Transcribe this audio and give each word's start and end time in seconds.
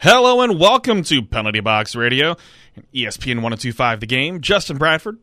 Hello 0.00 0.40
and 0.40 0.58
welcome 0.58 1.02
to 1.04 1.22
Penalty 1.22 1.60
Box 1.60 1.94
Radio, 1.94 2.36
ESPN 2.94 3.36
1025 3.42 4.00
The 4.00 4.06
Game. 4.06 4.40
Justin 4.40 4.78
Bradford, 4.78 5.18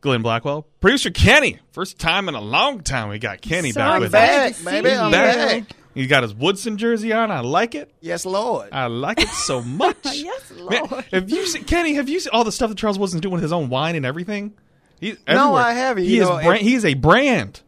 Glenn 0.00 0.22
Blackwell, 0.22 0.66
producer 0.80 1.10
Kenny. 1.10 1.58
First 1.72 1.98
time 1.98 2.28
in 2.28 2.34
a 2.34 2.40
long 2.40 2.80
time 2.82 3.08
we 3.08 3.18
got 3.18 3.40
Kenny 3.40 3.72
So 3.72 3.80
back 3.80 4.00
with 4.00 4.14
excited 4.14 4.52
us. 4.52 4.58
to 4.58 4.64
back, 4.64 4.74
see 4.74 4.80
baby. 4.82 4.94
I'm 4.96 5.06
you. 5.06 5.12
back. 5.12 5.76
He 5.94 6.06
got 6.06 6.22
his 6.22 6.34
Woodson 6.34 6.78
jersey 6.78 7.12
on. 7.12 7.30
I 7.30 7.40
like 7.40 7.74
it. 7.74 7.92
Yes, 8.00 8.24
Lord. 8.24 8.68
I 8.72 8.86
like 8.86 9.20
it 9.20 9.28
so 9.28 9.60
much. 9.62 9.96
Yes, 10.04 10.52
Man, 10.52 10.86
Lord. 10.90 11.04
have 11.12 11.28
you 11.28 11.46
seen 11.46 11.64
Kenny? 11.64 11.94
Have 11.94 12.08
you 12.08 12.20
seen 12.20 12.30
all 12.32 12.44
the 12.44 12.52
stuff 12.52 12.70
that 12.70 12.78
Charles 12.78 12.98
Woodson's 12.98 13.20
doing 13.22 13.34
with 13.34 13.42
his 13.42 13.52
own 13.52 13.68
wine 13.68 13.96
and 13.96 14.06
everything? 14.06 14.54
He's 15.00 15.16
No. 15.28 15.54
I 15.54 15.72
haven't. 15.72 16.04
He 16.04 16.16
You 16.16 16.22
is. 16.22 16.28
know, 16.28 16.36
brand, 16.36 16.60
if- 16.60 16.66
he 16.66 16.74
is 16.76 16.84
a 16.84 16.94
brand. 16.94 17.60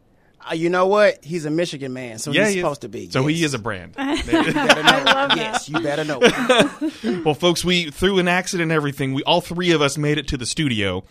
Uh, 0.50 0.54
you 0.54 0.68
know 0.68 0.86
what? 0.86 1.24
He's 1.24 1.44
a 1.46 1.50
Michigan 1.50 1.92
man, 1.92 2.18
so 2.18 2.30
yeah, 2.30 2.44
he's 2.44 2.54
he 2.54 2.60
supposed 2.60 2.82
to 2.82 2.88
be. 2.88 3.08
So 3.10 3.26
yes. 3.26 3.38
he 3.38 3.44
is 3.44 3.54
a 3.54 3.58
brand. 3.58 3.92
Better 3.96 4.52
know. 4.52 4.60
love 5.04 5.28
that. 5.30 5.36
yes, 5.36 5.68
you 5.68 5.80
better 5.80 6.04
know. 6.04 6.20
Well, 7.24 7.34
folks, 7.34 7.64
we 7.64 7.90
through 7.90 8.18
an 8.18 8.28
accident 8.28 8.64
and 8.70 8.72
everything, 8.72 9.14
we 9.14 9.22
all 9.22 9.40
three 9.40 9.70
of 9.72 9.80
us 9.80 9.96
made 9.96 10.18
it 10.18 10.28
to 10.28 10.36
the 10.36 10.44
studio 10.46 11.04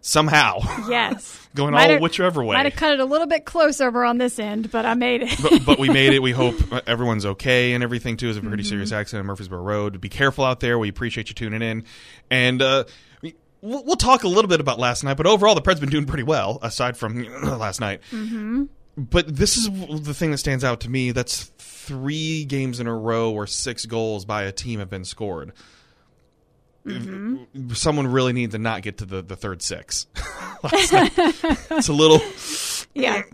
somehow, 0.00 0.60
Yes. 0.88 1.48
going 1.54 1.72
Might 1.74 1.84
all 1.86 1.90
have- 1.94 2.00
whichever 2.00 2.42
way. 2.44 2.54
Might 2.56 2.66
have 2.66 2.76
cut 2.76 2.94
it 2.94 3.00
a 3.00 3.04
little 3.04 3.26
bit 3.26 3.44
closer 3.44 3.88
over 3.88 4.04
on 4.04 4.16
this 4.18 4.38
end, 4.38 4.70
but 4.70 4.86
I 4.86 4.94
made 4.94 5.22
it. 5.24 5.36
but, 5.42 5.64
but 5.66 5.78
we 5.78 5.88
made 5.90 6.12
it. 6.14 6.22
We 6.22 6.30
hope 6.32 6.54
everyone's 6.86 7.26
okay 7.26 7.72
and 7.74 7.82
everything 7.82 8.16
too. 8.16 8.28
is 8.30 8.36
a 8.36 8.40
pretty 8.40 8.62
Mm-hmm. 8.62 8.68
serious 8.70 8.92
accident 8.92 9.20
on 9.22 9.26
Murfreesboro 9.26 9.60
Road. 9.60 10.00
Be 10.00 10.08
careful 10.08 10.44
out 10.44 10.60
there. 10.60 10.78
We 10.78 10.88
appreciate 10.88 11.28
you 11.28 11.34
tuning 11.34 11.62
in, 11.62 11.84
and 12.30 12.62
uh, 12.62 12.84
we- 13.22 13.34
we'll, 13.60 13.84
we'll 13.84 13.96
talk 13.96 14.22
a 14.22 14.28
little 14.28 14.48
bit 14.48 14.60
about 14.60 14.78
last 14.78 15.02
night. 15.04 15.16
But 15.16 15.26
overall, 15.26 15.54
the 15.56 15.62
Preds 15.62 15.80
been 15.80 15.90
doing 15.90 16.06
pretty 16.06 16.22
well, 16.22 16.58
aside 16.62 16.96
from 16.96 17.22
last 17.42 17.80
night. 17.80 18.00
Mm-hmm. 18.12 18.64
But 18.98 19.36
this 19.36 19.56
is 19.56 19.70
the 20.02 20.12
thing 20.12 20.32
that 20.32 20.38
stands 20.38 20.64
out 20.64 20.80
to 20.80 20.90
me. 20.90 21.12
That's 21.12 21.44
three 21.58 22.44
games 22.44 22.80
in 22.80 22.88
a 22.88 22.96
row 22.96 23.30
where 23.30 23.46
six 23.46 23.86
goals 23.86 24.24
by 24.24 24.42
a 24.42 24.52
team 24.52 24.80
have 24.80 24.90
been 24.90 25.04
scored. 25.04 25.52
Mm-hmm. 26.84 27.72
Someone 27.74 28.06
really 28.08 28.32
needs 28.32 28.52
to 28.52 28.58
not 28.58 28.82
get 28.82 28.98
to 28.98 29.04
the, 29.04 29.22
the 29.22 29.36
third 29.36 29.62
six. 29.62 30.06
It's 30.64 31.88
a 31.88 31.92
little 31.92 32.20
yeah. 32.94 33.22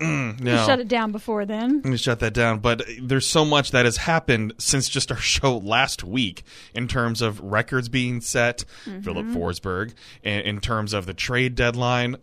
no. 0.00 0.66
Shut 0.66 0.80
it 0.80 0.88
down 0.88 1.12
before 1.12 1.46
then. 1.46 1.76
Let 1.76 1.84
me 1.84 1.96
shut 1.96 2.18
that 2.18 2.34
down. 2.34 2.58
But 2.58 2.82
there's 3.00 3.28
so 3.28 3.44
much 3.44 3.70
that 3.70 3.84
has 3.84 3.98
happened 3.98 4.54
since 4.58 4.88
just 4.88 5.12
our 5.12 5.16
show 5.20 5.58
last 5.58 6.02
week 6.02 6.42
in 6.74 6.88
terms 6.88 7.22
of 7.22 7.38
records 7.38 7.88
being 7.88 8.20
set, 8.20 8.64
Filip 9.02 9.26
Forsberg, 9.26 9.94
and 10.24 10.44
in 10.44 10.60
terms 10.60 10.92
of 10.92 11.06
the 11.06 11.14
trade 11.14 11.54
deadline, 11.54 12.16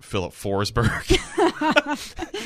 Filip 0.00 0.32
Forsberg, 0.32 1.18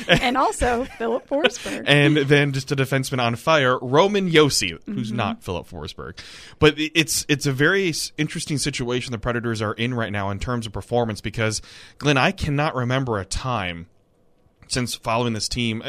And 0.21 0.37
also 0.37 0.85
Filip 0.85 1.27
Forsberg. 1.27 1.83
and 1.87 2.17
then 2.17 2.51
just 2.51 2.71
a 2.71 2.75
defenseman 2.75 3.21
on 3.21 3.35
fire, 3.35 3.79
Roman 3.79 4.29
Josi, 4.29 4.77
who's 4.85 5.07
mm-hmm. 5.07 5.17
not 5.17 5.43
Filip 5.43 5.67
Forsberg. 5.67 6.19
But 6.59 6.75
it's 6.77 7.25
it's 7.27 7.45
a 7.45 7.51
very 7.51 7.93
interesting 8.17 8.57
situation 8.57 9.11
the 9.11 9.17
Predators 9.17 9.61
are 9.61 9.73
in 9.73 9.93
right 9.93 10.11
now 10.11 10.29
in 10.29 10.39
terms 10.39 10.65
of 10.65 10.73
performance 10.73 11.21
because 11.21 11.61
Glenn, 11.97 12.17
I 12.17 12.31
cannot 12.31 12.75
remember 12.75 13.19
a 13.19 13.25
time 13.25 13.87
since 14.67 14.95
following 14.95 15.33
this 15.33 15.47
team, 15.47 15.83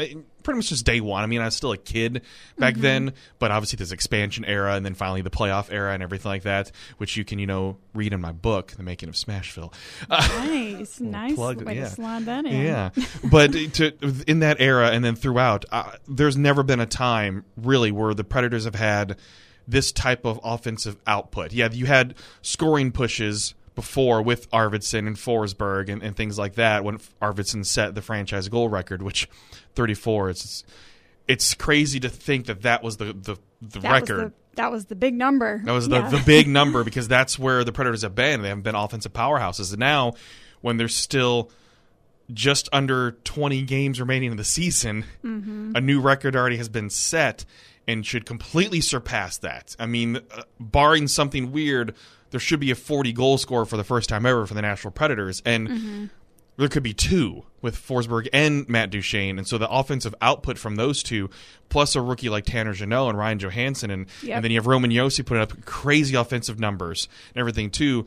pretty 0.47 0.59
much 0.59 0.69
just 0.69 0.85
day 0.85 1.01
one. 1.01 1.21
I 1.21 1.27
mean, 1.27 1.41
I 1.41 1.45
was 1.45 1.57
still 1.57 1.73
a 1.73 1.77
kid 1.77 2.21
back 2.57 2.75
then, 2.75 3.11
but 3.37 3.51
obviously 3.51 3.75
this 3.75 3.91
expansion 3.91 4.45
era 4.45 4.75
and 4.75 4.85
then 4.85 4.93
finally 4.93 5.21
the 5.21 5.29
playoff 5.29 5.69
era 5.73 5.93
and 5.93 6.01
everything 6.01 6.29
like 6.29 6.43
that, 6.43 6.71
which 6.99 7.17
you 7.17 7.25
can, 7.25 7.37
you 7.37 7.45
know, 7.45 7.75
read 7.93 8.13
in 8.13 8.21
my 8.21 8.31
book, 8.31 8.71
The 8.71 8.83
Making 8.83 9.09
of 9.09 9.15
Smashville. 9.15 9.73
nice. 10.09 11.01
Nice 11.07 11.35
plug, 11.35 11.63
way 11.63 11.75
yeah. 11.75 11.83
to 11.85 11.89
slide 11.89 12.25
that 12.25 12.45
in. 12.45 12.61
Yeah, 12.61 12.89
but 13.31 13.51
to 13.51 13.91
in 14.27 14.39
that 14.39 14.57
era 14.59 14.89
and 14.91 15.03
then 15.03 15.15
throughout, 15.15 15.65
uh, 15.71 15.91
there's 16.07 16.37
never 16.37 16.63
been 16.63 16.79
a 16.79 16.85
time 16.85 17.43
really 17.57 17.91
where 17.91 18.13
the 18.13 18.23
Predators 18.23 18.65
have 18.65 18.75
had 18.75 19.17
this 19.67 19.91
type 19.91 20.25
of 20.25 20.39
offensive 20.43 20.97
output. 21.07 21.51
Yeah, 21.51 21.69
you 21.71 21.87
had 21.87 22.15
scoring 22.41 22.91
pushes 22.91 23.53
before 23.77 24.21
with 24.21 24.51
Arvidsson 24.51 25.07
and 25.07 25.15
Forsberg 25.15 25.87
and, 25.87 26.03
and 26.03 26.17
things 26.17 26.37
like 26.37 26.55
that 26.55 26.83
when 26.83 26.97
Arvidsson 27.21 27.65
set 27.65 27.95
the 27.95 28.01
franchise 28.01 28.49
goal 28.49 28.67
record, 28.67 29.01
which 29.01 29.29
34. 29.75 30.31
It's 30.31 30.63
it's 31.29 31.53
crazy 31.53 31.99
to 32.01 32.09
think 32.09 32.47
that 32.47 32.63
that 32.63 32.83
was 32.83 32.97
the 32.97 33.13
the, 33.13 33.37
the 33.61 33.79
That 33.79 33.91
record. 33.91 34.17
Was 34.17 34.31
the, 34.31 34.33
that 34.55 34.71
was 34.71 34.85
the 34.85 34.95
big 34.95 35.13
number. 35.13 35.61
That 35.63 35.71
was 35.71 35.87
the, 35.87 35.97
Yeah. 35.99 36.09
the 36.09 36.23
big 36.25 36.47
number 36.59 36.83
because 36.83 37.07
that's 37.07 37.37
where 37.39 37.63
the 37.63 37.71
Predators 37.71 38.01
have 38.01 38.15
been. 38.15 38.41
They 38.41 38.49
haven't 38.49 38.63
been 38.63 38.75
offensive 38.75 39.13
powerhouses. 39.13 39.71
And 39.71 39.79
now, 39.79 40.13
when 40.61 40.77
there's 40.77 40.95
still 40.95 41.51
just 42.33 42.67
under 42.73 43.11
20 43.23 43.61
games 43.61 43.99
remaining 44.01 44.31
in 44.31 44.37
the 44.37 44.43
season, 44.43 45.05
Mm-hmm. 45.23 45.73
a 45.75 45.81
new 45.81 46.01
record 46.01 46.35
already 46.35 46.57
has 46.57 46.67
been 46.69 46.89
set 46.89 47.45
and 47.87 48.05
should 48.05 48.25
completely 48.25 48.81
surpass 48.81 49.37
that. 49.37 49.75
I 49.79 49.85
mean, 49.85 50.17
uh, 50.17 50.41
barring 50.59 51.07
something 51.07 51.51
weird, 51.53 51.95
there 52.31 52.39
should 52.39 52.59
be 52.59 52.71
a 52.71 52.75
40 52.75 53.13
goal 53.13 53.37
score 53.37 53.65
for 53.65 53.77
the 53.77 53.83
first 53.83 54.09
time 54.09 54.25
ever 54.25 54.45
for 54.45 54.53
the 54.53 54.61
Nashville 54.61 54.91
Predators. 54.91 55.41
And 55.45 55.67
Mm-hmm. 55.69 56.05
there 56.57 56.67
could 56.69 56.83
be 56.83 56.93
two 56.93 57.43
with 57.61 57.75
Forsberg 57.75 58.27
and 58.33 58.67
Matt 58.67 58.89
Duchene, 58.89 59.37
and 59.37 59.47
so 59.47 59.57
the 59.57 59.69
offensive 59.69 60.15
output 60.21 60.57
from 60.57 60.75
those 60.75 61.03
two, 61.03 61.29
plus 61.69 61.95
a 61.95 62.01
rookie 62.01 62.29
like 62.29 62.45
Tanner 62.45 62.73
Jeannot 62.73 63.09
and 63.09 63.17
Ryan 63.17 63.39
Johansen, 63.39 63.91
and 63.91 64.05
Yep. 64.23 64.35
and 64.37 64.43
then 64.43 64.51
you 64.51 64.57
have 64.57 64.67
Roman 64.67 64.89
Josi 64.91 65.25
putting 65.25 65.43
up 65.43 65.65
crazy 65.65 66.15
offensive 66.15 66.59
numbers 66.59 67.07
and 67.35 67.39
everything 67.39 67.69
too. 67.69 68.05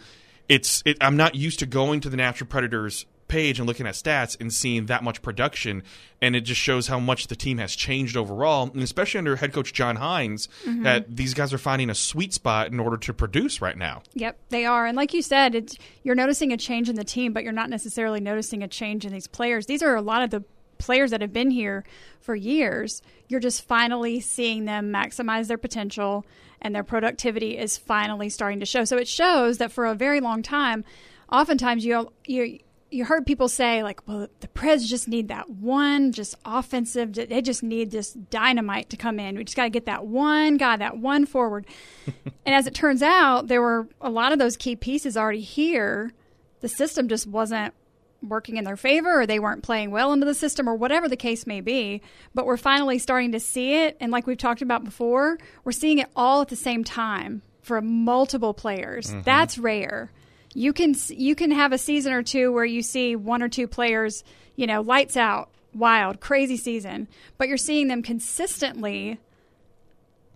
It's 0.48 0.82
it, 0.84 0.96
I'm 1.00 1.16
not 1.16 1.34
used 1.36 1.60
to 1.60 1.66
going 1.66 2.00
to 2.00 2.10
the 2.10 2.16
Nashville 2.16 2.48
Predators 2.48 3.06
page 3.30 3.58
and 3.58 3.66
looking 3.66 3.86
at 3.86 3.94
stats 3.94 4.36
and 4.38 4.52
seeing 4.52 4.84
that 4.86 5.02
much 5.02 5.22
production, 5.22 5.82
and 6.20 6.36
it 6.36 6.42
just 6.42 6.60
shows 6.60 6.88
how 6.88 6.98
much 7.00 7.28
the 7.28 7.36
team 7.36 7.56
has 7.56 7.74
changed 7.74 8.14
overall, 8.16 8.70
and 8.74 8.82
especially 8.82 9.16
under 9.18 9.36
head 9.36 9.54
coach 9.54 9.72
John 9.72 9.96
Hynes, 9.96 10.48
Mm-hmm. 10.66 10.82
that 10.82 11.16
these 11.16 11.32
guys 11.32 11.54
are 11.54 11.58
finding 11.58 11.88
a 11.88 11.94
sweet 11.94 12.34
spot 12.34 12.68
in 12.72 12.78
order 12.80 12.98
to 12.98 13.14
produce 13.14 13.62
right 13.62 13.78
now. 13.78 14.02
Yep, 14.14 14.38
they 14.50 14.66
are. 14.66 14.84
And 14.84 14.96
like 14.96 15.14
you 15.14 15.22
said, 15.22 15.54
it's, 15.54 15.76
you're 16.02 16.14
noticing 16.14 16.52
a 16.52 16.56
change 16.58 16.90
in 16.90 16.96
the 16.96 17.04
team, 17.04 17.32
but 17.32 17.42
you're 17.44 17.52
not 17.52 17.70
necessarily 17.70 18.20
noticing 18.20 18.62
a 18.62 18.68
change 18.68 19.06
in 19.06 19.12
these 19.12 19.26
players. 19.26 19.64
These 19.66 19.82
are 19.82 19.94
a 19.96 20.02
lot 20.02 20.22
of 20.22 20.30
the 20.30 20.44
players 20.78 21.10
that 21.12 21.20
have 21.20 21.32
been 21.32 21.50
here 21.50 21.84
for 22.20 22.34
years. 22.34 23.00
You're 23.28 23.40
just 23.40 23.64
finally 23.66 24.20
seeing 24.20 24.64
them 24.64 24.92
maximize 24.92 25.46
their 25.46 25.58
potential, 25.58 26.26
and 26.60 26.74
their 26.74 26.84
productivity 26.84 27.56
is 27.56 27.78
finally 27.78 28.28
starting 28.28 28.60
to 28.60 28.66
show. 28.66 28.84
So 28.84 28.96
it 28.96 29.06
shows 29.08 29.58
that 29.58 29.72
for 29.72 29.86
a 29.86 29.94
very 29.94 30.20
long 30.20 30.42
time, 30.42 30.84
oftentimes 31.30 31.84
you 31.84 32.10
you 32.26 32.58
you 32.90 33.04
heard 33.04 33.24
people 33.24 33.48
say 33.48 33.82
like, 33.82 34.06
well, 34.06 34.26
the 34.40 34.48
Preds 34.48 34.86
just 34.86 35.06
need 35.06 35.28
that 35.28 35.48
one, 35.48 36.12
just 36.12 36.34
offensive. 36.44 37.14
They 37.14 37.40
just 37.40 37.62
need 37.62 37.90
this 37.90 38.12
dynamite 38.12 38.90
to 38.90 38.96
come 38.96 39.20
in. 39.20 39.36
We 39.36 39.44
just 39.44 39.56
got 39.56 39.64
to 39.64 39.70
get 39.70 39.86
that 39.86 40.06
one 40.06 40.56
guy, 40.56 40.76
that 40.76 40.98
one 40.98 41.26
forward. 41.26 41.66
and 42.44 42.54
as 42.54 42.66
it 42.66 42.74
turns 42.74 43.02
out, 43.02 43.48
there 43.48 43.62
were 43.62 43.88
a 44.00 44.10
lot 44.10 44.32
of 44.32 44.38
those 44.38 44.56
key 44.56 44.74
pieces 44.76 45.16
already 45.16 45.40
here. 45.40 46.12
The 46.60 46.68
system 46.68 47.08
just 47.08 47.26
wasn't 47.26 47.74
working 48.22 48.56
in 48.56 48.64
their 48.64 48.76
favor, 48.76 49.20
or 49.20 49.26
they 49.26 49.38
weren't 49.38 49.62
playing 49.62 49.92
well 49.92 50.12
into 50.12 50.26
the 50.26 50.34
system, 50.34 50.68
or 50.68 50.74
whatever 50.74 51.08
the 51.08 51.16
case 51.16 51.46
may 51.46 51.60
be. 51.60 52.02
But 52.34 52.44
we're 52.44 52.56
finally 52.56 52.98
starting 52.98 53.32
to 53.32 53.40
see 53.40 53.74
it, 53.74 53.96
and 54.00 54.12
like 54.12 54.26
we've 54.26 54.36
talked 54.36 54.62
about 54.62 54.84
before, 54.84 55.38
we're 55.64 55.72
seeing 55.72 55.98
it 55.98 56.08
all 56.16 56.42
at 56.42 56.48
the 56.48 56.56
same 56.56 56.84
time 56.84 57.42
for 57.62 57.80
multiple 57.80 58.52
players. 58.52 59.06
Mm-hmm. 59.06 59.22
That's 59.22 59.58
rare 59.58 60.10
you 60.54 60.72
can 60.72 60.94
you 61.08 61.34
can 61.34 61.50
have 61.50 61.72
a 61.72 61.78
season 61.78 62.12
or 62.12 62.22
two 62.22 62.52
where 62.52 62.64
you 62.64 62.82
see 62.82 63.16
one 63.16 63.42
or 63.42 63.48
two 63.48 63.66
players, 63.66 64.24
you 64.56 64.66
know, 64.66 64.80
lights 64.80 65.16
out, 65.16 65.50
wild, 65.74 66.20
crazy 66.20 66.56
season, 66.56 67.08
but 67.38 67.48
you're 67.48 67.56
seeing 67.56 67.88
them 67.88 68.02
consistently 68.02 69.18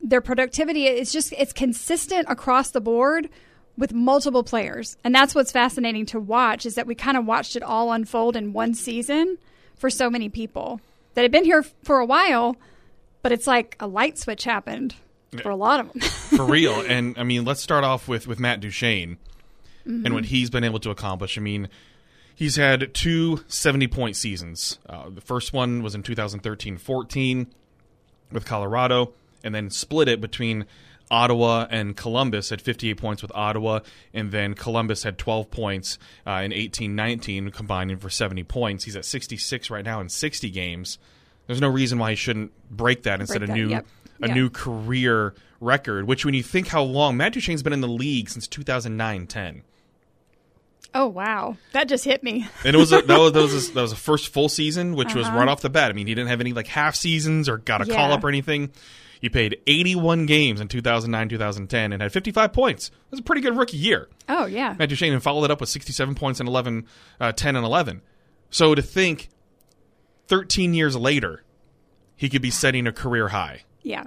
their 0.04 0.20
productivity 0.20 0.86
is 0.86 1.12
just 1.12 1.32
it's 1.32 1.52
consistent 1.52 2.26
across 2.28 2.70
the 2.70 2.80
board 2.80 3.28
with 3.76 3.92
multiple 3.92 4.44
players. 4.44 4.96
And 5.02 5.14
that's 5.14 5.34
what's 5.34 5.50
fascinating 5.50 6.06
to 6.06 6.20
watch 6.20 6.66
is 6.66 6.74
that 6.74 6.86
we 6.86 6.94
kind 6.94 7.16
of 7.16 7.24
watched 7.24 7.56
it 7.56 7.62
all 7.62 7.90
unfold 7.90 8.36
in 8.36 8.52
one 8.52 8.74
season 8.74 9.38
for 9.74 9.90
so 9.90 10.10
many 10.10 10.28
people 10.28 10.80
that 11.14 11.22
had 11.22 11.32
been 11.32 11.44
here 11.44 11.64
for 11.82 11.98
a 11.98 12.06
while, 12.06 12.56
but 13.22 13.32
it's 13.32 13.46
like 13.46 13.76
a 13.80 13.86
light 13.86 14.18
switch 14.18 14.44
happened 14.44 14.94
for 15.42 15.48
a 15.48 15.56
lot 15.56 15.80
of 15.80 15.92
them. 15.92 16.00
for 16.02 16.44
real. 16.44 16.74
And 16.88 17.18
I 17.18 17.24
mean, 17.24 17.44
let's 17.44 17.62
start 17.62 17.82
off 17.82 18.06
with 18.06 18.28
with 18.28 18.38
Matt 18.38 18.60
Duchene 18.60 19.16
Mm-hmm. 19.86 20.06
and 20.06 20.14
what 20.14 20.24
he's 20.26 20.48
been 20.48 20.64
able 20.64 20.78
to 20.80 20.90
accomplish. 20.90 21.36
I 21.36 21.42
mean, 21.42 21.68
he's 22.34 22.56
had 22.56 22.94
two 22.94 23.44
70 23.48 23.86
point 23.88 24.16
seasons. 24.16 24.78
Uh, 24.88 25.10
the 25.10 25.20
first 25.20 25.52
one 25.52 25.82
was 25.82 25.94
in 25.94 26.02
2013 26.02 26.78
14 26.78 27.46
with 28.32 28.46
Colorado, 28.46 29.12
and 29.42 29.54
then 29.54 29.68
split 29.68 30.08
it 30.08 30.20
between 30.20 30.64
Ottawa 31.10 31.66
and 31.70 31.96
Columbus 31.96 32.50
at 32.50 32.60
58 32.60 32.96
points 32.96 33.22
with 33.22 33.30
Ottawa, 33.34 33.80
and 34.12 34.32
then 34.32 34.54
Columbus 34.54 35.02
had 35.02 35.18
12 35.18 35.50
points 35.50 35.98
uh, 36.26 36.42
in 36.44 36.52
18 36.52 36.96
19, 36.96 37.50
combining 37.50 37.98
for 37.98 38.10
70 38.10 38.42
points. 38.44 38.84
He's 38.84 38.96
at 38.96 39.04
66 39.04 39.70
right 39.70 39.84
now 39.84 40.00
in 40.00 40.08
60 40.08 40.50
games. 40.50 40.98
There's 41.46 41.60
no 41.60 41.68
reason 41.68 41.98
why 41.98 42.10
he 42.10 42.16
shouldn't 42.16 42.52
break 42.70 43.02
that 43.02 43.20
and 43.20 43.28
set 43.28 43.42
a 43.42 43.46
that, 43.46 43.52
new 43.52 43.68
yep. 43.68 43.86
a 44.22 44.28
new 44.28 44.48
career 44.48 45.34
record. 45.60 46.06
Which, 46.06 46.24
when 46.24 46.34
you 46.34 46.42
think 46.42 46.68
how 46.68 46.82
long 46.82 47.18
Matt 47.18 47.34
Duchene's 47.34 47.62
been 47.62 47.74
in 47.74 47.82
the 47.82 47.88
league 47.88 48.30
since 48.30 48.48
2009 48.48 49.26
10. 49.26 49.62
Oh 50.94 51.06
wow, 51.08 51.56
that 51.72 51.88
just 51.88 52.04
hit 52.04 52.22
me. 52.22 52.46
And 52.64 52.74
it 52.74 52.78
was 52.78 52.92
a, 52.92 53.02
that 53.02 53.18
was 53.18 53.32
that 53.32 53.42
was 53.42 53.68
a, 53.70 53.72
that 53.74 53.82
was 53.82 53.92
a 53.92 53.96
first 53.96 54.28
full 54.32 54.48
season, 54.48 54.94
which 54.94 55.14
was 55.14 55.26
Uh-huh. 55.26 55.38
right 55.38 55.48
off 55.48 55.60
the 55.60 55.70
bat. 55.70 55.90
I 55.90 55.94
mean, 55.94 56.06
he 56.06 56.14
didn't 56.14 56.28
have 56.30 56.40
any 56.40 56.52
like 56.52 56.66
half 56.68 56.94
seasons 56.96 57.48
or 57.48 57.58
got 57.58 57.80
a 57.82 57.86
call 57.92 58.12
up 58.12 58.22
or 58.24 58.28
anything. 58.28 58.70
He 59.20 59.30
played 59.30 59.58
81 59.66 60.26
games 60.26 60.60
in 60.60 60.68
2009 60.68 61.28
2010 61.30 61.92
and 61.94 62.02
had 62.02 62.12
55 62.12 62.52
points. 62.52 62.90
That's 63.10 63.20
a 63.20 63.22
pretty 63.22 63.40
good 63.40 63.56
rookie 63.56 63.78
year. 63.78 64.08
Oh 64.28 64.44
yeah. 64.46 64.74
Matt 64.78 64.90
Duchene 64.90 65.18
followed 65.20 65.44
it 65.44 65.50
up 65.50 65.60
with 65.60 65.70
67 65.70 66.14
points 66.14 66.40
in 66.40 66.46
11, 66.46 66.86
uh, 67.20 67.32
10 67.32 67.56
and 67.56 67.64
11. 67.64 68.02
So 68.50 68.74
to 68.74 68.82
think 68.82 69.30
13 70.28 70.74
years 70.74 70.96
later, 70.96 71.42
he 72.16 72.28
could 72.28 72.42
be 72.42 72.50
setting 72.50 72.86
a 72.86 72.92
career 72.92 73.28
high. 73.28 73.62
Yeah. 73.82 74.04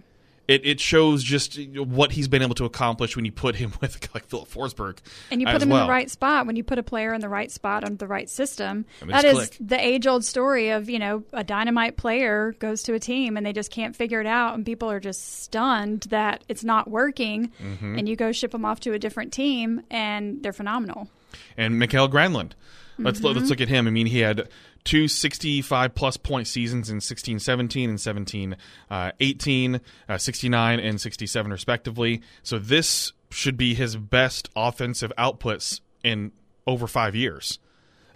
It, 0.47 0.65
it 0.65 0.79
shows 0.79 1.23
just 1.23 1.59
what 1.75 2.13
he's 2.13 2.29
been 2.29 2.41
able 2.41 2.55
to 2.55 2.63
accomplish 2.63 3.17
when 3.17 3.25
you 3.25 3.33
put 3.33 3.55
him 3.55 3.73
with 3.81 3.97
a 3.97 3.99
guy 3.99 4.07
like 4.13 4.25
Filip 4.27 4.47
Forsberg. 4.49 4.99
And 5.29 5.41
you 5.41 5.47
put 5.47 5.61
him 5.61 5.69
well. 5.69 5.81
in 5.81 5.87
the 5.87 5.91
right 5.91 6.09
spot 6.09 6.47
when 6.47 6.55
you 6.55 6.63
put 6.63 6.77
a 6.79 6.83
player 6.83 7.13
in 7.13 7.19
the 7.19 7.27
right 7.27 7.51
spot 7.51 7.83
on 7.83 7.97
the 7.97 8.07
right 8.07 8.29
system. 8.29 8.85
That 9.05 9.25
is 9.25 9.33
click. 9.37 9.57
the 9.59 9.77
age 9.85 10.07
old 10.07 10.23
story 10.23 10.69
of, 10.69 10.89
you 10.89 10.99
know, 10.99 11.23
a 11.33 11.43
dynamite 11.43 11.97
player 11.97 12.53
goes 12.59 12.83
to 12.83 12.93
a 12.93 12.99
team 12.99 13.35
and 13.35 13.45
they 13.45 13.51
just 13.51 13.71
can't 13.71 13.93
figure 13.95 14.21
it 14.21 14.27
out 14.27 14.55
and 14.55 14.65
people 14.65 14.89
are 14.89 15.01
just 15.01 15.41
stunned 15.43 16.01
that 16.09 16.43
it's 16.47 16.63
not 16.63 16.89
working 16.89 17.51
Mm-hmm. 17.61 17.97
and 17.99 18.07
you 18.07 18.15
go 18.15 18.31
ship 18.31 18.51
them 18.51 18.63
off 18.63 18.79
to 18.81 18.93
a 18.93 18.99
different 18.99 19.33
team 19.33 19.81
and 19.91 20.41
they're 20.43 20.53
phenomenal. 20.53 21.09
and 21.57 21.77
Mikael 21.77 22.07
Granlund. 22.07 22.51
Let's 22.99 23.19
Mm-hmm. 23.19 23.37
let's 23.37 23.49
look 23.49 23.61
at 23.61 23.67
him. 23.67 23.85
I 23.85 23.91
mean, 23.91 24.07
he 24.07 24.19
had 24.19 24.47
two 24.87 25.09
65 25.09 25.93
plus 25.93 26.15
point 26.15 26.47
seasons 26.47 26.89
in 26.89 27.01
16 27.01 27.39
17 27.39 27.89
and 27.89 27.99
17 27.99 28.55
uh, 28.89 29.11
18, 29.19 29.81
uh, 30.07 30.17
69 30.17 30.79
and 30.79 31.01
67 31.01 31.51
respectively. 31.51 32.21
So 32.41 32.57
this 32.57 33.11
should 33.29 33.57
be 33.57 33.75
his 33.75 33.97
best 33.97 34.49
offensive 34.55 35.11
outputs 35.17 35.81
in 36.03 36.31
over 36.65 36.87
5 36.87 37.15
years. 37.15 37.59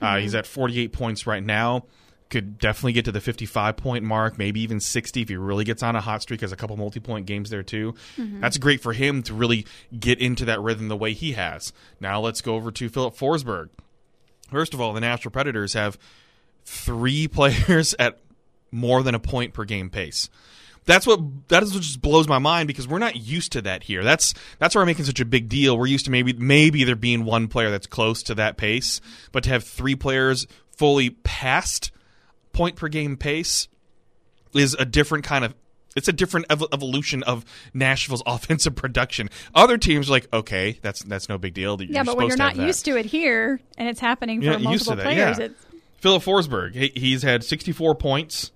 Uh, 0.02 0.18
he's 0.18 0.34
at 0.34 0.48
48 0.48 0.94
points 0.94 1.28
right 1.28 1.44
now. 1.44 1.86
Could 2.30 2.58
definitely 2.58 2.94
get 2.94 3.06
to 3.06 3.12
the 3.12 3.20
55 3.20 3.76
point 3.76 4.06
mark, 4.06 4.38
maybe 4.38 4.62
even 4.62 4.80
60 4.80 5.22
if 5.22 5.28
he 5.28 5.36
really 5.36 5.66
gets 5.66 5.84
on 5.84 5.98
a 5.98 6.02
hot 6.02 6.22
streak. 6.22 6.40
Has 6.40 6.54
a 6.54 6.56
couple 6.56 6.78
multi 6.78 7.02
point 7.02 7.26
games 7.26 7.50
there 7.50 7.64
too. 7.64 7.94
That's 8.18 8.58
great 8.58 8.82
for 8.82 8.94
him 8.94 9.22
to 9.24 9.34
really 9.34 9.66
get 10.00 10.20
into 10.20 10.46
that 10.46 10.62
rhythm 10.62 10.88
the 10.88 10.96
way 10.96 11.12
he 11.12 11.34
has. 11.34 11.74
Now 12.00 12.22
let's 12.22 12.40
go 12.40 12.56
over 12.56 12.72
to 12.72 12.88
Filip 12.88 13.16
Forsberg. 13.16 13.70
First 14.50 14.74
of 14.74 14.80
all, 14.80 14.94
the 14.94 15.02
Nashville 15.02 15.32
Predators 15.32 15.74
have 15.74 15.98
three 16.66 17.28
players 17.28 17.96
at 18.00 18.20
more 18.72 19.04
than 19.04 19.16
a 19.16 19.20
point 19.20 19.54
per 19.54 19.66
game 19.66 19.90
pace. 19.90 20.30
That's 20.86 21.06
what 21.06 21.20
that 21.50 21.62
is 21.62 21.74
what 21.74 21.84
just 21.84 22.02
blows 22.02 22.28
my 22.28 22.40
mind 22.40 22.68
because 22.68 22.88
we're 22.88 23.00
not 23.00 23.16
used 23.16 23.52
to 23.52 23.62
that 23.62 23.84
here. 23.84 24.04
That's 24.04 24.34
that's 24.58 24.74
why 24.74 24.82
we're 24.82 24.88
making 24.88 25.06
such 25.06 25.20
a 25.20 25.26
big 25.26 25.48
deal. 25.48 25.78
We're 25.78 25.86
used 25.86 26.06
to 26.06 26.12
maybe 26.12 26.34
maybe 26.34 26.84
there 26.84 26.96
being 26.96 27.24
one 27.24 27.48
player 27.48 27.70
that's 27.70 27.86
close 27.86 28.24
to 28.24 28.36
that 28.36 28.58
pace, 28.58 29.00
but 29.32 29.44
to 29.44 29.50
have 29.52 29.64
three 29.64 29.96
players 29.96 30.48
fully 30.76 31.12
past 31.12 31.92
point 32.52 32.76
per 32.76 32.88
game 32.88 33.16
pace 33.16 33.68
is 34.54 34.74
a 34.74 34.86
different 34.86 35.24
kind 35.24 35.46
of 35.46 35.54
it's 35.96 36.08
a 36.08 36.14
different 36.14 36.46
ev- 36.50 36.64
evolution 36.72 37.22
of 37.24 37.46
Nashville's 37.74 38.24
offensive 38.26 38.76
production. 38.76 39.30
Other 39.54 39.78
teams 39.78 40.10
are 40.10 40.14
like, 40.14 40.28
okay, 40.34 40.80
that's 40.82 41.04
that's 41.04 41.30
no 41.30 41.38
big 41.38 41.54
deal. 41.54 41.82
You're 41.82 41.92
yeah, 41.92 42.04
but 42.04 42.18
when 42.18 42.28
you're 42.28 42.38
supposed 42.38 42.56
to 42.56 42.58
have 42.58 42.58
not 42.58 42.68
used 42.68 42.86
to 42.86 42.98
it 42.98 43.06
here 43.06 43.60
and 43.78 43.88
it's 43.88 44.00
happening 44.00 44.42
for 44.42 44.48
not 44.48 44.62
used 44.62 44.86
to 44.86 44.96
multiple 44.96 45.04
players, 45.04 45.40
yeah. 45.40 45.46
it's 45.46 45.66
Filip 46.02 46.24
Forsberg, 46.24 46.74
he, 46.74 46.92
he's 46.96 47.22
had 47.22 47.44
64 47.44 47.94
points 47.94 48.52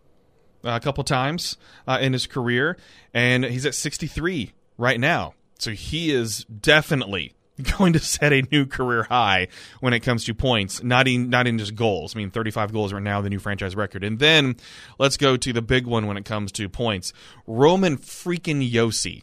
uh, 0.64 0.72
a 0.72 0.80
couple 0.80 1.04
times 1.04 1.58
uh, 1.88 2.00
in 2.02 2.12
his 2.12 2.26
career, 2.26 2.76
and 3.14 3.46
he's 3.46 3.68
at 3.68 3.76
63 3.76 4.52
right 4.80 5.00
now. 5.00 5.36
So 5.60 5.72
he 5.72 6.12
is 6.12 6.44
definitely 6.46 7.36
going 7.78 7.94
to 7.94 8.00
set 8.00 8.34
a 8.34 8.42
new 8.52 8.66
career 8.66 9.04
high 9.04 9.48
when 9.80 9.94
it 9.94 10.00
comes 10.00 10.26
to 10.26 10.34
points, 10.34 10.82
not 10.84 11.08
in 11.08 11.30
not 11.30 11.46
in 11.46 11.60
just 11.60 11.76
goals. 11.76 12.16
I 12.16 12.18
mean, 12.18 12.32
35 12.32 12.74
goals 12.74 12.92
right 12.92 13.04
now, 13.04 13.22
the 13.22 13.30
new 13.30 13.40
franchise 13.40 13.76
record. 13.76 14.04
And 14.04 14.18
then 14.18 14.56
let's 14.98 15.16
go 15.16 15.38
to 15.38 15.54
the 15.54 15.62
big 15.62 15.86
one 15.86 16.08
when 16.08 16.18
it 16.18 16.26
comes 16.26 16.52
to 16.54 16.68
points. 16.68 17.14
Roman 17.46 17.98
freaking 17.98 18.68
Josi. 18.70 19.22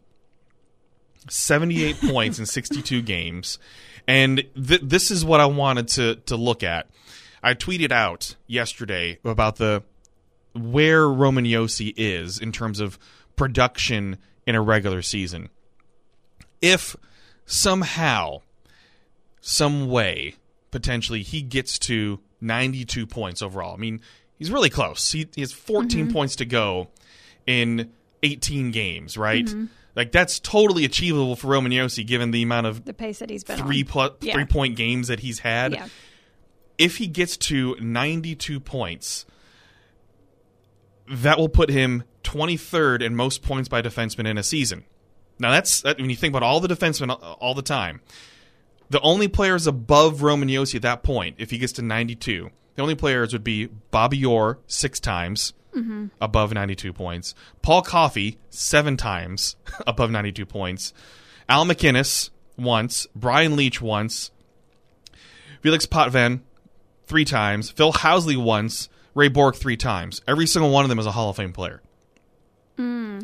78 1.28 2.00
points 2.08 2.38
in 2.38 2.46
62 2.46 3.02
games. 3.02 3.58
And 4.06 4.44
th- 4.54 4.80
this 4.82 5.10
is 5.10 5.24
what 5.24 5.40
I 5.40 5.46
wanted 5.46 5.88
to 5.88 6.16
to 6.26 6.36
look 6.36 6.62
at. 6.62 6.88
I 7.42 7.54
tweeted 7.54 7.92
out 7.92 8.36
yesterday 8.46 9.18
about 9.24 9.56
the 9.56 9.82
where 10.54 11.08
Roman 11.08 11.44
Josi 11.44 11.92
is 11.96 12.38
in 12.38 12.52
terms 12.52 12.78
of 12.78 12.98
production 13.36 14.18
in 14.46 14.54
a 14.54 14.60
regular 14.60 15.02
season. 15.02 15.48
If 16.60 16.94
somehow, 17.46 18.42
some 19.40 19.88
way, 19.88 20.34
potentially 20.70 21.22
he 21.22 21.42
gets 21.42 21.78
to 21.80 22.20
92 22.40 23.06
points 23.06 23.42
overall. 23.42 23.74
I 23.74 23.78
mean, 23.78 24.00
he's 24.38 24.50
really 24.50 24.70
close. 24.70 25.10
He, 25.10 25.28
he 25.34 25.40
has 25.40 25.52
14 25.52 26.04
mm-hmm. 26.04 26.12
points 26.12 26.36
to 26.36 26.44
go 26.44 26.88
in 27.46 27.90
18 28.22 28.70
games, 28.70 29.16
right? 29.16 29.44
Mm-hmm. 29.44 29.66
Like 29.94 30.12
that's 30.12 30.40
totally 30.40 30.84
achievable 30.84 31.36
for 31.36 31.48
Roman 31.48 31.72
Josi 31.72 32.06
given 32.06 32.30
the 32.30 32.42
amount 32.42 32.66
of 32.66 32.84
the 32.84 32.94
pace 32.94 33.18
that 33.18 33.28
he's 33.28 33.44
been 33.44 33.58
three 33.58 33.82
on. 33.82 33.86
plus 33.86 34.12
Yeah. 34.20 34.34
three 34.34 34.46
point 34.46 34.76
games 34.76 35.08
that 35.08 35.20
he's 35.20 35.38
had. 35.40 35.72
Yeah. 35.72 35.88
If 36.78 36.96
he 36.96 37.06
gets 37.06 37.36
to 37.38 37.76
92 37.80 38.60
points, 38.60 39.26
that 41.08 41.38
will 41.38 41.48
put 41.48 41.70
him 41.70 42.04
23rd 42.24 43.02
in 43.02 43.14
most 43.14 43.42
points 43.42 43.68
by 43.68 43.82
defenseman 43.82 44.26
in 44.26 44.38
a 44.38 44.42
season. 44.42 44.84
Now 45.38 45.50
that's 45.50 45.82
that, 45.82 45.98
when 45.98 46.10
you 46.10 46.16
think 46.16 46.32
about 46.32 46.42
all 46.42 46.60
the 46.60 46.68
defensemen 46.68 47.10
all- 47.10 47.36
all 47.40 47.54
the 47.54 47.62
time. 47.62 48.00
The 48.90 49.00
only 49.00 49.28
players 49.28 49.66
above 49.66 50.22
Roman 50.22 50.48
Josi 50.48 50.76
at 50.76 50.82
that 50.82 51.02
point, 51.02 51.36
if 51.38 51.50
he 51.50 51.58
gets 51.58 51.72
to 51.74 51.82
92, 51.82 52.50
the 52.74 52.82
only 52.82 52.94
players 52.94 53.32
would 53.32 53.44
be 53.44 53.66
Bobby 53.90 54.24
Orr 54.24 54.58
six 54.66 55.00
times 55.00 55.54
mm-hmm. 55.74 56.06
above 56.20 56.52
92 56.52 56.92
points, 56.92 57.34
Paul 57.62 57.82
Coffey 57.82 58.38
seven 58.50 58.96
times 58.96 59.56
above 59.86 60.10
92 60.10 60.46
points, 60.46 60.92
Al 61.48 61.64
MacInnis 61.64 62.30
once, 62.56 63.06
Brian 63.14 63.56
Leetch 63.56 63.80
once, 63.80 64.30
Felix 65.60 65.86
Potvin 65.86 66.40
three 67.06 67.24
times, 67.24 67.70
Phil 67.70 67.92
Housley 67.92 68.36
once, 68.36 68.88
Ray 69.14 69.28
Bourque 69.28 69.56
three 69.56 69.76
times. 69.76 70.22
Every 70.26 70.46
single 70.46 70.70
one 70.70 70.84
of 70.84 70.88
them 70.88 70.98
is 70.98 71.06
a 71.06 71.12
Hall 71.12 71.30
of 71.30 71.36
Fame 71.36 71.52
player. 71.52 71.80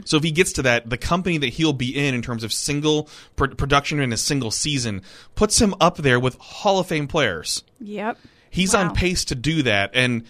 So 0.04 0.16
if 0.16 0.22
he 0.22 0.30
gets 0.30 0.52
to 0.52 0.62
that, 0.62 0.88
the 0.88 0.96
company 0.96 1.38
that 1.38 1.48
he'll 1.48 1.72
be 1.72 1.88
in 2.06 2.14
in 2.14 2.22
terms 2.22 2.44
of 2.44 2.52
single 2.52 3.08
pr- 3.34 3.46
production 3.46 3.98
in 3.98 4.12
a 4.12 4.16
single 4.16 4.52
season 4.52 5.02
puts 5.34 5.60
him 5.60 5.74
up 5.80 5.96
there 5.96 6.20
with 6.20 6.36
Hall 6.38 6.78
of 6.78 6.86
Fame 6.86 7.08
players. 7.08 7.64
Yep. 7.80 8.18
He's 8.50 8.74
Wow. 8.74 8.82
on 8.90 8.94
pace 8.94 9.24
to 9.24 9.34
do 9.34 9.62
that, 9.64 9.90
and 9.94 10.22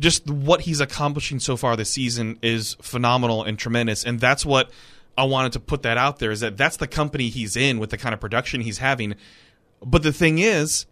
just 0.00 0.28
what 0.28 0.62
he's 0.62 0.80
accomplishing 0.80 1.38
so 1.38 1.56
far 1.56 1.76
this 1.76 1.90
season 1.90 2.38
is 2.42 2.76
phenomenal 2.82 3.44
and 3.44 3.56
tremendous. 3.56 4.02
And 4.04 4.18
that's 4.18 4.44
what 4.44 4.70
I 5.16 5.24
wanted 5.24 5.52
to 5.52 5.60
put 5.60 5.82
that 5.82 5.96
out 5.96 6.18
there 6.18 6.32
is 6.32 6.40
that 6.40 6.56
that's 6.56 6.78
the 6.78 6.88
company 6.88 7.28
he's 7.28 7.54
in 7.56 7.78
with 7.78 7.90
the 7.90 7.98
kind 7.98 8.12
of 8.14 8.20
production 8.20 8.62
he's 8.62 8.78
having. 8.78 9.14
But 9.84 10.02
the 10.02 10.12
thing 10.12 10.40
is, 10.40 10.86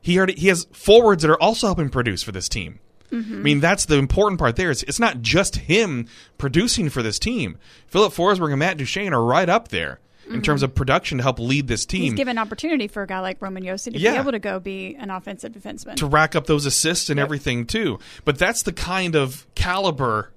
he 0.00 0.16
already 0.18 0.34
he 0.34 0.48
has 0.48 0.66
forwards 0.72 1.22
that 1.22 1.30
are 1.30 1.40
also 1.40 1.66
helping 1.68 1.88
produce 1.88 2.22
for 2.22 2.32
this 2.32 2.48
team. 2.48 2.80
I 3.12 3.16
mean, 3.16 3.58
that's 3.58 3.86
the 3.86 3.96
important 3.96 4.38
part 4.38 4.54
there. 4.54 4.70
it's 4.70 4.84
it's 4.84 5.00
not 5.00 5.20
just 5.20 5.56
him 5.56 6.06
producing 6.38 6.90
for 6.90 7.02
this 7.02 7.18
team. 7.18 7.58
Filip 7.88 8.12
Forsberg 8.12 8.50
and 8.50 8.60
Matt 8.60 8.76
Duchene 8.76 9.12
are 9.12 9.24
right 9.24 9.48
up 9.48 9.68
there 9.68 9.98
in 10.26 10.34
mm-hmm. 10.34 10.42
terms 10.42 10.62
of 10.62 10.76
production 10.76 11.18
to 11.18 11.24
help 11.24 11.40
lead 11.40 11.66
this 11.66 11.84
team. 11.84 12.02
He's 12.02 12.14
given 12.14 12.38
opportunity 12.38 12.86
for 12.86 13.02
a 13.02 13.06
guy 13.08 13.18
like 13.18 13.42
Roman 13.42 13.64
Josi 13.64 13.92
to 13.92 13.98
Yeah. 13.98 14.12
be 14.12 14.18
able 14.18 14.30
to 14.30 14.38
go 14.38 14.60
be 14.60 14.94
an 14.96 15.10
offensive 15.10 15.52
defenseman. 15.52 15.96
to 15.96 16.06
rack 16.06 16.36
up 16.36 16.46
those 16.46 16.66
assists 16.66 17.10
and 17.10 17.18
everything 17.18 17.66
too. 17.66 17.98
But 18.24 18.38
that's 18.38 18.62
the 18.62 18.72
kind 18.72 19.16
of 19.16 19.44
caliber 19.56 20.30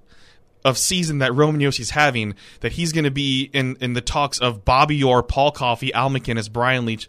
of 0.64 0.76
season 0.76 1.18
that 1.18 1.32
Roman 1.32 1.60
Josi's 1.60 1.90
having 1.90 2.34
that 2.58 2.72
he's 2.72 2.92
going 2.92 3.04
to 3.04 3.10
be 3.12 3.50
in 3.52 3.76
in 3.80 3.92
the 3.92 4.00
talks 4.00 4.40
of 4.40 4.64
Bobby 4.64 5.00
Orr, 5.04 5.22
Paul 5.22 5.52
Coffey, 5.52 5.94
Al 5.94 6.10
MacInnis, 6.10 6.50
Brian 6.50 6.86
Leetch, 6.86 7.06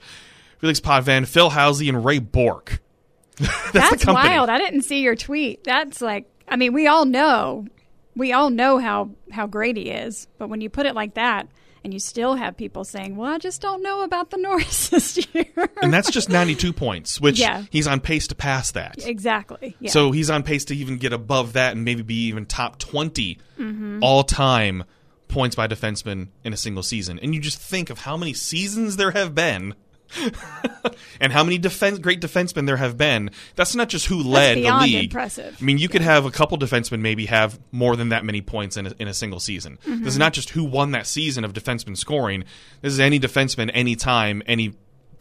Felix 0.66 0.80
Potvin, 0.80 1.26
Phil 1.28 1.52
Housley, 1.52 1.90
and 1.90 2.04
Ray 2.04 2.18
Bourque. 2.18 2.80
that's, 3.38 3.72
That's 3.72 4.06
wild. 4.08 4.50
I 4.50 4.58
didn't 4.58 4.82
see 4.82 5.02
your 5.02 5.16
tweet. 5.16 5.64
That's 5.64 6.02
like, 6.02 6.26
I 6.48 6.56
mean, 6.56 6.74
we 6.74 6.88
all 6.88 7.06
know, 7.06 7.68
we 8.16 8.34
all 8.34 8.50
know 8.50 8.80
how 8.80 9.12
how 9.32 9.46
great 9.46 9.78
he 9.78 9.84
is. 9.92 10.28
But 10.40 10.50
when 10.50 10.62
you 10.62 10.72
put 10.72 10.88
it 10.88 10.96
like 10.96 11.14
that, 11.14 11.48
and 11.84 11.94
you 11.94 12.00
still 12.00 12.34
have 12.34 12.58
people 12.58 12.84
saying, 12.84 13.16
"Well, 13.16 13.32
I 13.32 13.38
just 13.38 13.62
don't 13.62 13.84
know 13.84 14.02
about 14.02 14.32
the 14.32 14.38
Norris 14.42 14.90
this 14.90 15.20
year." 15.36 15.46
And 15.84 15.94
that's 15.94 16.10
just 16.10 16.30
92 16.30 16.74
points, 16.74 17.22
which 17.22 17.38
Yeah. 17.40 17.66
he's 17.70 17.86
on 17.86 18.00
pace 18.00 18.28
to 18.30 18.36
pass 18.36 18.72
that. 18.72 19.06
exactly. 19.06 19.76
Yeah. 19.80 19.92
So 19.92 20.12
he's 20.12 20.32
on 20.32 20.42
pace 20.42 20.66
to 20.66 20.76
even 20.76 20.98
get 20.98 21.14
above 21.14 21.54
that 21.54 21.74
and 21.74 21.86
maybe 21.86 22.02
be 22.02 22.26
even 22.28 22.48
top 22.48 22.80
20 22.80 23.38
Mm-hmm. 23.60 24.00
all 24.02 24.24
time 24.24 24.84
points 25.28 25.56
by 25.56 25.68
defenseman 25.68 26.30
in 26.44 26.54
a 26.54 26.58
single 26.58 26.84
season. 26.84 27.20
And 27.22 27.36
you 27.36 27.42
just 27.42 27.60
think 27.60 27.90
of 27.90 28.00
how 28.00 28.16
many 28.18 28.34
seasons 28.34 28.96
there 28.96 29.12
have 29.12 29.36
been 29.36 29.76
and 31.20 31.34
how 31.34 31.44
many 31.44 31.58
defense 31.58 32.00
great 32.00 32.22
defensemen 32.22 32.66
there 32.66 32.78
have 32.78 32.98
been. 32.98 33.32
That's 33.56 33.76
not 33.76 33.90
just 33.90 34.06
who 34.08 34.22
led 34.24 34.58
the 34.58 34.72
league. 34.82 35.06
impressive. 35.06 35.58
I 35.60 35.64
mean, 35.64 35.78
you 35.78 35.90
could 35.90 36.02
have 36.02 36.26
a 36.26 36.32
couple 36.32 36.58
defensemen 36.58 37.02
maybe 37.02 37.26
have 37.28 37.60
more 37.72 37.96
than 37.96 38.10
that 38.10 38.24
many 38.26 38.42
points 38.42 38.78
in 38.78 38.88
a, 38.88 38.94
in 39.00 39.08
a 39.08 39.14
single 39.14 39.40
season. 39.40 39.78
Mm-hmm. 39.86 40.04
This 40.04 40.14
is 40.14 40.20
not 40.20 40.34
just 40.34 40.52
who 40.52 40.64
won 40.64 40.92
that 40.92 41.08
season 41.08 41.44
of 41.44 41.54
defenseman 41.54 41.98
scoring. 41.98 42.44
This 42.82 42.94
is 42.94 43.00
any 43.00 43.20
defenseman, 43.20 43.72
any 43.74 43.96
time, 43.96 44.42
any 44.46 44.74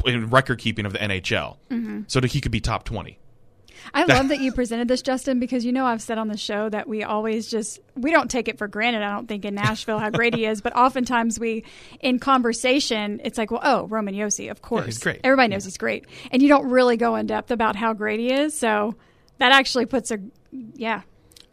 in 0.04 0.30
record 0.30 0.58
keeping 0.58 0.86
of 0.86 0.92
the 0.92 0.98
NHL. 0.98 1.56
Mm-hmm. 1.70 2.02
So 2.06 2.20
that 2.20 2.32
he 2.32 2.40
could 2.40 2.52
be 2.52 2.60
top 2.60 2.84
20. 2.84 3.18
I 3.92 4.04
love 4.08 4.28
that 4.28 4.40
you 4.40 4.52
presented 4.52 4.88
this, 4.88 5.02
Justin, 5.02 5.38
because 5.40 5.64
you 5.64 5.72
know 5.72 5.84
I've 5.86 6.02
said 6.02 6.18
on 6.18 6.28
the 6.28 6.36
show 6.36 6.68
that 6.68 6.88
we 6.88 7.02
always 7.02 7.50
just 7.50 7.80
we 7.96 8.10
don't 8.10 8.30
take 8.30 8.48
it 8.48 8.58
for 8.58 8.68
granted. 8.68 9.02
I 9.02 9.10
don't 9.10 9.28
think 9.28 9.44
in 9.44 9.54
Nashville 9.54 9.98
how 9.98 10.10
great 10.10 10.34
he 10.34 10.46
is, 10.46 10.60
but 10.60 10.74
oftentimes 10.76 11.38
we 11.38 11.64
in 12.00 12.18
conversation 12.18 13.20
it's 13.24 13.36
like, 13.36 13.50
well, 13.50 13.60
oh, 13.62 13.86
Roman 13.86 14.14
Josi, 14.14 14.50
of 14.50 14.62
course, 14.62 14.86
he's 14.86 14.98
great. 14.98 15.20
Everybody 15.24 15.48
knows 15.48 15.64
he's 15.64 15.76
great, 15.76 16.06
and 16.30 16.40
you 16.40 16.48
don't 16.48 16.68
really 16.70 16.96
go 16.96 17.16
in 17.16 17.26
depth 17.26 17.50
about 17.50 17.76
how 17.76 17.92
great 17.92 18.20
he 18.20 18.32
is. 18.32 18.56
So 18.56 18.94
that 19.38 19.52
actually 19.52 19.86
puts 19.86 20.10
a 20.10 20.18
yeah, 20.74 21.02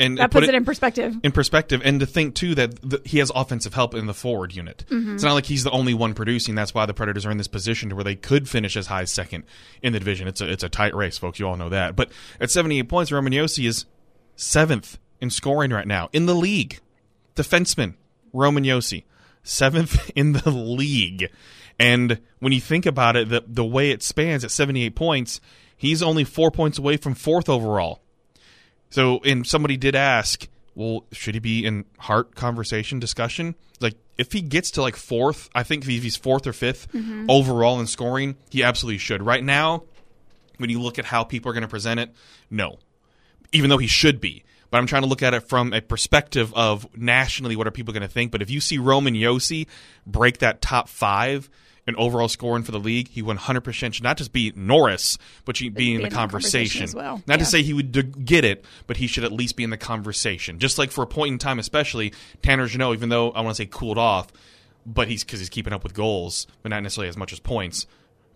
and 0.01 0.17
that 0.17 0.31
puts 0.31 0.47
it 0.47 0.55
in 0.55 0.65
perspective. 0.65 1.15
in 1.23 1.31
perspective, 1.31 1.81
and 1.85 1.99
to 1.99 2.05
think 2.05 2.35
too 2.35 2.55
that 2.55 2.81
the, 2.81 3.01
he 3.05 3.19
has 3.19 3.31
offensive 3.33 3.73
help 3.73 3.93
in 3.93 4.07
the 4.07 4.13
forward 4.13 4.55
unit. 4.55 4.83
Mm-hmm. 4.89 5.15
It's 5.15 5.23
not 5.23 5.33
like 5.33 5.45
he's 5.45 5.63
the 5.63 5.71
only 5.71 5.93
one 5.93 6.13
producing. 6.13 6.55
That's 6.55 6.73
why 6.73 6.85
the 6.85 6.93
Predators 6.93 7.25
are 7.25 7.31
in 7.31 7.37
this 7.37 7.47
position 7.47 7.89
to 7.89 7.95
where 7.95 8.03
they 8.03 8.15
could 8.15 8.49
finish 8.49 8.75
as 8.75 8.87
high 8.87 9.01
as 9.01 9.11
second 9.11 9.43
in 9.81 9.93
the 9.93 9.99
division. 9.99 10.27
It's 10.27 10.41
a 10.41 10.51
it's 10.51 10.63
a 10.63 10.69
tight 10.69 10.95
race, 10.95 11.17
folks. 11.17 11.39
You 11.39 11.47
all 11.47 11.55
know 11.55 11.69
that. 11.69 11.95
But 11.95 12.11
at 12.39 12.49
78 12.49 12.89
points, 12.89 13.11
Roman 13.11 13.31
Josi 13.31 13.67
is 13.67 13.85
seventh 14.35 14.97
in 15.19 15.29
scoring 15.29 15.71
right 15.71 15.87
now 15.87 16.09
in 16.11 16.25
the 16.25 16.35
league. 16.35 16.79
Defenseman 17.35 17.93
Roman 18.33 18.63
Josi, 18.63 19.03
seventh 19.43 20.11
in 20.15 20.33
the 20.33 20.49
league. 20.49 21.29
And 21.79 22.19
when 22.39 22.53
you 22.53 22.61
think 22.61 22.85
about 22.85 23.15
it, 23.15 23.29
the 23.29 23.43
the 23.47 23.65
way 23.65 23.91
it 23.91 24.03
spans 24.03 24.43
at 24.43 24.51
78 24.51 24.95
points, 24.95 25.41
he's 25.77 26.01
only 26.01 26.23
four 26.23 26.51
points 26.51 26.77
away 26.77 26.97
from 26.97 27.13
fourth 27.13 27.49
overall. 27.49 28.01
So, 28.91 29.19
and 29.25 29.47
somebody 29.47 29.77
did 29.77 29.95
ask, 29.95 30.47
well, 30.75 31.05
should 31.11 31.33
he 31.33 31.39
be 31.39 31.65
in 31.65 31.85
Hart 31.97 32.35
conversation 32.35 32.99
discussion? 32.99 33.55
Like, 33.79 33.95
if 34.17 34.31
he 34.31 34.41
gets 34.41 34.71
to 34.71 34.81
like 34.81 34.95
fourth, 34.95 35.49
I 35.55 35.63
think 35.63 35.87
if 35.87 36.03
he's 36.03 36.15
fourth 36.15 36.45
or 36.45 36.51
5th 36.51 36.87
mm-hmm. 36.89 37.25
overall 37.27 37.79
in 37.79 37.87
scoring, 37.87 38.35
he 38.49 38.63
absolutely 38.63 38.99
should. 38.99 39.23
Right 39.23 39.43
now, 39.43 39.83
when 40.57 40.69
you 40.69 40.79
look 40.79 40.99
at 40.99 41.05
how 41.05 41.23
people 41.23 41.49
are 41.49 41.53
going 41.53 41.63
to 41.63 41.67
present 41.67 41.99
it, 41.99 42.13
no. 42.49 42.77
Even 43.51 43.69
though 43.69 43.79
he 43.79 43.87
should 43.87 44.21
be. 44.21 44.43
But 44.69 44.77
I'm 44.77 44.87
trying 44.87 45.01
to 45.01 45.07
look 45.07 45.23
at 45.23 45.33
it 45.33 45.41
from 45.41 45.73
a 45.73 45.81
perspective 45.81 46.53
of 46.53 46.87
nationally, 46.95 47.55
what 47.55 47.67
are 47.67 47.71
people 47.71 47.93
going 47.93 48.03
to 48.03 48.07
think? 48.07 48.31
But 48.31 48.41
if 48.41 48.49
you 48.49 48.61
see 48.61 48.77
Roman 48.77 49.15
Josi 49.15 49.67
break 50.05 50.37
that 50.39 50.61
top 50.61 50.87
five 50.87 51.49
in 51.87 51.95
overall 51.95 52.27
scoring 52.27 52.63
for 52.63 52.71
the 52.71 52.79
league, 52.79 53.07
he 53.09 53.23
100% 53.23 53.93
should 53.93 54.03
not 54.03 54.17
just 54.17 54.31
be 54.31 54.53
Norris, 54.55 55.17
but 55.45 55.57
he 55.57 55.69
be 55.69 55.95
in 55.95 56.01
the 56.03 56.09
conversation. 56.11 56.83
as 56.83 56.93
well. 56.93 57.21
Not 57.25 57.39
Yeah. 57.39 57.43
to 57.43 57.45
say 57.45 57.63
he 57.63 57.73
would 57.73 58.23
get 58.25 58.45
it, 58.45 58.63
but 58.87 58.97
he 58.97 59.07
should 59.07 59.23
at 59.23 59.31
least 59.31 59.55
be 59.55 59.63
in 59.63 59.71
the 59.71 59.77
conversation. 59.77 60.59
Just 60.59 60.77
like 60.77 60.91
for 60.91 61.01
a 61.03 61.07
point 61.07 61.33
in 61.33 61.37
time, 61.39 61.57
especially 61.59 62.13
Tanner 62.43 62.67
Jeannot, 62.67 62.93
even 62.93 63.09
though 63.09 63.31
I 63.31 63.41
want 63.41 63.55
to 63.55 63.63
say 63.63 63.67
cooled 63.69 63.97
off, 63.97 64.27
but 64.85 65.07
he's 65.07 65.23
because 65.23 65.39
he's 65.39 65.49
keeping 65.49 65.73
up 65.73 65.83
with 65.83 65.93
goals, 65.93 66.47
but 66.61 66.69
not 66.69 66.81
necessarily 66.83 67.09
as 67.09 67.17
much 67.17 67.33
as 67.33 67.39
points. 67.39 67.87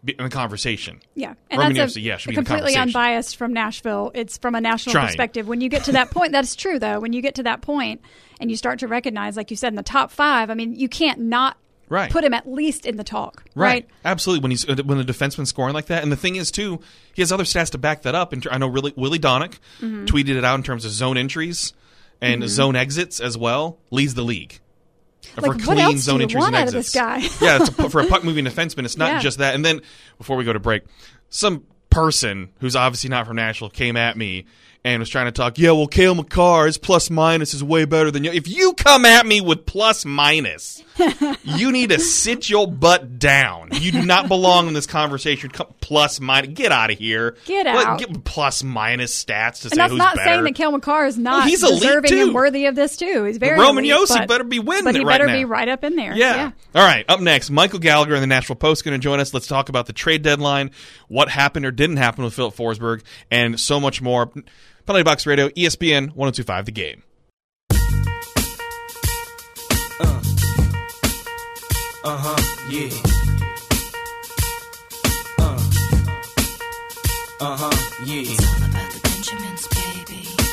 In 0.08 0.24
the 0.24 0.30
conversation. 0.30 1.00
Yeah, 1.16 1.34
and 1.50 1.60
Roman 1.60 1.76
that's 1.78 1.96
a, 1.96 2.00
Josi, 2.00 2.04
yeah, 2.04 2.18
should 2.18 2.30
a 2.30 2.34
be 2.34 2.38
in 2.38 2.44
the 2.44 2.48
completely 2.48 2.74
conversation. 2.76 3.00
unbiased 3.02 3.36
from 3.38 3.54
Nashville. 3.54 4.12
It's 4.14 4.38
from 4.38 4.54
a 4.54 4.62
national 4.62 4.94
Trying. 4.94 5.08
perspective. 5.08 5.48
When 5.48 5.62
you 5.62 5.70
get 5.70 5.86
to 5.86 5.94
that 5.94 6.12
point, 6.12 6.32
that's 6.32 6.56
true 6.56 6.78
though. 6.78 7.00
When 7.00 7.12
you 7.12 7.24
get 7.24 7.34
to 7.36 7.44
that 7.44 7.62
point 7.62 8.02
and 8.40 8.52
you 8.52 8.56
start 8.56 8.78
to 8.80 8.88
recognize, 8.88 9.36
like 9.36 9.50
you 9.50 9.58
said, 9.58 9.70
in 9.70 9.76
the 9.76 9.82
top 9.82 10.12
five, 10.12 10.52
I 10.52 10.54
mean, 10.54 10.76
you 10.76 10.88
can't 10.90 11.22
not 11.22 11.58
Right. 11.88 12.10
put 12.12 12.24
him 12.24 12.34
at 12.34 12.48
least 12.52 12.86
in 12.86 12.98
the 12.98 13.04
talk, 13.04 13.44
Right. 13.54 13.70
right? 13.74 13.90
Absolutely. 14.04 14.42
When 14.42 14.52
he's 14.52 14.68
uh, 14.68 14.76
when 14.86 14.98
the 14.98 15.04
defenseman's 15.04 15.50
scoring 15.50 15.74
like 15.74 15.86
that, 15.88 16.02
and 16.04 16.12
the 16.12 16.16
thing 16.16 16.36
is 16.36 16.50
too, 16.52 16.80
he 17.14 17.22
has 17.22 17.32
other 17.32 17.44
stats 17.44 17.70
to 17.72 17.78
back 17.78 18.02
that 18.04 18.16
up. 18.16 18.34
And 18.34 18.46
I 18.52 18.58
know 18.58 18.68
really 18.68 18.94
Willy 18.96 19.20
Daunic 19.20 19.60
Mm-hmm. 19.82 20.06
tweeted 20.06 20.36
it 20.36 20.44
out 20.44 20.56
in 20.56 20.64
terms 20.64 20.84
of 20.86 20.92
zone 20.92 21.18
entries 21.18 21.74
and 22.22 22.48
zone 22.50 22.76
exits 22.76 23.20
as 23.20 23.38
well. 23.38 23.78
Leads 23.92 24.14
the 24.16 24.24
league. 24.24 24.60
Like, 25.38 25.58
do 25.58 25.64
you 25.64 26.38
want 26.40 26.56
out 26.56 26.74
of 26.74 26.94
guy? 26.94 27.18
yeah, 27.42 27.58
it's 27.62 27.70
a, 27.80 27.90
for 27.90 28.02
a 28.02 28.08
puck 28.08 28.24
moving 28.24 28.46
defenseman, 28.46 28.86
it's 28.86 28.98
not 28.98 29.08
Yeah. 29.14 29.20
just 29.20 29.38
that. 29.40 29.54
And 29.56 29.66
then 29.66 29.82
before 30.18 30.38
we 30.38 30.44
go 30.44 30.54
to 30.54 30.60
break, 30.60 30.84
some 31.30 31.64
person 31.90 32.50
who's 32.62 32.76
obviously 32.76 33.10
not 33.10 33.26
from 33.28 33.36
Nashville 33.38 33.70
came 33.70 33.98
at 33.98 34.18
me 34.18 34.46
and 34.84 35.00
was 35.00 35.10
trying 35.10 35.26
to 35.26 35.32
talk. 35.32 35.58
Yeah, 35.58 35.72
well, 35.72 35.88
Cale 35.88 36.14
Makar's 36.16 36.78
plus 36.78 37.10
minus 37.10 37.54
is 37.56 37.64
way 37.64 37.86
better 37.86 38.12
than 38.12 38.24
you. 38.24 38.32
If 38.32 38.48
you 38.48 38.74
come 38.74 39.04
at 39.06 39.26
me 39.26 39.42
with 39.42 39.66
plus 39.66 40.06
minus, 40.06 40.84
you 41.44 41.72
need 41.72 41.90
to 41.90 42.00
sit 42.00 42.50
your 42.50 42.68
butt 42.72 43.20
down. 43.20 43.70
You 43.74 43.92
do 43.92 44.06
not 44.06 44.28
belong 44.28 44.68
in 44.68 44.74
this 44.74 44.86
conversation. 44.88 45.52
Plus 45.82 46.20
Minus, 46.20 46.52
get 46.54 46.72
out 46.72 46.92
of 46.92 46.98
here. 46.98 47.36
Get 47.46 47.68
out. 47.68 48.00
get 48.00 48.24
plus 48.24 48.64
minus 48.64 49.14
stats 49.24 49.62
to 49.62 49.66
And 49.68 49.72
say 49.72 49.76
that's 49.76 49.92
who's 49.92 49.98
not 50.00 50.16
better. 50.16 50.30
saying 50.32 50.44
that 50.46 50.56
Cale 50.56 50.72
Makar 50.72 51.06
is 51.06 51.18
not 51.18 51.48
he's 51.48 51.64
elite, 51.64 51.82
deserving 51.82 52.10
too. 52.12 52.22
and 52.24 52.34
worthy 52.34 52.66
of 52.66 52.76
this 52.76 52.98
too. 52.98 53.24
He's 53.26 53.38
very 53.38 53.60
Roman 53.60 53.84
elite, 53.86 54.08
but- 54.10 54.28
better 54.28 54.44
be 54.44 54.60
winning 54.60 54.84
but 54.86 54.96
he 54.96 55.02
right 55.04 55.14
better 55.20 55.28
now. 55.28 55.34
be 55.34 55.46
right 55.46 55.68
up 55.68 55.84
in 55.84 55.96
there. 55.96 56.14
Yeah. 56.16 56.36
yeah. 56.36 56.52
All 56.74 56.86
right. 56.88 57.06
Up 57.10 57.20
next, 57.20 57.50
Michael 57.50 57.80
Gallagher 57.80 58.16
in 58.16 58.22
the 58.22 58.28
Nashville 58.28 58.56
Post 58.56 58.84
going 58.86 59.00
to 59.00 59.04
join 59.04 59.20
us. 59.20 59.34
Let's 59.34 59.48
talk 59.48 59.70
about 59.70 59.86
the 59.88 59.94
trade 59.94 60.22
deadline, 60.22 60.72
what 61.08 61.30
happened 61.30 61.66
or 61.66 61.72
didn't 61.72 61.98
happen 61.98 62.24
with 62.24 62.34
Filip 62.34 62.56
Forsberg, 62.56 63.04
and 63.30 63.60
so 63.60 63.80
much 63.80 64.02
more. 64.02 64.32
Penalty 64.86 65.04
Box 65.04 65.26
Radio, 65.26 65.50
ESPN 65.50 66.14
1025 66.16 66.66
The 66.66 66.72
Game. 66.72 67.04
Uh 72.08 72.16
huh, 72.22 72.36
yeah. 72.70 72.90
Uh. 75.40 75.58
Uh 77.42 77.58
huh, 77.58 78.06
yeah. 78.06 78.26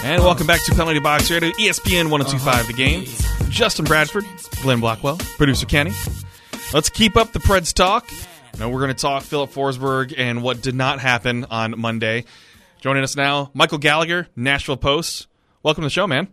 And 0.02 0.22
welcome 0.24 0.46
back 0.46 0.64
to 0.64 0.74
Penalty 0.74 0.98
Box 1.00 1.30
Radio, 1.30 1.50
ESPN 1.50 2.08
1025 2.08 2.68
The 2.68 2.72
Game. 2.72 3.04
Justin 3.50 3.84
Bradford, 3.84 4.24
Glenn 4.62 4.80
Blackwell, 4.80 5.18
producer 5.18 5.66
Kenny. 5.66 5.92
Let's 6.72 6.88
keep 6.88 7.18
up 7.18 7.32
the 7.32 7.38
Preds 7.38 7.74
talk. 7.74 8.10
Now 8.58 8.70
we're 8.70 8.80
going 8.80 8.94
to 8.94 8.94
talk 8.94 9.22
Filip 9.22 9.50
Forsberg 9.50 10.14
and 10.16 10.42
what 10.42 10.62
did 10.62 10.74
not 10.74 11.00
happen 11.00 11.44
on 11.50 11.78
Monday. 11.78 12.24
Joining 12.80 13.02
us 13.02 13.14
now, 13.14 13.50
Michael 13.52 13.76
Gallagher, 13.76 14.26
Nashville 14.34 14.78
Post. 14.78 15.26
Welcome 15.62 15.82
to 15.82 15.86
the 15.86 15.90
show, 15.90 16.06
man. 16.06 16.28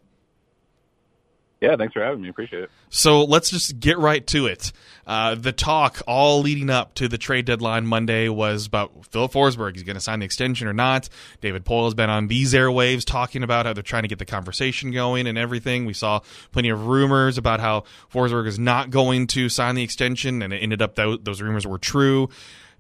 Yeah, 1.62 1.75
thanks 1.75 1.94
for 1.94 2.01
having 2.01 2.22
me. 2.22 2.30
Appreciate 2.30 2.63
it. 2.63 2.72
So 2.89 3.25
let's 3.25 3.50
just 3.50 3.80
get 3.82 3.98
right 3.98 4.25
to 4.28 4.48
it. 4.48 4.72
Uh, 5.06 5.36
the 5.36 5.51
talk 5.51 6.01
all 6.08 6.39
leading 6.39 6.70
up 6.70 6.94
to 6.96 7.10
the 7.10 7.18
trade 7.18 7.44
deadline 7.46 7.86
Monday 7.86 8.30
was 8.30 8.66
about 8.66 9.06
Phil 9.08 9.28
Forsberg. 9.28 9.74
He's 9.74 9.84
going 9.84 9.96
to 9.96 10.01
sign 10.01 10.20
the 10.20 10.25
extension 10.25 10.68
or 10.70 10.74
not. 10.74 11.10
David 11.42 11.66
Poile 11.66 11.86
has 11.86 11.94
been 11.94 12.10
on 12.10 12.28
these 12.28 12.54
airwaves 12.54 13.04
talking 13.04 13.44
about 13.44 13.66
how 13.66 13.74
they're 13.74 13.84
trying 13.84 14.04
to 14.04 14.08
get 14.08 14.20
the 14.20 14.25
conversation 14.25 14.92
going 14.92 15.28
and 15.28 15.38
everything. 15.38 15.86
We 15.86 15.94
saw 15.94 16.22
plenty 16.54 16.70
of 16.70 16.88
rumors 16.88 17.38
about 17.38 17.60
how 17.60 17.84
Forsberg 18.13 18.48
is 18.48 18.58
not 18.58 18.89
going 18.89 19.28
to 19.28 19.50
sign 19.50 19.75
the 19.75 19.84
extension, 19.84 20.42
and 20.42 20.54
it 20.54 20.58
ended 20.60 20.82
up 20.82 20.96
those 20.96 21.42
rumors 21.42 21.68
were 21.68 21.80
true. 21.80 22.30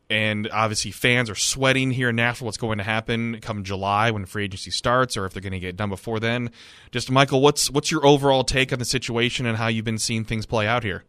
And 0.09 0.49
obviously, 0.51 0.89
fans 0.89 1.29
are 1.29 1.35
sweating 1.35 1.91
here 1.91 2.09
in 2.09 2.15
Nashville 2.15 2.45
what's 2.45 2.57
going 2.57 2.79
to 2.79 2.83
happen 2.83 3.39
come 3.41 3.63
July 3.63 4.09
when 4.09 4.25
free 4.25 4.45
agency 4.45 4.71
starts, 4.71 5.15
or 5.15 5.25
if 5.25 5.33
they're 5.33 5.41
going 5.41 5.53
to 5.53 5.59
get 5.59 5.75
done 5.75 5.89
before 5.89 6.19
then. 6.19 6.49
Just 6.91 7.11
Michael, 7.11 7.41
what's 7.41 7.69
what's 7.69 7.91
your 7.91 8.03
overall 8.03 8.43
take 8.43 8.73
on 8.73 8.79
the 8.79 8.85
situation 8.85 9.45
and 9.45 9.57
how 9.57 9.67
you've 9.67 9.85
been 9.85 9.99
seeing 9.99 10.23
things 10.25 10.47
play 10.47 10.65
out 10.65 10.83
here? 10.83 11.03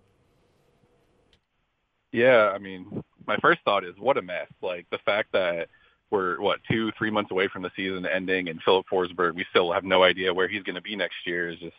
Yeah, 2.12 2.50
I 2.54 2.58
mean, 2.58 3.02
my 3.26 3.36
first 3.38 3.60
thought 3.64 3.84
is 3.84 3.94
what 3.98 4.18
a 4.18 4.22
mess. 4.22 4.48
Like 4.60 4.86
the 4.90 4.98
fact 4.98 5.32
that 5.32 5.68
we're 6.10 6.38
what 6.40 6.58
two, 6.70 6.90
three 6.98 7.10
months 7.10 7.30
away 7.30 7.48
from 7.48 7.62
the 7.62 7.70
season 7.74 8.04
ending, 8.04 8.48
and 8.48 8.60
Filip 8.62 8.84
Forsberg, 8.92 9.34
we 9.34 9.46
still 9.48 9.72
have 9.72 9.84
no 9.84 10.02
idea 10.02 10.34
where 10.34 10.48
he's 10.48 10.62
going 10.62 10.74
to 10.74 10.82
be 10.82 10.96
next 10.96 11.16
year 11.24 11.48
is 11.48 11.58
just 11.58 11.76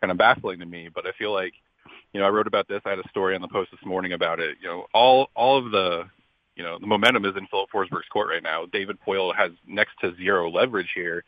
kind 0.00 0.10
of 0.10 0.18
baffling 0.18 0.58
to 0.60 0.66
me. 0.66 0.88
But 0.92 1.06
I 1.06 1.12
feel 1.18 1.32
like, 1.32 1.52
you 2.12 2.20
know, 2.20 2.26
I 2.26 2.30
wrote 2.30 2.46
about 2.46 2.66
this. 2.66 2.80
I 2.84 2.90
had 2.90 2.98
a 2.98 3.08
story 3.08 3.34
on 3.36 3.42
the 3.42 3.48
post 3.48 3.70
this 3.70 3.84
morning 3.84 4.14
about 4.14 4.40
it. 4.40 4.56
You 4.60 4.68
know, 4.68 4.86
all 4.92 5.28
all 5.36 5.58
of 5.58 5.70
the 5.70 6.04
you 6.56 6.64
know 6.64 6.78
the 6.78 6.86
momentum 6.86 7.24
is 7.24 7.36
in 7.36 7.46
Filip 7.46 7.70
Forsberg's 7.70 8.08
court 8.10 8.28
right 8.28 8.42
now. 8.42 8.66
David 8.66 8.98
Poile 9.06 9.34
has 9.36 9.52
next 9.66 9.92
to 10.00 10.14
zero 10.16 10.50
leverage 10.50 10.90
here. 10.94 11.24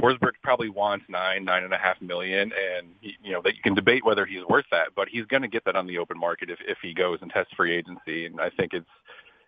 Forsberg 0.00 0.32
probably 0.42 0.68
wants 0.68 1.04
nine, 1.08 1.44
nine 1.44 1.62
and 1.62 1.72
a 1.72 1.78
half 1.78 2.00
million, 2.02 2.52
and 2.52 2.88
he, 3.00 3.16
you 3.22 3.32
know 3.32 3.40
that 3.42 3.54
you 3.56 3.62
can 3.62 3.74
debate 3.74 4.04
whether 4.04 4.26
he's 4.26 4.44
worth 4.48 4.66
that, 4.70 4.88
but 4.94 5.08
he's 5.08 5.24
going 5.26 5.42
to 5.42 5.48
get 5.48 5.64
that 5.64 5.76
on 5.76 5.86
the 5.86 5.98
open 5.98 6.18
market 6.18 6.50
if 6.50 6.58
if 6.66 6.78
he 6.82 6.92
goes 6.92 7.18
and 7.22 7.30
tests 7.30 7.52
free 7.56 7.72
agency. 7.72 8.26
And 8.26 8.40
I 8.40 8.50
think 8.50 8.74
it's 8.74 8.88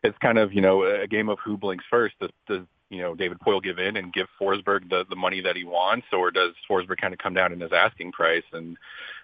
it's 0.03 0.17
kind 0.19 0.39
of 0.39 0.53
you 0.53 0.61
know 0.61 0.85
a 0.85 1.07
game 1.07 1.29
of 1.29 1.39
who 1.45 1.57
blinks 1.57 1.85
first. 1.91 2.15
Does, 2.21 2.31
does 2.49 2.63
you 2.91 3.03
know 3.03 3.15
David 3.15 3.39
Poile 3.41 3.63
give 3.63 3.79
in 3.79 3.97
and 3.97 4.13
give 4.13 4.29
Forsberg 4.41 4.89
the 4.89 5.05
the 5.11 5.17
money 5.17 5.41
that 5.41 5.57
he 5.57 5.65
wants, 5.65 6.07
or 6.13 6.31
does 6.31 6.53
Forsberg 6.71 6.99
kind 6.99 7.13
of 7.13 7.19
come 7.19 7.35
down 7.35 7.53
in 7.53 7.61
his 7.61 7.73
asking 7.73 8.13
price? 8.13 8.45
And 8.53 8.77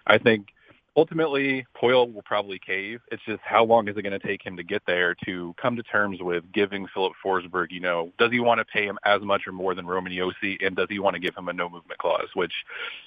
I 0.05 0.17
think 0.17 0.47
ultimately 0.95 1.65
Poile 1.75 2.13
will 2.13 2.21
probably 2.21 2.59
cave. 2.59 3.01
It's 3.11 3.23
just 3.25 3.41
how 3.43 3.63
long 3.63 3.87
is 3.87 3.97
it 3.97 4.01
going 4.03 4.19
to 4.19 4.25
take 4.25 4.45
him 4.45 4.57
to 4.57 4.63
get 4.63 4.83
there 4.85 5.15
to 5.25 5.53
come 5.61 5.75
to 5.75 5.83
terms 5.83 6.19
with 6.21 6.43
giving 6.51 6.87
Filip 6.93 7.13
Forsberg, 7.23 7.71
you 7.71 7.79
know, 7.79 8.11
does 8.19 8.31
he 8.31 8.39
want 8.39 8.59
to 8.59 8.65
pay 8.65 8.85
him 8.85 8.99
as 9.03 9.21
much 9.21 9.47
or 9.47 9.51
more 9.51 9.73
than 9.75 9.87
Roman 9.87 10.13
Josi, 10.13 10.65
and 10.65 10.75
does 10.75 10.87
he 10.89 10.99
want 10.99 11.15
to 11.15 11.19
give 11.19 11.35
him 11.35 11.47
a 11.47 11.53
no 11.53 11.69
movement 11.69 11.99
clause, 11.99 12.29
which, 12.33 12.53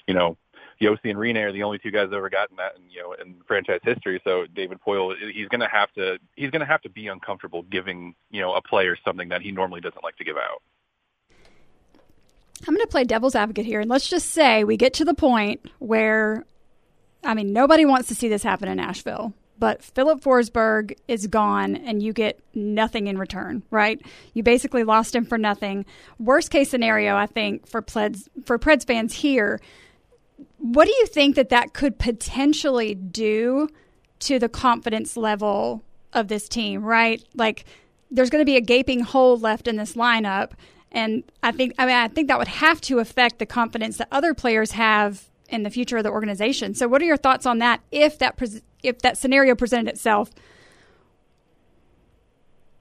you 0.07 0.13
know, 0.13 0.37
Josi 0.81 1.05
and 1.05 1.17
Rinne 1.17 1.37
are 1.37 1.51
the 1.51 1.63
only 1.63 1.79
two 1.79 1.89
guys 1.89 2.09
that 2.09 2.15
ever 2.15 2.29
gotten 2.29 2.57
that, 2.57 2.75
in, 2.77 2.89
you 2.89 3.01
know, 3.01 3.13
in 3.13 3.35
franchise 3.47 3.79
history. 3.83 4.21
So 4.23 4.45
David 4.53 4.79
Poile, 4.85 5.15
he's 5.33 5.47
going 5.47 5.61
to 5.61 5.67
have 5.67 5.91
to, 5.93 6.19
he's 6.35 6.51
going 6.51 6.59
to 6.59 6.67
have 6.67 6.81
to 6.81 6.89
be 6.89 7.07
uncomfortable 7.07 7.63
giving, 7.63 8.13
you 8.29 8.41
know, 8.41 8.53
a 8.53 8.61
player 8.61 8.95
something 9.03 9.29
that 9.29 9.41
he 9.41 9.51
normally 9.51 9.81
doesn't 9.81 10.03
like 10.03 10.17
to 10.17 10.23
give 10.23 10.37
out. 10.37 10.61
I'm 12.67 12.73
going 12.73 12.85
to 12.85 12.91
play 12.91 13.05
devil's 13.05 13.35
advocate 13.35 13.65
here, 13.65 13.79
and 13.79 13.89
let's 13.89 14.09
just 14.09 14.31
say 14.31 14.63
we 14.63 14.77
get 14.77 14.93
to 14.95 15.05
the 15.05 15.13
point 15.13 15.61
where, 15.79 16.43
I 17.23 17.33
mean, 17.33 17.51
nobody 17.53 17.85
wants 17.85 18.07
to 18.09 18.15
see 18.15 18.27
this 18.27 18.43
happen 18.43 18.67
in 18.69 18.77
Nashville. 18.77 19.33
but 19.59 19.83
Filip 19.83 20.21
Forsberg 20.21 20.95
is 21.07 21.27
gone 21.27 21.75
and 21.75 22.01
you 22.01 22.13
get 22.13 22.39
nothing 22.53 23.07
in 23.07 23.17
return, 23.17 23.63
right? 23.71 23.99
You 24.33 24.43
basically 24.43 24.83
lost 24.83 25.15
him 25.15 25.25
for 25.25 25.37
nothing. 25.37 25.85
Worst 26.19 26.51
case 26.51 26.69
scenario, 26.69 27.15
I 27.15 27.25
think, 27.25 27.67
for 27.67 27.81
Preds, 27.81 28.27
for 28.45 28.59
Preds 28.59 28.85
fans 28.85 29.13
here, 29.13 29.59
what 30.57 30.85
do 30.85 30.93
you 30.93 31.07
think 31.07 31.35
that 31.35 31.49
that 31.49 31.73
could 31.73 31.97
potentially 31.97 32.93
do 32.93 33.69
to 34.19 34.39
the 34.39 34.49
confidence 34.49 35.17
level 35.17 35.83
of 36.13 36.27
this 36.27 36.47
team, 36.47 36.83
right? 36.83 37.23
Like, 37.35 37.65
there's 38.09 38.29
going 38.29 38.41
to 38.41 38.45
be 38.45 38.55
a 38.55 38.61
gaping 38.61 39.01
hole 39.01 39.37
left 39.37 39.67
in 39.67 39.75
this 39.75 39.93
lineup. 39.93 40.51
And 40.91 41.23
I 41.43 41.51
think, 41.51 41.73
I 41.77 41.85
mean, 41.85 41.95
I 41.95 42.07
think 42.07 42.27
that 42.29 42.37
would 42.37 42.47
have 42.47 42.79
to 42.81 42.99
affect 42.99 43.39
the 43.39 43.45
confidence 43.45 43.97
that 43.97 44.07
other 44.11 44.33
players 44.33 44.71
have 44.71 45.25
in 45.49 45.63
the 45.63 45.69
future 45.69 45.97
of 45.97 46.03
the 46.03 46.11
organization. 46.11 46.73
So, 46.73 46.87
what 46.87 47.01
are 47.01 47.05
your 47.05 47.17
thoughts 47.17 47.45
on 47.45 47.59
that 47.59 47.81
if 47.91 48.17
that 48.19 48.37
pres 48.37 48.61
if 48.83 48.99
that 48.99 49.17
scenario 49.17 49.55
presented 49.55 49.89
itself? 49.91 50.31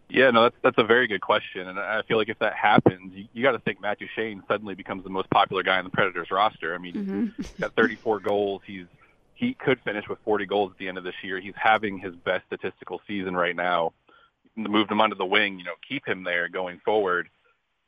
Yeah, 0.08 0.30
no, 0.30 0.44
that's 0.44 0.56
that's 0.62 0.78
a 0.78 0.84
very 0.84 1.08
good 1.08 1.20
question, 1.20 1.66
and 1.68 1.80
I 1.80 2.02
feel 2.02 2.16
like 2.16 2.28
if 2.28 2.38
that 2.38 2.54
happens, 2.54 3.12
you, 3.12 3.24
you 3.32 3.42
got 3.42 3.52
to 3.52 3.58
think 3.58 3.80
Matt 3.80 3.98
Duchene 3.98 4.40
suddenly 4.46 4.74
becomes 4.76 5.02
the 5.02 5.10
most 5.10 5.28
popular 5.30 5.64
guy 5.64 5.78
in 5.78 5.84
the 5.84 5.90
Predators 5.90 6.30
roster. 6.30 6.74
I 6.74 6.78
mean, 6.78 6.94
Mm-hmm. 6.94 7.26
he's 7.42 7.50
got 7.60 7.74
34 7.74 8.20
goals. 8.20 8.62
He's 8.64 8.86
he 9.34 9.52
could 9.54 9.80
finish 9.80 10.08
with 10.08 10.18
40 10.24 10.46
goals 10.46 10.70
at 10.72 10.78
the 10.78 10.88
end 10.88 10.96
of 10.96 11.04
this 11.04 11.14
year. 11.22 11.40
He's 11.40 11.52
having 11.56 11.98
his 11.98 12.14
best 12.14 12.46
statistical 12.46 13.00
season 13.06 13.36
right 13.36 13.54
now. 13.56 13.92
Moved 14.54 14.90
him 14.90 15.00
onto 15.00 15.16
the 15.16 15.26
wing, 15.26 15.58
you 15.58 15.64
know, 15.64 15.74
keep 15.86 16.06
him 16.06 16.24
there 16.24 16.48
going 16.48 16.78
forward. 16.84 17.28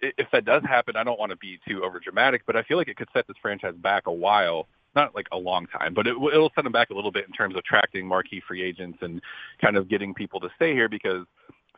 If 0.01 0.31
that 0.33 0.45
does 0.45 0.63
happen, 0.63 0.97
I 0.97 1.05
don't 1.05 1.19
want 1.19 1.31
to 1.31 1.37
be 1.37 1.59
too 1.67 1.85
over 1.85 1.99
dramatic, 1.99 2.43
but 2.47 2.57
I 2.57 2.63
feel 2.63 2.77
like 2.77 2.89
it 2.89 2.97
could 2.97 3.09
set 3.13 3.27
this 3.27 3.37
franchise 3.41 3.75
back 3.77 4.07
a 4.07 4.13
while. 4.13 4.69
Not 4.97 5.15
like 5.15 5.29
a 5.33 5.37
long 5.37 5.67
time, 5.67 5.93
but 5.93 6.07
it, 6.07 6.17
it'll 6.17 6.51
set 6.55 6.65
them 6.65 6.73
back 6.73 6.91
a 6.91 6.95
little 6.95 7.13
bit 7.13 7.27
in 7.27 7.33
terms 7.33 7.55
of 7.55 7.59
attracting 7.59 8.07
marquee 8.07 8.43
free 8.49 8.63
agents 8.63 8.99
and 9.03 9.21
kind 9.61 9.77
of 9.77 9.87
getting 9.89 10.15
people 10.15 10.41
to 10.41 10.49
stay 10.57 10.73
here 10.73 10.89
because 10.89 11.27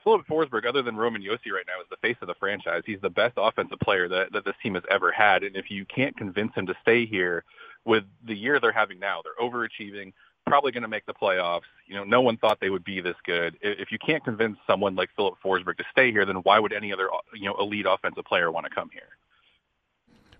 Filip 0.05 0.27
Forsberg, 0.27 0.67
other 0.67 0.83
than 0.83 0.97
Roman 0.97 1.23
Josi 1.23 1.53
right 1.53 1.67
now, 1.67 1.81
is 1.81 1.89
the 1.91 1.97
face 1.97 2.17
of 2.23 2.29
the 2.29 2.35
franchise. 2.35 2.83
He's 2.87 3.01
the 3.01 3.11
best 3.11 3.35
offensive 3.37 3.79
player 3.81 4.09
that, 4.09 4.33
that 4.33 4.45
this 4.45 4.55
team 4.63 4.75
has 4.75 4.85
ever 4.91 5.13
had. 5.13 5.43
And 5.43 5.57
if 5.57 5.71
you 5.71 5.85
can't 5.85 6.17
convince 6.17 6.55
him 6.55 6.67
to 6.67 6.75
stay 6.83 7.05
here 7.05 7.45
with 7.85 8.05
the 8.27 8.35
year 8.35 8.61
they're 8.61 8.73
having 8.73 8.99
now, 8.99 9.23
they're 9.23 9.49
overachieving, 9.49 10.13
probably 10.51 10.73
going 10.73 10.83
to 10.83 10.89
make 10.89 11.07
the 11.07 11.15
playoffs. 11.15 11.63
You 11.87 11.95
know, 11.95 12.05
no 12.05 12.21
one 12.21 12.37
thought 12.37 12.59
they 12.61 12.71
would 12.71 12.85
be 12.85 13.01
this 13.01 13.17
good. 13.25 13.57
If 13.63 13.91
you 13.93 13.99
can't 13.99 14.23
convince 14.25 14.59
someone 14.67 14.95
like 14.97 15.11
Filip 15.17 15.35
Forsberg 15.45 15.77
to 15.79 15.85
stay 15.91 16.11
here, 16.11 16.27
then 16.27 16.37
why 16.37 16.59
would 16.59 16.73
any 16.73 16.93
other, 16.93 17.09
you 17.35 17.47
know, 17.47 17.57
elite 17.59 17.87
offensive 17.89 18.25
player 18.25 18.51
want 18.51 18.67
to 18.67 18.75
come 18.75 18.91
here? 18.93 19.09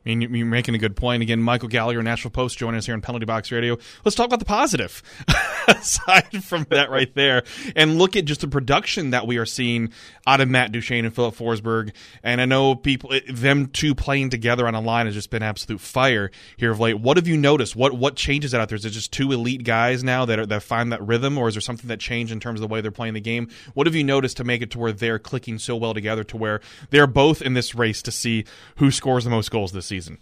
I 0.05 0.15
mean, 0.15 0.35
you're 0.35 0.47
making 0.47 0.75
a 0.75 0.79
good 0.79 0.97
point. 0.97 1.23
Again, 1.23 1.43
Michael 1.43 1.69
Gallagher, 1.69 2.03
Nashville 2.03 2.31
Post, 2.31 2.57
joining 2.57 2.79
us 2.79 2.87
here 2.87 2.95
on 2.95 3.03
Penalty 3.03 3.27
Box 3.27 3.53
Radio. 3.53 3.77
Let's 4.03 4.15
talk 4.15 4.27
about 4.27 4.39
the 4.39 4.47
positive, 4.47 5.03
aside 5.69 6.43
from 6.43 6.67
that 6.71 6.89
right 6.89 7.15
there, 7.15 7.43
and 7.77 7.99
look 7.99 8.17
at 8.17 8.25
just 8.25 8.41
the 8.41 8.49
production 8.49 9.11
that 9.11 9.27
we 9.27 9.37
are 9.37 9.45
seeing 9.45 9.93
out 10.27 10.41
of 10.41 10.49
Matt 10.49 10.73
Duchene 10.73 11.05
and 11.05 11.15
Filip 11.15 11.35
Forsberg. 11.35 11.93
And 12.23 12.41
I 12.41 12.47
know 12.47 12.75
people, 12.75 13.13
them 13.29 13.67
two 13.67 13.95
playing 13.95 14.31
together 14.31 14.67
on 14.67 14.75
a 14.75 14.81
line 14.81 15.05
has 15.05 15.15
just 15.15 15.29
been 15.29 15.43
absolute 15.43 15.83
fire 15.83 16.31
here 16.57 16.71
of 16.71 16.81
late. 16.81 16.99
What 16.99 17.19
have 17.19 17.29
you 17.29 17.37
noticed? 17.37 17.77
What 17.77 17.93
what 17.93 18.17
changes 18.17 18.53
that 18.53 18.61
out 18.63 18.71
there? 18.71 18.77
Is 18.77 18.87
it 18.87 18.91
just 18.91 19.13
two 19.13 19.33
elite 19.33 19.65
guys 19.65 20.03
now 20.03 20.25
that 20.25 20.39
are, 20.39 20.47
that 20.47 20.63
find 20.63 20.93
that 20.93 21.07
rhythm, 21.07 21.37
or 21.37 21.49
is 21.49 21.55
there 21.55 21.61
something 21.61 21.89
that 21.89 22.01
changed 22.01 22.33
in 22.33 22.41
terms 22.41 22.59
of 22.61 22.67
the 22.67 22.73
way 22.73 22.81
they're 22.81 22.91
playing 22.91 23.15
the 23.15 23.21
game? 23.21 23.51
What 23.75 23.87
have 23.87 23.95
you 23.95 24.05
noticed 24.05 24.39
to 24.39 24.45
make 24.45 24.63
it 24.63 24.71
to 24.71 24.79
where 24.79 24.93
they're 24.93 25.19
clicking 25.19 25.59
so 25.59 25.77
well 25.77 25.93
together, 25.93 26.25
to 26.25 26.39
where 26.39 26.63
they're 26.89 27.07
both 27.07 27.43
in 27.43 27.53
this 27.53 27.75
race 27.75 28.01
to 28.03 28.11
see 28.11 28.47
who 28.77 28.91
scores 28.91 29.25
the 29.25 29.31
most 29.31 29.51
goals 29.51 29.73
this 29.73 29.90
season? 29.91 30.19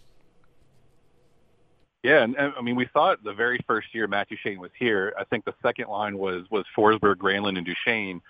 Yeah, 2.02 2.22
and, 2.22 2.36
and 2.36 2.54
I 2.56 2.62
mean, 2.62 2.76
we 2.76 2.88
saw 2.92 3.10
it 3.10 3.22
the 3.22 3.34
very 3.34 3.60
first 3.66 3.94
year 3.94 4.06
Matt 4.06 4.28
Duchene 4.28 4.60
was 4.60 4.70
here. 4.78 5.12
I 5.18 5.24
think 5.24 5.44
the 5.44 5.54
second 5.62 5.88
line 5.88 6.16
was 6.16 6.46
was 6.50 6.64
Forsberg, 6.76 7.16
Granlund, 7.16 7.58
and 7.58 7.66
Duchene. 7.66 8.20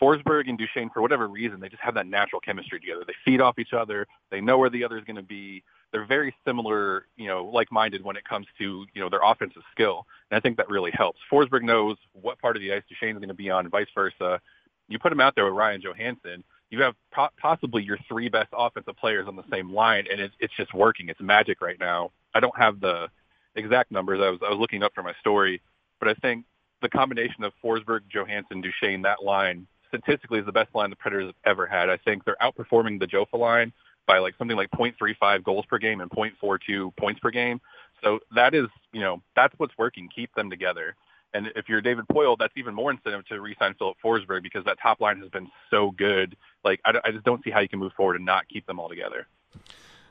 Forsberg 0.00 0.48
and 0.48 0.58
Duchene, 0.58 0.90
for 0.90 1.00
whatever 1.00 1.26
reason, 1.26 1.58
they 1.58 1.70
just 1.70 1.82
have 1.82 1.94
that 1.94 2.06
natural 2.06 2.40
chemistry 2.40 2.78
together. 2.78 3.02
They 3.06 3.14
feed 3.24 3.40
off 3.40 3.58
each 3.58 3.72
other. 3.72 4.06
They 4.30 4.42
know 4.42 4.58
where 4.58 4.68
the 4.68 4.84
other 4.84 4.98
is 4.98 5.04
going 5.04 5.16
to 5.16 5.22
be. 5.22 5.64
They're 5.90 6.04
very 6.04 6.34
similar, 6.46 7.06
you 7.16 7.26
know, 7.26 7.46
like-minded 7.46 8.04
when 8.04 8.16
it 8.16 8.24
comes 8.24 8.46
to 8.58 8.84
you 8.92 9.00
know 9.00 9.08
their 9.08 9.22
offensive 9.24 9.62
skill, 9.72 10.06
and 10.30 10.36
I 10.36 10.40
think 10.40 10.58
that 10.58 10.68
really 10.68 10.92
helps. 10.92 11.18
Forsberg 11.32 11.62
knows 11.62 11.96
what 12.12 12.38
part 12.38 12.56
of 12.56 12.62
the 12.62 12.72
ice 12.72 12.82
Duchene 12.88 13.16
is 13.16 13.18
going 13.18 13.28
to 13.28 13.34
be 13.34 13.50
on, 13.50 13.64
and 13.64 13.72
vice 13.72 13.88
versa. 13.94 14.40
You 14.88 14.98
put 14.98 15.10
him 15.10 15.20
out 15.20 15.34
there 15.34 15.46
with 15.46 15.54
Ryan 15.54 15.80
Johansen, 15.80 16.44
you 16.70 16.82
have 16.82 16.94
po- 17.12 17.28
possibly 17.40 17.82
your 17.82 17.98
three 18.08 18.28
best 18.28 18.48
offensive 18.52 18.96
players 18.96 19.28
on 19.28 19.36
the 19.36 19.44
same 19.50 19.72
line, 19.72 20.06
and 20.10 20.20
it's 20.20 20.34
it's 20.40 20.54
just 20.56 20.74
working. 20.74 21.08
It's 21.08 21.20
magic 21.20 21.60
right 21.60 21.78
now. 21.78 22.10
I 22.34 22.40
don't 22.40 22.56
have 22.56 22.80
the 22.80 23.08
exact 23.54 23.90
numbers. 23.90 24.20
I 24.22 24.30
was 24.30 24.40
I 24.44 24.50
was 24.50 24.58
looking 24.58 24.82
up 24.82 24.92
for 24.94 25.02
my 25.02 25.14
story, 25.20 25.62
but 26.00 26.08
I 26.08 26.14
think 26.14 26.44
the 26.82 26.88
combination 26.88 27.44
of 27.44 27.52
Forsberg, 27.64 28.00
Johansen, 28.12 28.62
Duchene, 28.62 29.02
that 29.02 29.22
line 29.22 29.66
statistically 29.88 30.40
is 30.40 30.46
the 30.46 30.52
best 30.52 30.74
line 30.74 30.90
the 30.90 30.96
Predators 30.96 31.26
have 31.26 31.52
ever 31.52 31.66
had. 31.66 31.88
I 31.88 31.96
think 31.98 32.24
they're 32.24 32.36
outperforming 32.42 32.98
the 32.98 33.06
Jofa 33.06 33.38
line 33.38 33.72
by 34.06 34.18
like 34.18 34.34
something 34.38 34.56
like 34.56 34.70
0.35 34.70 35.42
goals 35.42 35.64
per 35.66 35.78
game 35.78 36.00
and 36.00 36.10
0.42 36.10 36.94
points 36.96 37.20
per 37.20 37.30
game. 37.30 37.60
So 38.02 38.20
that 38.34 38.54
is, 38.54 38.66
you 38.92 39.00
know, 39.00 39.22
that's 39.34 39.54
what's 39.58 39.76
working. 39.78 40.08
Keep 40.14 40.34
them 40.34 40.50
together. 40.50 40.96
And 41.36 41.48
if 41.54 41.68
you're 41.68 41.82
David 41.82 42.06
Poile, 42.10 42.36
that's 42.38 42.54
even 42.56 42.74
more 42.74 42.90
incentive 42.90 43.26
to 43.26 43.38
re-sign 43.40 43.74
Filip 43.74 43.98
Forsberg 44.02 44.42
because 44.42 44.64
that 44.64 44.78
top 44.82 45.02
line 45.02 45.20
has 45.20 45.28
been 45.28 45.48
so 45.70 45.90
good. 45.90 46.34
Like 46.64 46.80
I, 46.84 46.92
I 47.04 47.10
just 47.10 47.24
don't 47.24 47.44
see 47.44 47.50
how 47.50 47.60
you 47.60 47.68
can 47.68 47.78
move 47.78 47.92
forward 47.92 48.16
and 48.16 48.24
not 48.24 48.48
keep 48.48 48.66
them 48.66 48.80
all 48.80 48.88
together. 48.88 49.26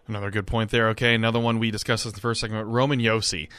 Another 0.08 0.30
good 0.30 0.46
point 0.46 0.70
there. 0.70 0.90
Okay, 0.90 1.16
another 1.16 1.40
one 1.40 1.58
we 1.58 1.72
discussed 1.72 2.06
in 2.06 2.12
the 2.12 2.20
first 2.20 2.42
segment. 2.42 2.68
Roman 2.68 3.00
Yossi. 3.00 3.50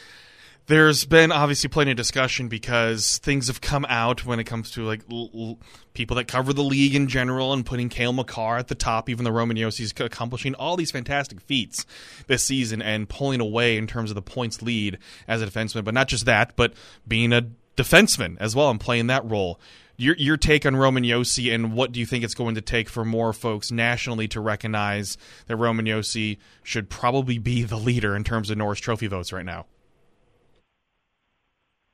There's 0.69 1.05
been 1.05 1.31
obviously 1.31 1.69
plenty 1.69 1.93
of 1.93 1.97
discussion 1.97 2.49
because 2.49 3.19
things 3.19 3.47
have 3.47 3.61
come 3.61 3.87
out 3.89 4.27
when 4.27 4.41
it 4.41 4.45
comes 4.45 4.73
to 4.73 4.83
like 4.83 5.03
l- 5.09 5.31
l- 5.33 5.59
people 5.95 6.17
that 6.17 6.27
cover 6.27 6.53
the 6.53 6.65
league 6.65 6.97
in 6.97 7.07
general 7.07 7.53
and 7.53 7.65
putting 7.65 7.89
Cale 7.89 8.13
Makar 8.13 8.59
at 8.59 8.67
the 8.67 8.75
top, 8.75 9.09
even 9.09 9.25
though 9.25 9.31
Roman 9.31 9.57
Josi's 9.57 9.93
accomplishing 10.01 10.57
all 10.57 10.77
these 10.77 10.91
fantastic 10.91 11.41
feats 11.41 11.87
this 12.27 12.43
season 12.43 12.83
and 12.83 13.09
pulling 13.09 13.41
away 13.41 13.77
in 13.77 13.87
terms 13.87 14.11
of 14.11 14.17
the 14.17 14.23
points 14.23 14.61
lead 14.61 14.99
as 15.29 15.41
a 15.41 15.47
defenseman. 15.47 15.85
But 15.85 15.95
not 15.95 16.09
just 16.09 16.27
that, 16.27 16.57
but 16.57 16.75
being 17.07 17.33
a 17.33 17.47
defenseman 17.77 18.37
as 18.41 18.57
well 18.57 18.69
and 18.69 18.81
playing 18.81 19.07
that 19.07 19.25
role. 19.25 19.61
Your 19.97 20.17
your 20.17 20.37
take 20.37 20.67
on 20.67 20.75
Roman 20.75 21.05
Josi 21.05 21.55
and 21.55 21.75
what 21.75 21.93
do 21.93 22.01
you 22.01 22.07
think 22.07 22.25
it's 22.25 22.35
going 22.35 22.57
to 22.57 22.61
take 22.61 22.89
for 22.89 23.05
more 23.05 23.33
folks 23.33 23.71
nationally 23.71 24.27
to 24.29 24.41
recognize 24.41 25.17
that 25.47 25.57
Roman 25.57 25.87
Josi 25.87 26.39
should 26.65 26.91
probably 26.91 27.39
be 27.39 27.63
the 27.63 27.79
leader 27.79 28.17
in 28.17 28.25
terms 28.25 28.51
of 28.51 28.59
Norris 28.59 28.81
Trophy 28.81 29.07
votes 29.07 29.33
right 29.33 29.45
now? 29.45 29.67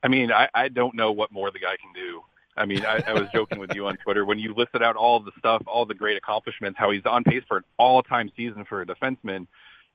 I 0.03 0.09
mean, 0.09 0.31
I, 0.31 0.49
I 0.53 0.67
don't 0.67 0.95
know 0.95 1.11
what 1.11 1.31
more 1.31 1.49
the 1.49 1.59
guy 1.59 1.77
can 1.77 1.93
do. 1.93 2.21
I 2.55 2.65
mean, 2.65 2.85
I, 2.85 3.01
I 3.07 3.13
was 3.13 3.29
joking 3.33 3.57
with 3.57 3.73
you 3.73 3.87
on 3.87 3.97
Twitter 3.97 4.25
when 4.25 4.37
you 4.37 4.53
listed 4.53 4.83
out 4.83 4.95
all 4.95 5.19
the 5.19 5.31
stuff, 5.39 5.63
all 5.65 5.85
the 5.85 5.95
great 5.95 6.17
accomplishments, 6.17 6.77
how 6.77 6.91
he's 6.91 7.05
on 7.05 7.23
pace 7.23 7.43
for 7.47 7.57
an 7.57 7.63
all-time 7.77 8.31
season 8.35 8.65
for 8.65 8.81
a 8.81 8.85
defenseman, 8.85 9.47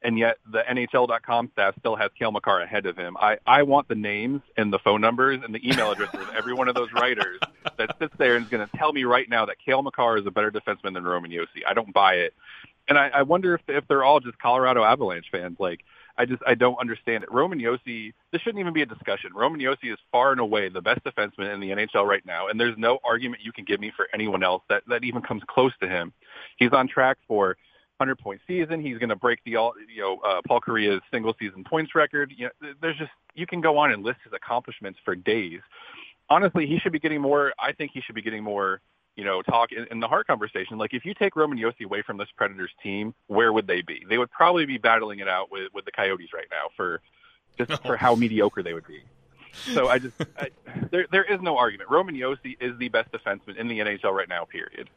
and 0.02 0.18
yet 0.18 0.38
the 0.50 0.62
NHL.com 0.68 1.50
staff 1.52 1.74
still 1.78 1.94
has 1.96 2.10
Cale 2.18 2.32
Makar 2.32 2.60
ahead 2.60 2.86
of 2.86 2.96
him. 2.96 3.16
I, 3.20 3.38
I 3.46 3.62
want 3.62 3.88
the 3.88 3.94
names 3.94 4.42
and 4.56 4.72
the 4.72 4.78
phone 4.78 5.00
numbers 5.00 5.40
and 5.44 5.54
the 5.54 5.68
email 5.68 5.92
addresses 5.92 6.20
of 6.20 6.34
every 6.36 6.54
one 6.54 6.68
of 6.68 6.74
those 6.74 6.92
writers 6.92 7.38
that 7.76 7.96
sits 7.98 8.14
there 8.18 8.36
and 8.36 8.44
is 8.44 8.50
going 8.50 8.66
to 8.66 8.76
tell 8.76 8.92
me 8.92 9.04
right 9.04 9.28
now 9.28 9.46
that 9.46 9.56
Cale 9.64 9.82
Makar 9.82 10.18
is 10.18 10.26
a 10.26 10.30
better 10.30 10.50
defenseman 10.50 10.94
than 10.94 11.04
Roman 11.04 11.30
Josi. 11.30 11.62
I 11.66 11.74
don't 11.74 11.92
buy 11.92 12.14
it. 12.14 12.34
And 12.88 12.96
I, 12.96 13.08
I 13.08 13.22
wonder 13.22 13.54
if, 13.54 13.60
if 13.68 13.86
they're 13.86 14.04
all 14.04 14.20
just 14.20 14.38
Colorado 14.38 14.82
Avalanche 14.82 15.26
fans. 15.30 15.56
Like, 15.58 15.80
I 16.18 16.26
just 16.26 16.42
I 16.46 16.54
don't 16.54 16.78
understand 16.80 17.22
it. 17.22 17.32
Roman 17.32 17.60
Josi, 17.60 18.12
this 18.32 18.42
shouldn't 18.42 18.58
even 18.60 18.72
be 18.72 18.82
a 18.82 18.86
discussion. 18.86 19.30
Roman 19.34 19.60
Josi 19.60 19.92
is 19.92 19.98
far 20.10 20.32
and 20.32 20.40
away 20.40 20.68
the 20.68 20.82
best 20.82 21.04
defenseman 21.04 21.54
in 21.54 21.60
the 21.60 21.70
NHL 21.70 22.04
right 22.04 22.26
now, 22.26 22.48
and 22.48 22.60
there's 22.60 22.76
no 22.76 22.98
argument 23.04 23.42
you 23.44 23.52
can 23.52 23.64
give 23.64 23.80
me 23.80 23.92
for 23.96 24.08
anyone 24.12 24.42
else 24.42 24.62
that 24.68 24.82
that 24.88 25.04
even 25.04 25.22
comes 25.22 25.42
close 25.48 25.72
to 25.80 25.88
him. 25.88 26.12
He's 26.56 26.72
on 26.72 26.88
track 26.88 27.18
for 27.28 27.56
100 27.98 28.16
point 28.18 28.40
season. 28.46 28.80
He's 28.80 28.98
going 28.98 29.08
to 29.10 29.16
break 29.16 29.38
the 29.44 29.56
all 29.56 29.74
you 29.94 30.02
know 30.02 30.18
uh, 30.18 30.40
Paul 30.46 30.60
Correa's 30.60 31.00
single 31.12 31.34
season 31.38 31.62
points 31.64 31.94
record. 31.94 32.34
You 32.36 32.50
know, 32.60 32.72
there's 32.82 32.98
just 32.98 33.12
you 33.34 33.46
can 33.46 33.60
go 33.60 33.78
on 33.78 33.92
and 33.92 34.02
list 34.02 34.18
his 34.24 34.32
accomplishments 34.32 34.98
for 35.04 35.14
days. 35.14 35.60
Honestly, 36.28 36.66
he 36.66 36.78
should 36.78 36.92
be 36.92 36.98
getting 36.98 37.20
more. 37.20 37.52
I 37.58 37.72
think 37.72 37.92
he 37.94 38.00
should 38.00 38.16
be 38.16 38.22
getting 38.22 38.42
more 38.42 38.80
you 39.18 39.24
know, 39.24 39.42
talk 39.42 39.72
in, 39.72 39.84
in 39.90 39.98
the 39.98 40.06
Hart 40.06 40.28
conversation. 40.28 40.78
Like 40.78 40.94
if 40.94 41.04
you 41.04 41.12
take 41.12 41.34
Roman 41.34 41.58
Josi 41.58 41.84
away 41.84 42.02
from 42.02 42.18
this 42.18 42.28
Predators 42.36 42.70
team, 42.80 43.14
where 43.26 43.52
would 43.52 43.66
they 43.66 43.82
be? 43.82 44.04
They 44.08 44.16
would 44.16 44.30
probably 44.30 44.64
be 44.64 44.78
battling 44.78 45.18
it 45.18 45.26
out 45.26 45.50
with 45.50 45.74
with 45.74 45.84
the 45.84 45.90
Coyotes 45.90 46.32
right 46.32 46.46
now 46.52 46.68
for 46.76 47.00
just 47.58 47.82
for 47.82 47.96
how 47.96 48.14
mediocre 48.24 48.62
they 48.62 48.74
would 48.74 48.86
be. 48.86 49.02
So 49.74 49.88
I 49.88 49.98
just 49.98 50.14
I, 50.38 50.50
there 50.92 51.06
there 51.10 51.24
is 51.24 51.40
no 51.42 51.58
argument. 51.58 51.90
Roman 51.90 52.14
Josi 52.14 52.56
is 52.60 52.78
the 52.78 52.90
best 52.90 53.10
defenseman 53.10 53.56
in 53.56 53.66
the 53.66 53.80
NHL 53.80 54.12
right 54.12 54.28
now. 54.28 54.44
Period. 54.44 54.88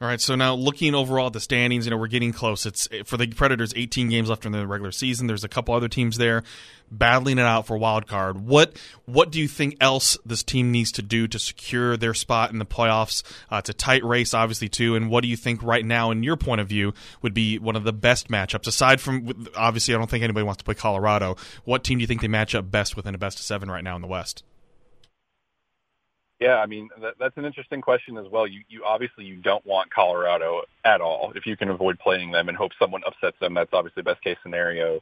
All 0.00 0.06
right, 0.06 0.20
so 0.20 0.36
now 0.36 0.54
looking 0.54 0.94
overall 0.94 1.26
at 1.26 1.32
the 1.32 1.40
standings, 1.40 1.84
you 1.84 1.90
know 1.90 1.96
we're 1.96 2.06
getting 2.06 2.32
close. 2.32 2.66
It's 2.66 2.86
for 3.04 3.16
the 3.16 3.26
Predators, 3.26 3.72
18 3.74 4.08
games 4.08 4.28
left 4.28 4.46
in 4.46 4.52
the 4.52 4.64
regular 4.64 4.92
season. 4.92 5.26
There's 5.26 5.42
a 5.42 5.48
couple 5.48 5.74
other 5.74 5.88
teams 5.88 6.18
there 6.18 6.44
battling 6.88 7.38
it 7.38 7.44
out 7.44 7.66
for 7.66 7.76
wild 7.76 8.06
card. 8.06 8.46
What 8.46 8.76
what 9.06 9.32
do 9.32 9.40
you 9.40 9.48
think 9.48 9.76
else 9.80 10.16
this 10.24 10.44
team 10.44 10.70
needs 10.70 10.92
to 10.92 11.02
do 11.02 11.26
to 11.26 11.38
secure 11.40 11.96
their 11.96 12.14
spot 12.14 12.52
in 12.52 12.60
the 12.60 12.64
playoffs? 12.64 13.24
Uh, 13.50 13.56
it's 13.56 13.70
a 13.70 13.74
tight 13.74 14.04
race, 14.04 14.34
obviously, 14.34 14.68
too. 14.68 14.94
And 14.94 15.10
what 15.10 15.22
do 15.22 15.28
you 15.28 15.36
think 15.36 15.64
right 15.64 15.84
now, 15.84 16.12
in 16.12 16.22
your 16.22 16.36
point 16.36 16.60
of 16.60 16.68
view, 16.68 16.94
would 17.22 17.34
be 17.34 17.58
one 17.58 17.74
of 17.74 17.82
the 17.82 17.92
best 17.92 18.28
matchups 18.28 18.68
aside 18.68 19.00
from 19.00 19.48
obviously? 19.56 19.94
I 19.94 19.98
don't 19.98 20.08
think 20.08 20.22
anybody 20.22 20.44
wants 20.44 20.58
to 20.58 20.64
play 20.64 20.74
Colorado. 20.74 21.36
What 21.64 21.82
team 21.82 21.98
do 21.98 22.02
you 22.02 22.06
think 22.06 22.20
they 22.20 22.28
match 22.28 22.54
up 22.54 22.70
best 22.70 22.94
within 22.94 23.16
a 23.16 23.18
best 23.18 23.40
of 23.40 23.44
seven 23.44 23.68
right 23.68 23.82
now 23.82 23.96
in 23.96 24.02
the 24.02 24.08
West? 24.08 24.44
Yeah, 26.40 26.56
I 26.58 26.66
mean 26.66 26.88
that, 27.00 27.14
that's 27.18 27.36
an 27.36 27.44
interesting 27.44 27.80
question 27.80 28.16
as 28.16 28.26
well. 28.30 28.46
You 28.46 28.60
you 28.68 28.84
obviously 28.84 29.24
you 29.24 29.36
don't 29.36 29.64
want 29.66 29.90
Colorado 29.90 30.62
at 30.84 31.00
all 31.00 31.32
if 31.34 31.46
you 31.46 31.56
can 31.56 31.68
avoid 31.68 31.98
playing 31.98 32.30
them 32.30 32.48
and 32.48 32.56
hope 32.56 32.72
someone 32.78 33.02
upsets 33.06 33.36
them. 33.40 33.54
That's 33.54 33.72
obviously 33.72 34.02
best 34.02 34.22
case 34.22 34.36
scenario. 34.42 35.00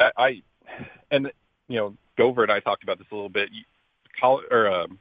I, 0.00 0.10
I 0.16 0.42
and 1.10 1.30
you 1.68 1.76
know 1.76 1.96
Gover 2.18 2.42
and 2.42 2.50
I 2.50 2.60
talked 2.60 2.82
about 2.82 2.98
this 2.98 3.06
a 3.12 3.14
little 3.14 3.28
bit. 3.28 3.48
Col- 4.20 4.42
or 4.50 4.68
um, 4.68 4.98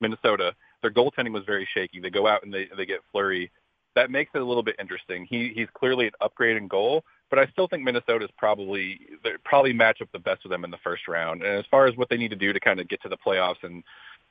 Minnesota, 0.00 0.54
their 0.82 0.90
goaltending 0.90 1.32
was 1.32 1.44
very 1.44 1.68
shaky. 1.72 2.00
They 2.00 2.10
go 2.10 2.26
out 2.26 2.42
and 2.42 2.52
they 2.52 2.68
they 2.76 2.86
get 2.86 3.00
Fleury. 3.12 3.50
That 3.94 4.10
makes 4.10 4.32
it 4.34 4.42
a 4.42 4.44
little 4.44 4.64
bit 4.64 4.74
interesting. 4.80 5.26
He 5.30 5.52
he's 5.54 5.68
clearly 5.74 6.06
an 6.06 6.12
upgrade 6.20 6.56
in 6.56 6.66
goal, 6.66 7.04
but 7.30 7.38
I 7.38 7.46
still 7.52 7.68
think 7.68 7.84
Minnesota's 7.84 8.30
probably 8.36 8.98
they 9.22 9.30
probably 9.44 9.72
match 9.72 10.02
up 10.02 10.08
the 10.12 10.18
best 10.18 10.42
with 10.42 10.50
them 10.50 10.64
in 10.64 10.72
the 10.72 10.78
first 10.78 11.06
round. 11.06 11.42
And 11.42 11.56
as 11.56 11.66
far 11.70 11.86
as 11.86 11.96
what 11.96 12.08
they 12.08 12.16
need 12.16 12.30
to 12.30 12.36
do 12.36 12.52
to 12.52 12.58
kind 12.58 12.80
of 12.80 12.88
get 12.88 13.00
to 13.02 13.08
the 13.08 13.16
playoffs 13.16 13.62
and 13.62 13.84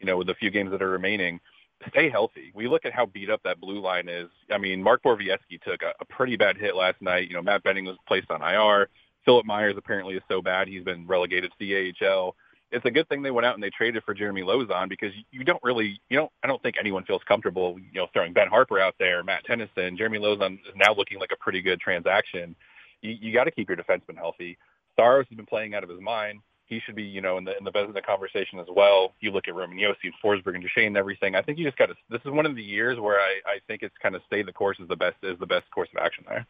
you 0.04 0.08
know 0.08 0.18
with 0.18 0.28
the 0.28 0.36
few 0.36 0.52
games 0.52 0.70
that 0.72 0.82
are 0.82 0.90
remaining, 0.90 1.40
stay 1.88 2.10
healthy. 2.10 2.52
We 2.54 2.68
look 2.68 2.86
at 2.86 2.92
how 2.92 3.06
beat 3.06 3.30
up 3.30 3.42
that 3.44 3.62
blue 3.62 3.80
line 3.80 4.10
is. 4.10 4.28
I 4.52 4.58
mean, 4.58 4.84
Mark 4.84 5.02
Borowiecki 5.02 5.62
took 5.64 5.82
a, 5.82 5.94
a 6.02 6.06
pretty 6.06 6.36
bad 6.36 6.58
hit 6.58 6.76
last 6.76 7.02
night. 7.02 7.30
You 7.30 7.36
know, 7.36 7.42
Matt 7.42 7.64
Benning 7.64 7.86
was 7.86 7.96
placed 8.06 8.30
on 8.30 8.42
IR. 8.42 8.90
Philippe 9.24 9.48
Myers 9.48 9.76
apparently 9.78 10.16
is 10.16 10.22
so 10.28 10.42
bad 10.42 10.68
he's 10.68 10.84
been 10.84 11.08
relegated 11.08 11.52
to 11.52 11.58
the 11.58 11.94
AHL. 12.06 12.36
It's 12.72 12.86
a 12.86 12.92
good 12.92 13.08
thing 13.08 13.22
they 13.22 13.32
went 13.32 13.46
out 13.46 13.54
and 13.54 13.64
they 13.64 13.70
traded 13.70 14.04
for 14.04 14.14
Jeremy 14.14 14.42
Lauzon 14.42 14.90
because 14.90 15.14
you 15.32 15.46
don't 15.46 15.64
really, 15.64 16.02
you 16.10 16.18
don't, 16.18 16.32
I 16.44 16.48
don't 16.48 16.62
think 16.62 16.76
anyone 16.78 17.06
feels 17.06 17.22
comfortable, 17.26 17.78
you 17.80 18.02
know, 18.02 18.08
throwing 18.12 18.34
Ben 18.34 18.50
Harpur 18.50 18.82
out 18.82 18.96
there, 19.00 19.24
Matt 19.24 19.46
Tennyson, 19.46 19.96
Jeremy 19.96 20.20
Lauzon 20.20 20.56
is 20.56 20.76
now 20.76 20.94
looking 20.94 21.20
like 21.20 21.30
a 21.32 21.38
pretty 21.38 21.62
good 21.62 21.80
transaction. 21.80 22.56
You, 23.02 23.16
you 23.22 23.34
got 23.34 23.46
to 23.46 23.52
keep 23.52 23.70
your 23.70 23.78
defensemen 23.78 24.18
healthy. 24.18 24.58
Saros 24.98 25.28
has 25.30 25.38
been 25.38 25.46
playing 25.46 25.76
out 25.76 25.84
of 25.84 25.90
his 25.90 26.02
mind. 26.02 26.40
He 26.74 26.80
should 26.86 26.96
be, 26.96 27.04
you 27.04 27.22
know, 27.22 27.38
in 27.38 27.44
the 27.44 27.58
in 27.58 27.64
the 27.64 27.72
best 27.72 27.88
of 27.88 27.94
the 27.94 28.02
conversation 28.02 28.60
as 28.60 28.68
well. 28.70 29.14
You 29.20 29.32
look 29.32 29.48
at 29.48 29.56
Roman 29.56 29.78
Josi 29.78 30.06
and 30.06 30.14
Forsberg 30.24 30.56
and 30.56 30.64
Duchene 30.64 30.88
and 30.88 30.98
everything. 30.98 31.36
I 31.36 31.42
think 31.42 31.60
you 31.60 31.66
just 31.66 31.78
got 31.78 31.88
to. 31.88 31.96
This 32.10 32.22
is 32.26 32.32
one 32.32 32.46
of 32.46 32.56
the 32.56 32.64
years 32.64 33.00
where 33.00 33.20
I, 33.20 33.40
I 33.46 33.60
think 33.68 33.84
it's 33.84 33.96
kind 34.02 34.16
of 34.16 34.22
stay 34.26 34.42
the 34.44 34.54
course 34.54 34.78
is 34.80 34.88
the 34.88 34.96
best 34.96 35.18
is 35.24 35.38
the 35.40 35.46
best 35.46 35.70
course 35.72 35.90
of 35.96 36.04
action 36.04 36.26
there. 36.28 36.46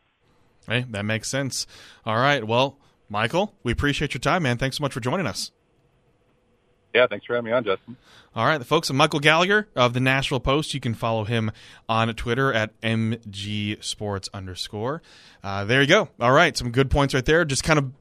Hey, 0.67 0.85
that 0.91 1.03
makes 1.03 1.29
sense. 1.29 1.67
All 2.05 2.15
right. 2.15 2.45
Well, 2.45 2.77
Michael, 3.09 3.53
we 3.63 3.71
appreciate 3.71 4.13
your 4.13 4.21
time, 4.21 4.43
man. 4.43 4.57
Thanks 4.57 4.77
so 4.77 4.81
much 4.81 4.93
for 4.93 5.01
joining 5.01 5.27
us. 5.27 5.51
Yeah, 6.93 7.07
thanks 7.07 7.25
for 7.25 7.35
having 7.35 7.49
me 7.49 7.51
on, 7.51 7.63
Justin. 7.63 7.97
All 8.35 8.45
right, 8.45 8.59
the 8.59 8.65
folks 8.65 8.89
of 8.89 8.95
Michael 8.95 9.19
Gallagher 9.19 9.67
of 9.75 9.93
the 9.93 9.99
Nashville 9.99 10.39
Post. 10.39 10.75
You 10.75 10.79
can 10.79 10.93
follow 10.93 11.23
him 11.23 11.51
on 11.89 12.13
Twitter 12.13 12.53
at 12.53 12.79
mg 12.81 13.83
sports 13.83 14.29
underscore. 14.31 15.01
Uh, 15.43 15.65
there 15.65 15.81
you 15.81 15.87
go. 15.87 16.09
All 16.19 16.31
right, 16.31 16.55
some 16.55 16.69
good 16.69 16.91
points 16.91 17.15
right 17.15 17.25
there. 17.25 17.45
Just 17.45 17.63
kind 17.63 17.79
of 17.79 17.91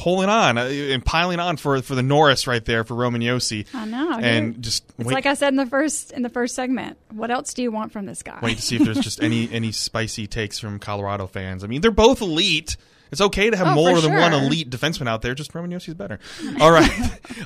pulling 0.00 0.30
on 0.30 0.56
uh, 0.56 0.62
and 0.62 1.04
piling 1.04 1.40
on 1.40 1.56
for 1.58 1.82
for 1.82 1.94
the 1.94 2.02
Norris 2.02 2.46
right 2.46 2.64
there 2.64 2.84
for 2.84 2.94
Roman 2.94 3.20
Josi. 3.20 3.66
I 3.74 3.84
know. 3.84 4.18
And 4.18 4.62
just 4.62 4.84
it's 4.98 5.06
wait, 5.06 5.14
like 5.14 5.26
I 5.26 5.34
said 5.34 5.48
in 5.48 5.56
the 5.56 5.66
first 5.66 6.12
in 6.12 6.22
the 6.22 6.30
first 6.30 6.54
segment. 6.54 6.96
What 7.10 7.30
else 7.30 7.52
do 7.52 7.62
you 7.62 7.70
want 7.70 7.92
from 7.92 8.06
this 8.06 8.22
guy? 8.22 8.38
wait 8.42 8.56
to 8.56 8.62
see 8.62 8.76
if 8.76 8.82
there's 8.82 9.00
just 9.00 9.22
any 9.22 9.50
any 9.52 9.72
spicy 9.72 10.26
takes 10.26 10.58
from 10.58 10.78
Colorado 10.78 11.26
fans. 11.26 11.64
I 11.64 11.66
mean, 11.66 11.82
they're 11.82 11.90
both 11.90 12.22
elite. 12.22 12.76
It's 13.10 13.20
okay 13.20 13.50
to 13.50 13.56
have 13.56 13.68
Oh, 13.68 13.74
more 13.74 14.00
than 14.00 14.12
one 14.14 14.32
elite 14.32 14.70
defenseman 14.70 15.08
out 15.08 15.22
there. 15.22 15.34
Just 15.34 15.54
Roman 15.54 15.70
Josi's 15.70 15.94
better. 15.94 16.18
All 16.60 16.70
right. 16.70 16.90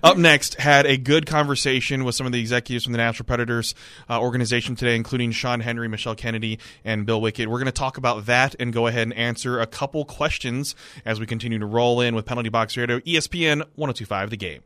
Up 0.02 0.16
next, 0.16 0.54
had 0.60 0.86
a 0.86 0.96
good 0.96 1.26
conversation 1.26 2.04
with 2.04 2.14
some 2.14 2.26
of 2.26 2.32
the 2.32 2.40
executives 2.40 2.84
from 2.84 2.92
the 2.92 2.98
Nashville 2.98 3.24
Predators 3.26 3.74
uh, 4.08 4.20
organization 4.20 4.76
today, 4.76 4.96
including 4.96 5.30
Sean 5.32 5.60
Henry, 5.60 5.88
Michelle 5.88 6.14
Kennedy, 6.14 6.58
and 6.84 7.06
Bill 7.06 7.20
Wickett. 7.20 7.46
We're 7.46 7.58
going 7.58 7.66
to 7.66 7.72
talk 7.72 7.96
about 7.96 8.26
that 8.26 8.54
and 8.58 8.72
go 8.72 8.86
ahead 8.86 9.02
and 9.02 9.14
answer 9.14 9.60
a 9.60 9.66
couple 9.66 10.04
questions 10.04 10.74
as 11.04 11.20
we 11.20 11.26
continue 11.26 11.58
to 11.58 11.66
roll 11.66 12.00
in 12.00 12.14
with 12.14 12.26
Penalty 12.26 12.48
Box 12.48 12.76
Radio, 12.76 12.98
ESPN 13.00 13.58
1025 13.76 14.30
The 14.30 14.36
Game. 14.36 14.62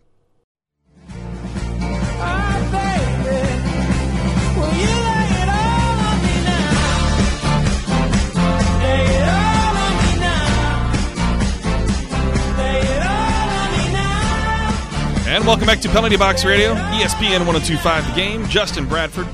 Welcome 15.48 15.66
back 15.66 15.80
to 15.80 15.88
Penalty 15.88 16.18
Box 16.18 16.44
Radio, 16.44 16.74
ESPN 16.74 17.46
1025 17.46 18.08
The 18.08 18.14
Game. 18.14 18.46
Justin 18.48 18.84
Bradford, 18.84 19.26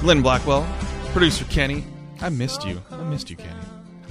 Glenn 0.00 0.22
Blackwell, 0.22 0.64
producer 1.10 1.44
Kenny. 1.46 1.84
I 2.20 2.28
missed 2.28 2.64
you. 2.64 2.80
I 2.88 3.02
missed 3.02 3.30
you, 3.30 3.36
Kenny. 3.36 3.58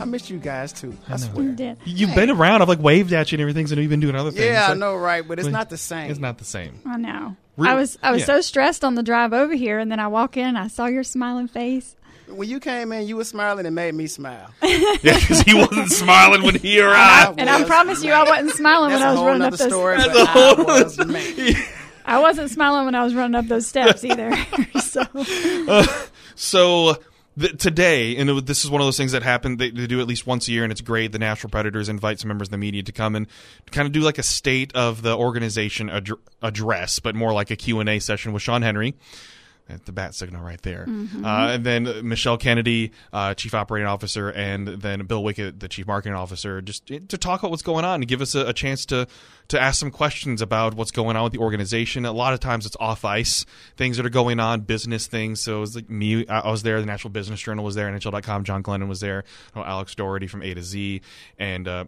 I 0.02 0.04
missed 0.04 0.30
you 0.30 0.38
guys 0.38 0.74
too. 0.74 0.94
I, 1.08 1.12
know. 1.12 1.18
swear. 1.18 1.46
You 1.46 1.54
did. 1.54 1.78
You've 1.86 2.14
been 2.14 2.30
around. 2.30 2.62
I've 2.62 2.68
like 2.68 2.82
waved 2.82 3.14
at 3.14 3.32
you 3.32 3.38
and 3.38 3.42
everything. 3.42 3.68
So 3.68 3.76
you've 3.76 3.90
been 3.90 4.02
doing 4.02 4.16
other 4.16 4.32
things. 4.32 4.48
Yeah, 4.48 4.68
I 4.70 4.74
know, 4.74 4.98
right? 4.98 5.26
But 5.26 5.40
it's 5.40 5.48
But 5.48 5.54
not 5.54 5.70
the 5.70 5.78
same. 5.78 6.12
It's 6.12 6.20
not 6.20 6.40
the 6.40 6.44
same. 6.44 6.82
I 6.86 6.98
know. 6.98 7.38
Re- 7.56 7.70
I 7.70 7.76
was 7.76 7.98
I 8.04 8.12
was 8.12 8.20
yeah. 8.20 8.26
so 8.26 8.42
stressed 8.42 8.84
on 8.84 8.96
the 8.96 9.04
drive 9.04 9.32
over 9.32 9.54
here, 9.56 9.80
and 9.80 9.90
then 9.90 10.02
I 10.02 10.10
walk 10.10 10.36
in, 10.36 10.46
and 10.46 10.58
I 10.58 10.68
saw 10.68 10.88
your 10.88 11.04
smiling 11.04 11.48
face. 11.48 11.96
When 12.30 12.48
you 12.50 12.60
came 12.60 12.92
in, 12.92 13.08
you 13.08 13.16
were 13.18 13.24
smiling 13.24 13.66
and 13.66 13.76
made 13.76 13.94
me 13.96 14.08
smile. 14.08 14.52
Yeah, 15.02 15.18
because 15.20 15.42
he 15.42 15.54
wasn't 15.54 15.92
smiling 15.92 16.44
when 16.44 16.56
he 16.56 16.80
arrived. 16.82 17.40
And 17.40 17.50
I 17.50 17.58
was 17.60 17.68
promise 17.68 18.04
you, 18.04 18.12
I 18.12 18.24
wasn't 18.24 18.52
smiling 18.52 18.92
when 18.92 19.02
I 19.02 19.12
was 19.12 19.20
running 19.22 19.42
up 19.42 19.52
nother 19.52 19.58
those. 19.64 19.68
story. 19.68 19.98
That's 19.98 20.18
a 20.18 20.26
whole 20.26 20.70
I 20.70 20.84
was 20.84 20.98
man. 21.06 21.56
I 22.06 22.20
wasn't 22.20 22.50
smiling 22.50 22.86
when 22.86 22.96
I 22.96 23.04
was 23.04 23.14
running 23.16 23.36
up 23.36 23.46
those 23.48 23.68
steps 23.68 24.04
either. 24.04 24.32
so 24.82 25.04
uh, 25.16 25.86
So 26.36 26.98
th- 27.40 27.58
today, 27.58 28.16
and 28.18 28.30
it- 28.30 28.46
this 28.46 28.66
is 28.66 28.72
one 28.72 28.82
of 28.82 28.88
those 28.88 28.98
things 28.98 29.12
that 29.14 29.24
happen. 29.24 29.58
They, 29.58 29.70
they 29.70 29.88
do 29.88 30.02
at 30.02 30.08
least 30.08 30.26
once 30.28 30.48
a 30.48 30.52
year, 30.52 30.64
and 30.64 30.72
it's 30.72 30.82
great. 30.82 31.12
The 31.12 31.20
Nashville 31.20 31.50
Predators 31.52 31.88
invite 31.90 32.20
some 32.20 32.28
members 32.30 32.48
of 32.48 32.52
the 32.52 32.58
media 32.58 32.84
to 32.84 32.92
come 32.92 33.16
and 33.16 33.28
kind 33.72 33.86
of 33.86 33.92
do 33.92 34.02
like 34.02 34.18
a 34.18 34.24
state 34.24 34.74
of 34.76 35.02
the 35.02 35.16
organization 35.16 35.90
ad- 35.90 36.10
address, 36.42 37.00
but 37.00 37.16
more 37.16 37.32
like 37.34 37.52
a 37.52 37.56
Q 37.56 37.80
and 37.80 37.88
A 37.90 38.00
session 38.00 38.34
with 38.34 38.42
Sean 38.42 38.62
Henry. 38.64 38.96
That's 39.70 39.84
the 39.84 39.92
bat 39.92 40.16
signal 40.16 40.42
right 40.42 40.62
there. 40.64 40.86
Uh, 41.24 41.52
and 41.52 41.64
then 41.64 42.08
Michelle 42.08 42.38
Kennedy, 42.38 42.92
uh, 43.14 43.36
Chief 43.36 43.54
Operating 43.54 43.88
Officer, 43.88 44.30
and 44.30 44.68
then 44.68 45.06
Bill 45.06 45.24
Wickett, 45.24 45.60
the 45.60 45.68
Chief 45.68 45.86
Marketing 45.86 46.16
Officer, 46.16 46.60
just 46.62 46.88
to 46.88 47.18
talk 47.18 47.42
about 47.42 47.52
what's 47.52 47.62
going 47.62 47.86
on 47.86 48.02
and 48.02 48.08
give 48.08 48.20
us 48.20 48.34
a, 48.34 48.48
a 48.48 48.54
chance 48.54 48.86
to 48.88 49.08
to 49.50 49.60
ask 49.60 49.80
some 49.80 49.92
questions 49.92 50.42
about 50.42 50.76
what's 50.76 50.92
going 50.92 51.18
on 51.18 51.24
with 51.24 51.34
the 51.34 51.40
organization. 51.40 52.06
A 52.06 52.12
lot 52.12 52.34
of 52.34 52.40
times 52.40 52.66
it's 52.66 52.78
off 52.80 53.04
ice, 53.04 53.46
things 53.78 53.98
that 53.98 54.06
are 54.06 54.10
going 54.12 54.40
on, 54.40 54.62
business 54.62 55.08
things. 55.08 55.42
So 55.42 55.58
it 55.58 55.62
was 55.62 55.76
like 55.76 55.90
me, 55.90 56.28
I 56.28 56.50
was 56.50 56.64
there, 56.64 56.80
the 56.80 56.86
Nashville 56.86 57.12
Business 57.12 57.42
Journal 57.42 57.66
was 57.66 57.76
there, 57.76 57.92
NHL.com, 57.92 58.44
John 58.44 58.64
Glennon 58.64 58.88
was 58.88 59.00
there, 59.00 59.24
Alex 59.56 59.96
Doherty 59.96 60.28
from 60.28 60.44
A 60.44 60.54
to 60.54 60.62
Z, 60.62 61.02
and 61.40 61.68
uh, 61.68 61.86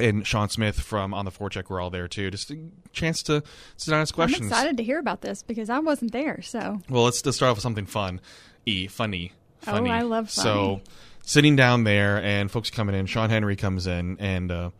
and 0.00 0.26
Sean 0.26 0.48
Smith 0.48 0.80
from 0.80 1.14
On 1.14 1.24
the 1.24 1.30
Forecheck 1.30 1.68
were 1.70 1.80
all 1.80 1.90
there 1.90 2.08
too. 2.08 2.30
Just 2.30 2.50
a 2.50 2.58
chance 2.92 3.22
to 3.24 3.42
sit 3.76 3.90
down 3.90 3.98
and 3.98 4.02
ask 4.02 4.14
questions. 4.14 4.42
I'm 4.42 4.48
excited 4.48 4.76
to 4.78 4.82
hear 4.82 4.98
about 4.98 5.20
this 5.20 5.42
because 5.42 5.70
I 5.70 5.78
wasn't 5.78 6.12
there. 6.12 6.42
So 6.42 6.80
Well, 6.88 7.04
let's 7.04 7.22
just 7.22 7.36
start 7.36 7.50
off 7.50 7.56
with 7.58 7.62
something 7.62 7.86
fun. 7.86 8.20
E, 8.66 8.86
funny, 8.86 9.32
Oh, 9.66 9.72
funny. 9.72 9.90
I 9.90 10.02
love 10.02 10.30
So, 10.30 10.80
sitting 11.22 11.54
down 11.56 11.84
there 11.84 12.22
and 12.22 12.50
folks 12.50 12.70
coming 12.70 12.94
in. 12.94 13.06
Sean 13.06 13.30
Henry 13.30 13.56
comes 13.56 13.86
in, 13.86 14.16
and 14.18 14.50
uh, 14.50 14.70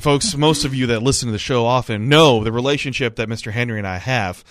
folks, 0.00 0.36
most 0.36 0.64
of 0.64 0.74
you 0.74 0.86
that 0.88 1.02
listen 1.02 1.26
to 1.28 1.32
the 1.32 1.38
show 1.38 1.64
often 1.66 2.08
know 2.08 2.44
the 2.44 2.52
relationship 2.52 3.16
that 3.16 3.28
Mr. 3.28 3.50
Henry 3.52 3.78
and 3.78 3.86
I 3.86 3.96
have. 3.98 4.44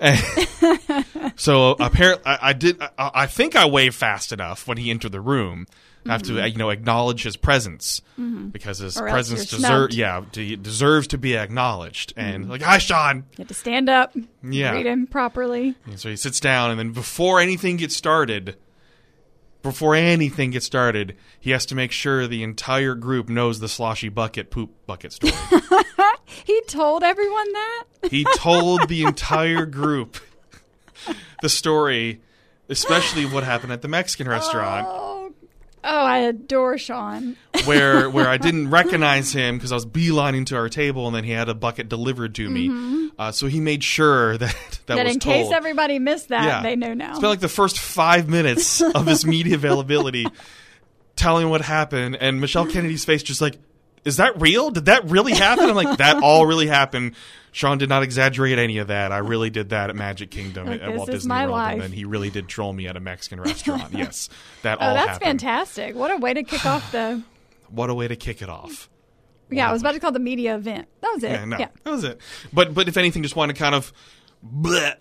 so 1.36 1.70
apparently, 1.80 2.24
I, 2.26 2.50
I 2.50 2.52
did. 2.52 2.80
I, 2.80 2.88
I 2.98 3.26
think 3.26 3.56
I 3.56 3.66
waved 3.66 3.94
fast 3.96 4.32
enough 4.32 4.66
when 4.66 4.78
he 4.78 4.90
entered 4.90 5.12
the 5.12 5.20
room. 5.20 5.66
Have 6.08 6.22
to, 6.24 6.48
you 6.48 6.56
know, 6.56 6.70
acknowledge 6.70 7.22
his 7.22 7.36
presence 7.36 8.00
because 8.16 8.78
his 8.78 8.94
Mm-hmm. 8.96 9.04
Or 9.04 9.08
else 9.08 9.12
presence 9.12 9.52
you're 9.52 9.58
deserves, 9.58 9.94
snubbed. 9.94 9.94
yeah, 9.94 10.22
de- 10.32 10.56
deserves 10.56 11.06
to 11.08 11.18
be 11.18 11.36
acknowledged. 11.36 12.12
And 12.16 12.42
Mm-hmm. 12.44 12.50
like, 12.50 12.62
hi, 12.62 12.78
Sean. 12.78 13.16
you 13.32 13.38
had 13.38 13.48
to 13.48 13.54
stand 13.54 13.88
up, 13.88 14.14
Yeah. 14.42 14.72
read 14.72 14.86
him 14.86 15.06
properly. 15.06 15.74
And 15.86 15.98
so 16.00 16.08
he 16.08 16.16
sits 16.16 16.40
down, 16.40 16.70
and 16.70 16.78
then 16.78 16.92
before 16.92 17.40
anything 17.40 17.76
gets 17.76 17.94
started, 17.96 18.56
before 19.62 19.94
anything 19.94 20.50
gets 20.52 20.64
started, 20.66 21.16
he 21.40 21.50
has 21.50 21.66
to 21.66 21.74
make 21.74 21.92
sure 21.92 22.26
the 22.26 22.42
entire 22.42 22.94
group 22.94 23.28
knows 23.28 23.60
the 23.60 23.68
sloshy 23.68 24.08
bucket 24.08 24.50
poop 24.50 24.70
bucket 24.86 25.12
story. 25.12 25.32
He 26.44 26.60
told 26.66 27.02
everyone 27.02 27.52
that. 27.52 27.84
he 28.10 28.24
told 28.36 28.88
the 28.88 29.02
entire 29.04 29.66
group 29.66 30.18
the 31.42 31.48
story, 31.48 32.20
especially 32.68 33.24
what 33.26 33.44
happened 33.44 33.72
at 33.72 33.82
the 33.82 33.88
Mexican 33.88 34.28
restaurant. 34.28 34.86
Oh, 35.84 36.04
I 36.04 36.18
adore 36.18 36.76
Sean. 36.78 37.36
where 37.64 38.10
where 38.10 38.28
I 38.28 38.36
didn't 38.36 38.70
recognize 38.70 39.32
him 39.32 39.56
because 39.56 39.72
I 39.72 39.76
was 39.76 39.86
beelining 39.86 40.44
to 40.46 40.56
our 40.56 40.68
table, 40.68 41.06
and 41.06 41.14
then 41.14 41.24
he 41.24 41.30
had 41.30 41.48
a 41.48 41.54
bucket 41.54 41.88
delivered 41.88 42.34
to 42.36 42.48
me. 42.48 43.10
Uh, 43.18 43.30
so 43.32 43.46
he 43.46 43.60
made 43.60 43.82
sure 43.84 44.36
that 44.38 44.54
that, 44.86 44.96
That 44.96 45.04
was 45.06 45.14
in 45.14 45.20
told. 45.20 45.34
case 45.34 45.52
everybody 45.52 45.98
missed 45.98 46.28
that, 46.28 46.44
Yeah. 46.44 46.62
they 46.62 46.76
know 46.76 46.94
now. 46.94 47.14
Spent 47.14 47.24
like 47.30 47.40
the 47.40 47.48
first 47.48 47.78
five 47.78 48.28
minutes 48.28 48.80
of 48.80 49.06
his 49.06 49.24
media 49.24 49.54
availability 49.56 50.26
telling 51.16 51.48
what 51.48 51.60
happened, 51.62 52.16
and 52.20 52.40
Michelle 52.40 52.66
Kennedy's 52.66 53.04
face 53.04 53.22
just 53.22 53.40
like, 53.40 53.58
"Is 54.08 54.16
that 54.16 54.40
real? 54.40 54.70
Did 54.70 54.86
that 54.86 55.04
really 55.08 55.32
happen?" 55.34 55.68
I'm 55.68 55.76
like, 55.76 55.98
"That 55.98 56.22
all 56.22 56.46
really 56.46 56.66
happened." 56.66 57.14
Sean 57.52 57.78
did 57.78 57.88
not 57.88 58.02
exaggerate 58.02 58.58
any 58.58 58.78
of 58.78 58.88
that. 58.88 59.10
I 59.10 59.18
really 59.18 59.50
did 59.50 59.70
that 59.70 59.88
at 59.90 59.96
Magic 59.96 60.30
Kingdom 60.30 60.68
oh, 60.68 60.70
Like, 60.72 60.82
at 60.82 60.88
this 60.90 60.98
Walt 60.98 61.10
Disney 61.10 61.34
World, 61.34 61.50
life. 61.50 61.72
and 61.74 61.82
then 61.82 61.92
he 61.92 62.04
really 62.04 62.30
did 62.30 62.46
troll 62.46 62.72
me 62.72 62.86
at 62.86 62.96
a 62.96 63.00
Mexican 63.00 63.40
restaurant. 63.42 63.92
yes, 63.92 64.28
that 64.62 64.78
all. 64.78 64.84
oh, 64.84 64.88
all 64.90 64.94
that's 64.94 65.08
happened. 65.18 65.40
fantastic! 65.40 65.94
What 65.94 66.10
a 66.10 66.16
way 66.16 66.34
to 66.34 66.42
kick 66.42 66.64
off 66.66 66.90
the. 66.92 67.22
What 67.70 67.90
a 67.90 67.94
way 67.94 68.08
to 68.08 68.16
kick 68.16 68.40
it 68.40 68.48
off. 68.48 68.88
Yeah, 69.50 69.68
I 69.68 69.72
was 69.72 69.82
about 69.82 69.92
to 69.92 70.00
call 70.00 70.12
the 70.12 70.18
media 70.18 70.54
event. 70.54 70.88
That 71.02 71.10
was 71.14 71.22
it. 71.22 71.30
Yeah, 71.32 71.44
no, 71.44 71.58
Yeah. 71.58 71.68
that 71.84 71.90
was 71.90 72.02
it. 72.04 72.18
But 72.52 72.72
but 72.74 72.88
if 72.88 72.96
anything, 72.96 73.22
just 73.22 73.36
want 73.36 73.50
to 73.50 73.56
kind 73.56 73.74
of 73.74 73.92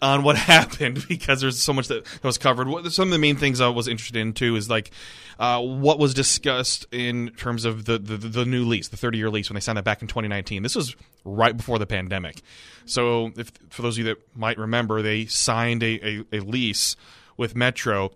on 0.01 0.23
what 0.23 0.35
happened 0.37 1.05
because 1.07 1.41
there's 1.41 1.61
so 1.61 1.73
much 1.73 1.87
that, 1.87 2.05
was 2.23 2.37
covered. 2.37 2.67
What, 2.67 2.91
some 2.91 3.07
of 3.07 3.11
the 3.11 3.19
main 3.19 3.35
things 3.35 3.61
I 3.61 3.69
was 3.69 3.87
interested 3.87 4.17
in 4.17 4.33
too 4.33 4.55
is 4.55 4.69
like 4.69 4.91
uh, 5.39 5.61
what 5.61 5.99
was 5.99 6.13
discussed 6.13 6.85
in 6.91 7.29
terms 7.37 7.65
of 7.65 7.85
the, 7.85 7.97
the 7.97 8.17
the 8.17 8.45
new 8.45 8.65
lease, 8.65 8.87
the 8.87 8.97
30 8.97 9.17
year 9.17 9.29
lease 9.29 9.49
when 9.49 9.55
they 9.55 9.61
signed 9.61 9.77
that 9.77 9.85
back 9.85 10.01
in 10.01 10.07
2019. 10.07 10.63
This 10.63 10.75
was 10.75 10.95
right 11.23 11.55
before 11.55 11.79
the 11.79 11.87
pandemic. 11.87 12.41
So, 12.85 13.31
if 13.37 13.51
for 13.69 13.81
those 13.81 13.95
of 13.95 13.99
you 13.99 14.05
that 14.05 14.17
might 14.35 14.57
remember, 14.57 15.01
they 15.01 15.25
signed 15.25 15.83
a, 15.83 16.07
a, 16.07 16.23
a 16.33 16.39
lease 16.39 16.95
with 17.37 17.55
Metro 17.55 18.11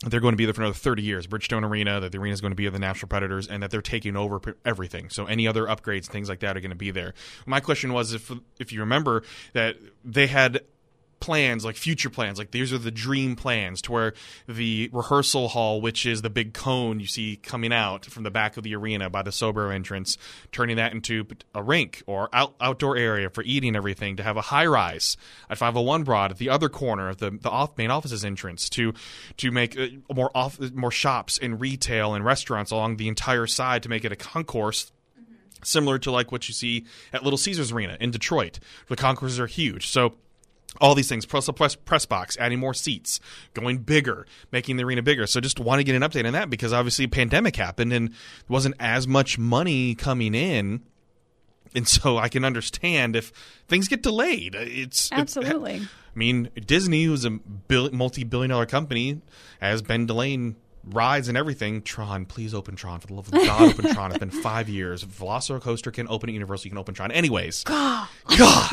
they're 0.00 0.20
going 0.20 0.32
to 0.32 0.36
be 0.36 0.44
there 0.44 0.54
for 0.54 0.62
another 0.62 0.74
30 0.74 1.02
years. 1.02 1.26
Bridgestone 1.26 1.64
Arena, 1.64 2.00
that 2.00 2.12
the 2.12 2.18
arena 2.18 2.34
is 2.34 2.40
going 2.40 2.50
to 2.50 2.56
be 2.56 2.66
of 2.66 2.72
the 2.72 2.78
Nashville 2.78 3.08
Predators, 3.08 3.48
and 3.48 3.62
that 3.62 3.70
they're 3.70 3.82
taking 3.82 4.16
over 4.16 4.40
everything. 4.64 5.08
So 5.08 5.26
any 5.26 5.48
other 5.48 5.64
upgrades, 5.64 6.06
things 6.06 6.28
like 6.28 6.40
that, 6.40 6.56
are 6.56 6.60
going 6.60 6.70
to 6.70 6.76
be 6.76 6.90
there. 6.90 7.14
My 7.46 7.60
question 7.60 7.92
was, 7.92 8.12
if 8.12 8.30
if 8.58 8.72
you 8.72 8.80
remember 8.80 9.22
that 9.52 9.76
they 10.04 10.26
had 10.26 10.60
plans 11.20 11.64
like 11.64 11.76
future 11.76 12.10
plans 12.10 12.38
like 12.38 12.50
these 12.50 12.72
are 12.72 12.78
the 12.78 12.90
dream 12.90 13.36
plans 13.36 13.80
to 13.80 13.90
where 13.90 14.12
the 14.46 14.90
rehearsal 14.92 15.48
hall 15.48 15.80
which 15.80 16.04
is 16.04 16.22
the 16.22 16.30
big 16.30 16.52
cone 16.52 17.00
you 17.00 17.06
see 17.06 17.36
coming 17.36 17.72
out 17.72 18.04
from 18.04 18.22
the 18.22 18.30
back 18.30 18.56
of 18.56 18.62
the 18.62 18.74
arena 18.74 19.08
by 19.08 19.22
the 19.22 19.32
sober 19.32 19.72
entrance 19.72 20.18
turning 20.52 20.76
that 20.76 20.92
into 20.92 21.26
a 21.54 21.62
rink 21.62 22.02
or 22.06 22.28
out, 22.32 22.54
outdoor 22.60 22.96
area 22.96 23.30
for 23.30 23.42
eating 23.44 23.74
everything 23.74 24.16
to 24.16 24.22
have 24.22 24.36
a 24.36 24.42
high 24.42 24.66
rise 24.66 25.16
at 25.48 25.56
501 25.56 26.04
broad 26.04 26.30
at 26.30 26.38
the 26.38 26.50
other 26.50 26.68
corner 26.68 27.08
of 27.08 27.18
the, 27.18 27.30
the 27.30 27.50
off, 27.50 27.76
main 27.78 27.90
office's 27.90 28.24
entrance 28.24 28.68
to 28.68 28.92
to 29.36 29.50
make 29.50 29.78
uh, 29.78 29.86
more 30.14 30.30
off 30.34 30.60
more 30.74 30.90
shops 30.90 31.38
and 31.38 31.60
retail 31.60 32.14
and 32.14 32.24
restaurants 32.24 32.70
along 32.70 32.96
the 32.96 33.08
entire 33.08 33.46
side 33.46 33.82
to 33.82 33.88
make 33.88 34.04
it 34.04 34.12
a 34.12 34.16
concourse 34.16 34.92
similar 35.62 35.98
to 35.98 36.10
like 36.10 36.30
what 36.30 36.48
you 36.48 36.54
see 36.54 36.84
at 37.12 37.22
Little 37.22 37.38
Caesars 37.38 37.72
Arena 37.72 37.96
in 38.00 38.10
Detroit. 38.10 38.58
The 38.88 38.96
concourses 38.96 39.40
are 39.40 39.46
huge. 39.46 39.88
So 39.88 40.14
all 40.80 40.94
these 40.94 41.08
things, 41.08 41.26
plus 41.26 41.48
a 41.48 41.52
press, 41.52 41.74
press 41.74 42.06
box, 42.06 42.36
adding 42.38 42.58
more 42.58 42.74
seats, 42.74 43.20
going 43.54 43.78
bigger, 43.78 44.26
making 44.52 44.76
the 44.76 44.84
arena 44.84 45.02
bigger. 45.02 45.26
So 45.26 45.40
just 45.40 45.58
want 45.58 45.80
to 45.80 45.84
get 45.84 45.94
an 45.94 46.02
update 46.02 46.26
on 46.26 46.32
that 46.34 46.50
because 46.50 46.72
obviously 46.72 47.06
pandemic 47.06 47.56
happened 47.56 47.92
and 47.92 48.08
there 48.08 48.16
wasn't 48.48 48.74
as 48.78 49.06
much 49.06 49.38
money 49.38 49.94
coming 49.94 50.34
in. 50.34 50.82
And 51.74 51.86
so 51.86 52.16
I 52.16 52.28
can 52.28 52.44
understand 52.44 53.16
if 53.16 53.32
things 53.68 53.88
get 53.88 54.02
delayed. 54.02 54.54
It's 54.54 55.10
Absolutely. 55.12 55.82
I 55.82 56.18
mean, 56.18 56.50
Disney, 56.54 57.04
who's 57.04 57.26
a 57.26 57.38
multi-billion 57.68 58.50
dollar 58.50 58.66
company, 58.66 59.20
has 59.60 59.82
been 59.82 60.06
delaying 60.06 60.56
rides 60.86 61.28
and 61.28 61.36
everything. 61.36 61.82
Tron, 61.82 62.24
please 62.24 62.54
open 62.54 62.76
Tron 62.76 63.00
for 63.00 63.08
the 63.08 63.14
love 63.14 63.28
of 63.28 63.34
God, 63.34 63.62
open 63.72 63.92
Tron. 63.94 64.10
It's 64.12 64.18
been 64.18 64.30
five 64.30 64.68
years. 64.68 65.04
Velocicoaster 65.04 65.92
can 65.92 66.08
open 66.08 66.30
at 66.30 66.32
Universal, 66.32 66.64
you 66.64 66.70
can 66.70 66.78
open 66.78 66.94
Tron. 66.94 67.10
Anyways, 67.12 67.64
God, 67.64 68.08
God, 68.36 68.70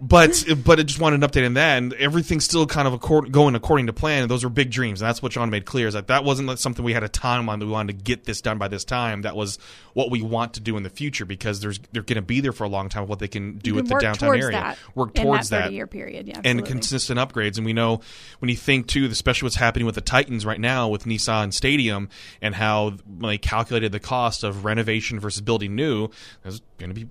but 0.00 0.44
but 0.64 0.80
I 0.80 0.82
just 0.82 1.00
wanted 1.00 1.22
an 1.22 1.28
update 1.28 1.46
on 1.46 1.54
that, 1.54 1.78
and 1.78 1.92
everything's 1.94 2.44
still 2.44 2.66
kind 2.66 2.88
of 2.88 2.94
accord, 2.94 3.30
going 3.30 3.54
according 3.54 3.86
to 3.86 3.92
plan. 3.92 4.22
And 4.22 4.30
those 4.30 4.42
were 4.42 4.50
big 4.50 4.70
dreams, 4.70 5.00
and 5.00 5.08
that's 5.08 5.22
what 5.22 5.32
John 5.32 5.50
made 5.50 5.64
clear 5.64 5.86
is 5.86 5.94
that 5.94 6.08
that 6.08 6.24
wasn't 6.24 6.58
something 6.58 6.84
we 6.84 6.92
had 6.92 7.04
a 7.04 7.08
timeline 7.08 7.58
that 7.60 7.66
we 7.66 7.72
wanted 7.72 7.98
to 7.98 8.02
get 8.02 8.24
this 8.24 8.40
done 8.40 8.58
by 8.58 8.68
this 8.68 8.84
time. 8.84 9.22
That 9.22 9.36
was 9.36 9.58
what 9.92 10.10
we 10.10 10.22
want 10.22 10.54
to 10.54 10.60
do 10.60 10.76
in 10.76 10.82
the 10.82 10.90
future 10.90 11.24
because 11.24 11.60
there's 11.60 11.78
they're 11.92 12.02
going 12.02 12.16
to 12.16 12.22
be 12.22 12.40
there 12.40 12.52
for 12.52 12.64
a 12.64 12.68
long 12.68 12.88
time. 12.88 13.06
What 13.06 13.18
they 13.18 13.28
can 13.28 13.58
do 13.58 13.74
with 13.74 13.88
the 13.88 13.98
downtown 13.98 14.30
area, 14.36 14.50
that 14.52 14.78
work 14.94 15.14
towards 15.14 15.50
that 15.50 15.66
that 15.66 15.72
year 15.72 15.86
period. 15.86 16.26
Yeah, 16.26 16.40
and 16.44 16.64
consistent 16.64 17.18
upgrades. 17.20 17.56
And 17.56 17.66
we 17.66 17.72
know 17.72 18.00
when 18.38 18.48
you 18.48 18.56
think 18.56 18.86
too, 18.88 19.06
especially 19.06 19.46
what's 19.46 19.56
happening 19.56 19.86
with 19.86 19.94
the 19.94 20.00
Titans 20.00 20.46
right 20.46 20.60
now 20.60 20.88
with 20.88 21.04
Nissan 21.04 21.52
Stadium 21.52 22.08
and 22.40 22.54
how 22.54 22.90
when 23.06 23.30
they 23.30 23.38
calculated 23.38 23.92
the 23.92 24.00
cost 24.00 24.42
of 24.42 24.64
renovation 24.64 25.20
versus 25.20 25.42
building 25.42 25.76
new, 25.76 26.08
there's 26.42 26.60
going 26.78 26.90
to 26.90 26.94
be. 26.94 27.08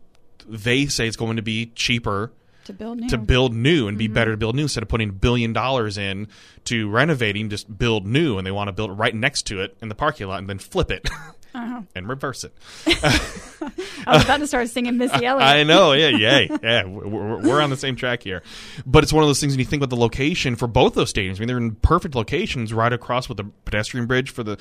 They 0.47 0.87
say 0.87 1.07
it's 1.07 1.17
going 1.17 1.35
to 1.35 1.43
be 1.43 1.67
cheaper 1.67 2.31
to 2.65 2.73
build 2.73 2.99
new. 2.99 3.09
to 3.09 3.17
build 3.17 3.53
new 3.53 3.87
and 3.87 3.97
be 3.97 4.05
Mm-hmm. 4.05 4.13
better 4.13 4.31
to 4.31 4.37
build 4.37 4.55
new 4.55 4.63
instead 4.63 4.83
of 4.83 4.89
putting 4.89 5.09
a 5.09 5.13
billion 5.13 5.53
dollars 5.53 5.97
in 5.97 6.27
to 6.65 6.89
renovating. 6.89 7.49
Just 7.49 7.77
build 7.77 8.05
new, 8.05 8.37
and 8.37 8.45
they 8.45 8.51
want 8.51 8.67
to 8.67 8.71
build 8.73 8.97
right 8.97 9.15
next 9.15 9.43
to 9.47 9.61
it 9.61 9.75
in 9.81 9.89
the 9.89 9.95
parking 9.95 10.27
lot 10.27 10.39
and 10.39 10.49
then 10.49 10.59
flip 10.59 10.91
it 10.91 11.09
Uh-huh. 11.53 11.81
and 11.95 12.07
reverse 12.07 12.45
it. 12.45 12.53
I 12.87 14.13
was 14.15 14.23
about 14.23 14.37
to 14.37 14.47
start 14.47 14.69
singing 14.69 14.97
Missy 14.97 15.25
Elliott. 15.25 15.45
I 15.47 15.63
know, 15.63 15.91
yeah, 15.91 16.07
yay, 16.07 16.49
yeah. 16.63 16.85
We're, 16.85 17.39
we're 17.41 17.61
on 17.61 17.69
the 17.69 17.75
same 17.77 17.97
track 17.97 18.23
here, 18.23 18.41
but 18.85 19.03
it's 19.03 19.11
one 19.11 19.21
of 19.23 19.27
those 19.27 19.41
things 19.41 19.51
when 19.53 19.59
you 19.59 19.65
think 19.65 19.81
about 19.81 19.89
the 19.93 19.99
location 20.01 20.55
for 20.55 20.67
both 20.67 20.93
those 20.93 21.11
stadiums. 21.11 21.35
I 21.35 21.39
mean, 21.39 21.47
they're 21.47 21.57
in 21.57 21.75
perfect 21.75 22.15
locations, 22.15 22.71
right 22.73 22.93
across 22.93 23.27
with 23.27 23.37
the 23.37 23.43
pedestrian 23.65 24.05
bridge 24.07 24.29
for 24.31 24.43
the 24.43 24.57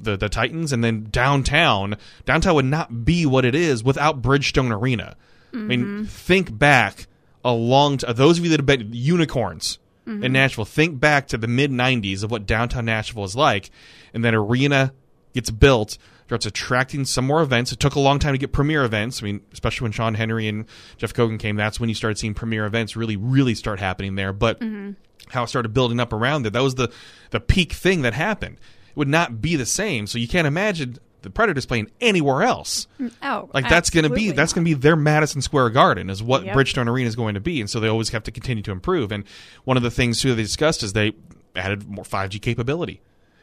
the, 0.00 0.16
the 0.18 0.28
Titans, 0.28 0.70
and 0.72 0.84
then 0.84 1.06
downtown. 1.10 1.96
Downtown 2.26 2.54
would 2.56 2.64
not 2.66 3.04
be 3.06 3.24
what 3.24 3.44
it 3.46 3.54
is 3.54 3.82
without 3.82 4.20
Bridgestone 4.20 4.70
Arena. 4.70 5.16
I 5.54 5.56
mean, 5.56 6.04
think 6.06 6.58
back 6.58 7.06
a 7.44 7.52
long 7.52 7.98
t- 7.98 8.12
those 8.12 8.38
of 8.38 8.44
you 8.44 8.50
that 8.50 8.60
have 8.60 8.66
been 8.66 8.90
unicorns 8.92 9.78
in 10.06 10.20
mm-hmm. 10.20 10.32
Nashville. 10.32 10.64
Think 10.64 11.00
back 11.00 11.28
to 11.28 11.38
the 11.38 11.48
mid 11.48 11.70
'90s 11.70 12.22
of 12.22 12.30
what 12.30 12.46
downtown 12.46 12.86
Nashville 12.86 13.22
was 13.22 13.36
like, 13.36 13.70
and 14.12 14.24
then 14.24 14.34
arena 14.34 14.92
gets 15.34 15.50
built, 15.50 15.98
starts 16.26 16.46
attracting 16.46 17.04
some 17.04 17.26
more 17.26 17.42
events. 17.42 17.72
It 17.72 17.80
took 17.80 17.94
a 17.94 18.00
long 18.00 18.18
time 18.18 18.32
to 18.32 18.38
get 18.38 18.52
premier 18.52 18.84
events. 18.84 19.22
I 19.22 19.26
mean, 19.26 19.42
especially 19.52 19.86
when 19.86 19.92
Sean 19.92 20.14
Henry 20.14 20.48
and 20.48 20.66
Jeff 20.96 21.12
Cogen 21.12 21.38
came, 21.38 21.56
that's 21.56 21.78
when 21.78 21.88
you 21.88 21.94
started 21.94 22.18
seeing 22.18 22.34
premier 22.34 22.66
events 22.66 22.96
really, 22.96 23.16
really 23.16 23.54
start 23.54 23.80
happening 23.80 24.14
there. 24.14 24.32
But 24.32 24.60
mm-hmm. 24.60 24.92
how 25.28 25.44
it 25.44 25.48
started 25.48 25.74
building 25.74 26.00
up 26.00 26.12
around 26.12 26.46
it, 26.46 26.52
that 26.52 26.62
was 26.62 26.76
the 26.76 26.90
the 27.30 27.40
peak 27.40 27.72
thing 27.72 28.02
that 28.02 28.14
happened. 28.14 28.58
It 28.88 28.96
would 28.96 29.08
not 29.08 29.40
be 29.40 29.56
the 29.56 29.66
same. 29.66 30.06
So 30.06 30.18
you 30.18 30.28
can't 30.28 30.46
imagine 30.46 30.98
the 31.24 31.30
Predators 31.30 31.66
playing 31.66 31.90
anywhere 32.00 32.42
else. 32.42 32.86
oh, 33.22 33.50
Like 33.52 33.68
that's 33.68 33.90
going 33.90 34.04
to 34.04 34.10
be 34.10 34.30
that's 34.30 34.52
going 34.52 34.64
to 34.64 34.68
be 34.68 34.74
their 34.74 34.96
Madison 34.96 35.42
Square 35.42 35.70
Garden 35.70 36.10
is 36.10 36.22
what 36.22 36.44
Yep. 36.44 36.56
Bridgestone 36.56 36.88
Arena 36.88 37.08
is 37.08 37.16
going 37.16 37.34
to 37.34 37.40
be, 37.40 37.60
and 37.60 37.68
so 37.68 37.80
they 37.80 37.88
always 37.88 38.10
have 38.10 38.22
to 38.24 38.30
continue 38.30 38.62
to 38.62 38.70
improve. 38.70 39.10
And 39.10 39.24
one 39.64 39.76
of 39.76 39.82
the 39.82 39.90
things 39.90 40.20
too 40.20 40.28
that 40.30 40.34
they 40.36 40.42
discussed 40.42 40.82
is 40.82 40.92
they 40.92 41.12
added 41.56 41.88
more 41.88 42.04
5G 42.04 42.40
capability 42.40 43.00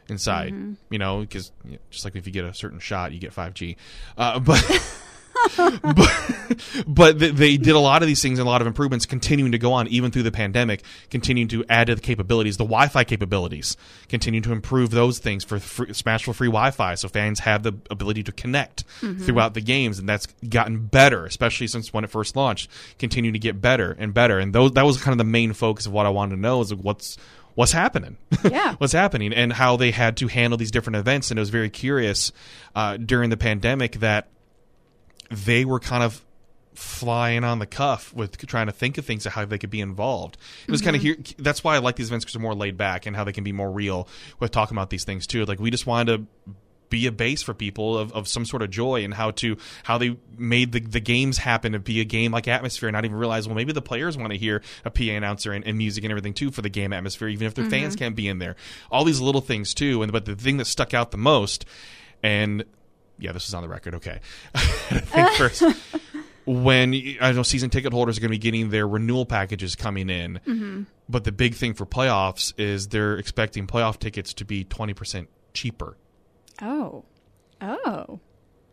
inside. 0.07 0.53
Mm-hmm. 0.53 0.73
You 0.89 0.99
know, 0.99 1.21
because 1.21 1.51
you 1.65 1.73
know, 1.73 1.77
just 1.89 2.05
like 2.05 2.15
if 2.15 2.25
you 2.25 2.33
get 2.33 2.45
a 2.45 2.53
certain 2.53 2.79
shot, 2.79 3.11
you 3.11 3.19
get 3.19 3.33
5G. 3.33 3.75
Uh, 4.17 4.39
but. 4.39 4.95
but 5.81 6.35
but 6.87 7.19
th- 7.19 7.33
they 7.33 7.57
did 7.57 7.75
a 7.75 7.79
lot 7.79 8.01
of 8.01 8.07
these 8.07 8.21
things 8.21 8.39
and 8.39 8.47
a 8.47 8.49
lot 8.51 8.61
of 8.61 8.67
improvements 8.67 9.05
continuing 9.05 9.51
to 9.51 9.57
go 9.57 9.73
on 9.73 9.87
even 9.87 10.11
through 10.11 10.23
the 10.23 10.31
pandemic 10.31 10.83
continuing 11.09 11.47
to 11.47 11.63
add 11.69 11.87
to 11.87 11.95
the 11.95 12.01
capabilities 12.01 12.57
the 12.57 12.63
wi-fi 12.63 13.03
capabilities 13.03 13.77
continuing 14.09 14.43
to 14.43 14.51
improve 14.51 14.91
those 14.91 15.19
things 15.19 15.43
for 15.43 15.59
free, 15.59 15.87
smashville 15.87 16.35
free 16.35 16.47
wi-fi. 16.47 16.95
So 16.95 17.07
fans 17.07 17.39
have 17.41 17.63
the 17.63 17.73
ability 17.89 18.23
to 18.23 18.31
connect 18.31 18.83
throughout 18.99 19.53
the 19.53 19.61
games 19.61 19.99
and 19.99 20.07
that's 20.07 20.27
gotten 20.47 20.85
better 20.85 21.25
especially 21.25 21.67
since 21.67 21.93
when 21.93 22.03
it 22.03 22.09
first 22.09 22.35
launched 22.35 22.69
continuing 22.99 23.33
to 23.33 23.39
get 23.39 23.61
better 23.61 23.95
and 23.97 24.13
better. 24.13 24.39
And 24.39 24.53
those 24.53 24.71
that 24.73 24.85
was 24.85 25.01
kind 25.01 25.13
of 25.13 25.17
the 25.17 25.23
main 25.23 25.53
focus 25.53 25.85
of 25.85 25.91
what 25.93 26.05
i 26.05 26.09
wanted 26.09 26.35
to 26.35 26.41
know 26.41 26.61
is 26.61 26.73
what's 26.73 27.17
what's 27.55 27.71
happening? 27.71 28.17
Yeah. 28.43 28.75
what's 28.79 28.93
happening? 28.93 29.33
And 29.33 29.53
how 29.53 29.75
they 29.77 29.91
had 29.91 30.17
to 30.17 30.27
handle 30.27 30.57
these 30.57 30.71
different 30.71 30.95
events. 30.97 31.29
And 31.31 31.37
it 31.37 31.41
was 31.41 31.49
very 31.51 31.69
curious 31.69 32.31
uh, 32.75 32.97
during 32.97 33.29
the 33.29 33.37
pandemic 33.37 33.93
that 33.99 34.29
they 35.31 35.65
were 35.65 35.79
kind 35.79 36.03
of 36.03 36.23
flying 36.73 37.43
on 37.43 37.59
the 37.59 37.65
cuff 37.65 38.13
with 38.13 38.37
trying 38.47 38.67
to 38.67 38.71
think 38.71 38.97
of 38.97 39.05
things 39.05 39.25
of 39.25 39.33
how 39.33 39.45
they 39.45 39.57
could 39.57 39.69
be 39.69 39.81
involved. 39.81 40.37
It 40.67 40.71
was 40.71 40.81
kind 40.81 40.95
of 40.95 41.01
mm-hmm. 41.01 41.21
here. 41.21 41.35
That's 41.37 41.63
why 41.63 41.75
I 41.75 41.79
like 41.79 41.95
these 41.95 42.07
events 42.07 42.25
because 42.25 42.33
they're 42.33 42.41
more 42.41 42.55
laid 42.55 42.77
back 42.77 43.05
and 43.05 43.15
how 43.15 43.23
they 43.23 43.33
can 43.33 43.43
be 43.43 43.51
more 43.51 43.71
real 43.71 44.07
with 44.39 44.51
talking 44.51 44.77
about 44.77 44.89
these 44.89 45.03
things 45.03 45.27
too. 45.27 45.45
Like 45.45 45.59
we 45.59 45.71
just 45.71 45.85
wanted 45.85 46.27
to 46.45 46.53
be 46.89 47.07
a 47.07 47.11
base 47.11 47.41
for 47.41 47.53
people 47.53 47.97
of, 47.97 48.11
of 48.11 48.27
some 48.27 48.45
sort 48.45 48.61
of 48.61 48.69
joy 48.69 49.03
and 49.03 49.13
how 49.13 49.31
to 49.31 49.57
how 49.83 49.97
they 49.97 50.17
made 50.37 50.73
the, 50.73 50.81
the 50.81 50.99
games 50.99 51.37
happen 51.37 51.71
to 51.71 51.79
be 51.79 52.01
a 52.01 52.03
game 52.03 52.33
like 52.33 52.49
atmosphere 52.49 52.89
and 52.89 52.93
not 52.93 53.05
even 53.05 53.17
realize 53.17 53.47
well 53.47 53.55
maybe 53.55 53.71
the 53.71 53.81
players 53.81 54.17
want 54.17 54.31
to 54.31 54.37
hear 54.37 54.61
a 54.83 54.91
PA 54.91 55.03
announcer 55.03 55.53
and, 55.53 55.65
and 55.65 55.77
music 55.77 56.03
and 56.03 56.11
everything 56.11 56.33
too 56.33 56.51
for 56.51 56.61
the 56.61 56.69
game 56.69 56.91
atmosphere 56.91 57.29
even 57.29 57.47
if 57.47 57.55
their 57.55 57.69
fans 57.69 57.95
mm-hmm. 57.95 58.03
can't 58.03 58.15
be 58.15 58.27
in 58.27 58.39
there 58.39 58.57
all 58.91 59.05
these 59.05 59.21
little 59.21 59.39
things 59.39 59.73
too 59.73 60.03
and 60.03 60.11
but 60.11 60.25
the 60.25 60.35
thing 60.35 60.57
that 60.57 60.65
stuck 60.65 60.93
out 60.93 61.11
the 61.11 61.17
most 61.17 61.65
and 62.21 62.65
yeah 63.21 63.31
this 63.31 63.47
is 63.47 63.53
on 63.53 63.61
the 63.63 63.69
record 63.69 63.95
okay 63.95 64.19
I 64.55 64.59
think 64.99 65.29
first 65.31 65.63
when 66.45 66.93
I 67.21 67.31
know 67.31 67.43
season 67.43 67.69
ticket 67.69 67.93
holders 67.93 68.17
are 68.17 68.21
going 68.21 68.29
to 68.29 68.33
be 68.33 68.39
getting 68.39 68.69
their 68.71 68.87
renewal 68.87 69.25
packages 69.27 69.75
coming 69.75 70.09
in, 70.09 70.39
mm-hmm. 70.45 70.83
but 71.07 71.23
the 71.23 71.31
big 71.31 71.53
thing 71.53 71.75
for 71.75 71.85
playoffs 71.85 72.51
is 72.57 72.87
they're 72.87 73.15
expecting 73.17 73.67
playoff 73.67 73.99
tickets 73.99 74.33
to 74.33 74.45
be 74.45 74.63
twenty 74.63 74.93
percent 74.93 75.29
cheaper, 75.53 75.97
Oh. 76.61 77.05
Oh. 77.61 78.19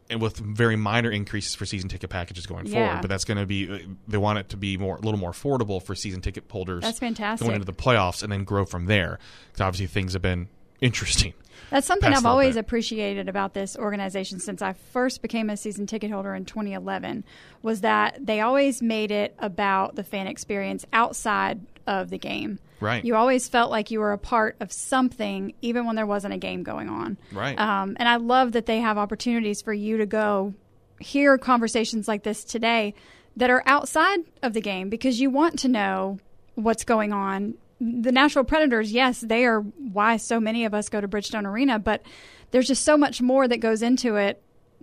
and 0.08 0.22
with 0.22 0.38
very 0.38 0.76
minor 0.76 1.10
increases 1.10 1.54
for 1.54 1.66
season 1.66 1.90
ticket 1.90 2.08
packages 2.08 2.46
going 2.46 2.64
Yeah. 2.66 2.86
forward. 2.86 3.02
But 3.02 3.08
that's 3.10 3.26
going 3.26 3.36
to 3.38 3.44
be 3.46 3.70
uh, 3.70 3.78
they 4.08 4.16
want 4.16 4.38
it 4.38 4.48
to 4.48 4.56
be 4.56 4.78
more 4.78 4.96
a 4.96 5.00
little 5.00 5.20
more 5.20 5.32
affordable 5.32 5.82
for 5.82 5.94
season 5.94 6.22
ticket 6.22 6.44
holders. 6.50 6.82
That's 6.84 6.98
fantastic. 6.98 7.44
Going 7.46 7.56
into 7.60 7.66
the 7.66 7.74
playoffs 7.74 8.22
and 8.22 8.32
then 8.32 8.44
grow 8.44 8.64
from 8.64 8.86
there. 8.86 9.18
Because 9.48 9.60
obviously 9.60 9.88
things 9.88 10.14
have 10.14 10.22
been 10.22 10.48
interesting. 10.80 11.34
That's 11.70 11.86
something 11.86 12.12
I've 12.12 12.24
always 12.24 12.56
appreciated 12.56 13.28
about 13.28 13.52
this 13.52 13.76
organization 13.76 14.40
since 14.40 14.62
I 14.62 14.72
first 14.72 15.20
became 15.20 15.50
a 15.50 15.56
season 15.56 15.86
ticket 15.86 16.10
holder 16.10 16.34
in 16.34 16.44
2011 16.46 17.24
was 17.62 17.82
that 17.82 18.24
they 18.24 18.40
always 18.40 18.80
made 18.80 19.10
it 19.10 19.34
about 19.38 19.94
the 19.94 20.02
fan 20.02 20.26
experience 20.26 20.86
outside 20.92 21.60
of 21.86 22.10
the 22.10 22.18
game. 22.18 22.58
Right. 22.80 23.04
You 23.04 23.16
always 23.16 23.48
felt 23.48 23.70
like 23.70 23.90
you 23.90 24.00
were 24.00 24.12
a 24.12 24.18
part 24.18 24.56
of 24.60 24.72
something 24.72 25.52
even 25.60 25.84
when 25.84 25.96
there 25.96 26.06
wasn't 26.06 26.34
a 26.34 26.38
game 26.38 26.62
going 26.62 26.88
on. 26.88 27.18
Right. 27.32 27.58
Um, 27.58 27.96
and 27.98 28.08
I 28.08 28.16
love 28.16 28.52
that 28.52 28.66
they 28.66 28.78
have 28.78 28.96
opportunities 28.96 29.60
for 29.60 29.72
you 29.72 29.98
to 29.98 30.06
go 30.06 30.54
hear 31.00 31.38
conversations 31.38 32.08
like 32.08 32.22
this 32.22 32.44
today 32.44 32.94
that 33.36 33.50
are 33.50 33.62
outside 33.66 34.20
of 34.42 34.52
the 34.52 34.60
game 34.60 34.88
because 34.88 35.20
you 35.20 35.30
want 35.30 35.58
to 35.60 35.68
know 35.68 36.18
what's 36.54 36.84
going 36.84 37.12
on. 37.12 37.54
The 37.80 38.12
Nashville 38.12 38.44
Predators, 38.44 38.92
yes, 38.92 39.20
they 39.20 39.44
are 39.44 39.60
why 39.60 40.16
so 40.16 40.40
many 40.40 40.64
of 40.64 40.74
us 40.74 40.88
go 40.88 41.00
to 41.00 41.08
Bridgestone 41.08 41.46
Arena, 41.46 41.78
but 41.78 42.02
there's 42.50 42.66
just 42.66 42.82
so 42.82 42.96
much 42.96 43.22
more 43.22 43.46
that 43.46 43.58
goes 43.58 43.82
into 43.82 44.16
it 44.16 44.42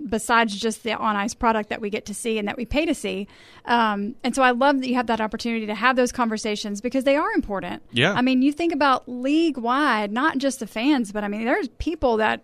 besides 0.09 0.55
just 0.55 0.83
the 0.83 0.93
on 0.93 1.15
ice 1.15 1.33
product 1.33 1.69
that 1.69 1.79
we 1.79 1.89
get 1.89 2.05
to 2.05 2.13
see 2.13 2.37
and 2.37 2.47
that 2.47 2.57
we 2.57 2.65
pay 2.65 2.85
to 2.85 2.93
see. 2.93 3.27
Um, 3.65 4.15
and 4.23 4.35
so 4.35 4.43
I 4.43 4.51
love 4.51 4.81
that 4.81 4.89
you 4.89 4.95
have 4.95 5.07
that 5.07 5.21
opportunity 5.21 5.65
to 5.67 5.75
have 5.75 5.95
those 5.95 6.11
conversations 6.11 6.81
because 6.81 7.05
they 7.05 7.15
are 7.15 7.31
important. 7.31 7.81
Yeah. 7.91 8.13
I 8.13 8.21
mean, 8.21 8.41
you 8.41 8.51
think 8.51 8.73
about 8.73 9.07
league 9.07 9.57
wide, 9.57 10.11
not 10.11 10.37
just 10.37 10.59
the 10.59 10.67
fans, 10.67 11.11
but 11.11 11.23
I 11.23 11.27
mean, 11.27 11.45
there's 11.45 11.69
people 11.77 12.17
that 12.17 12.43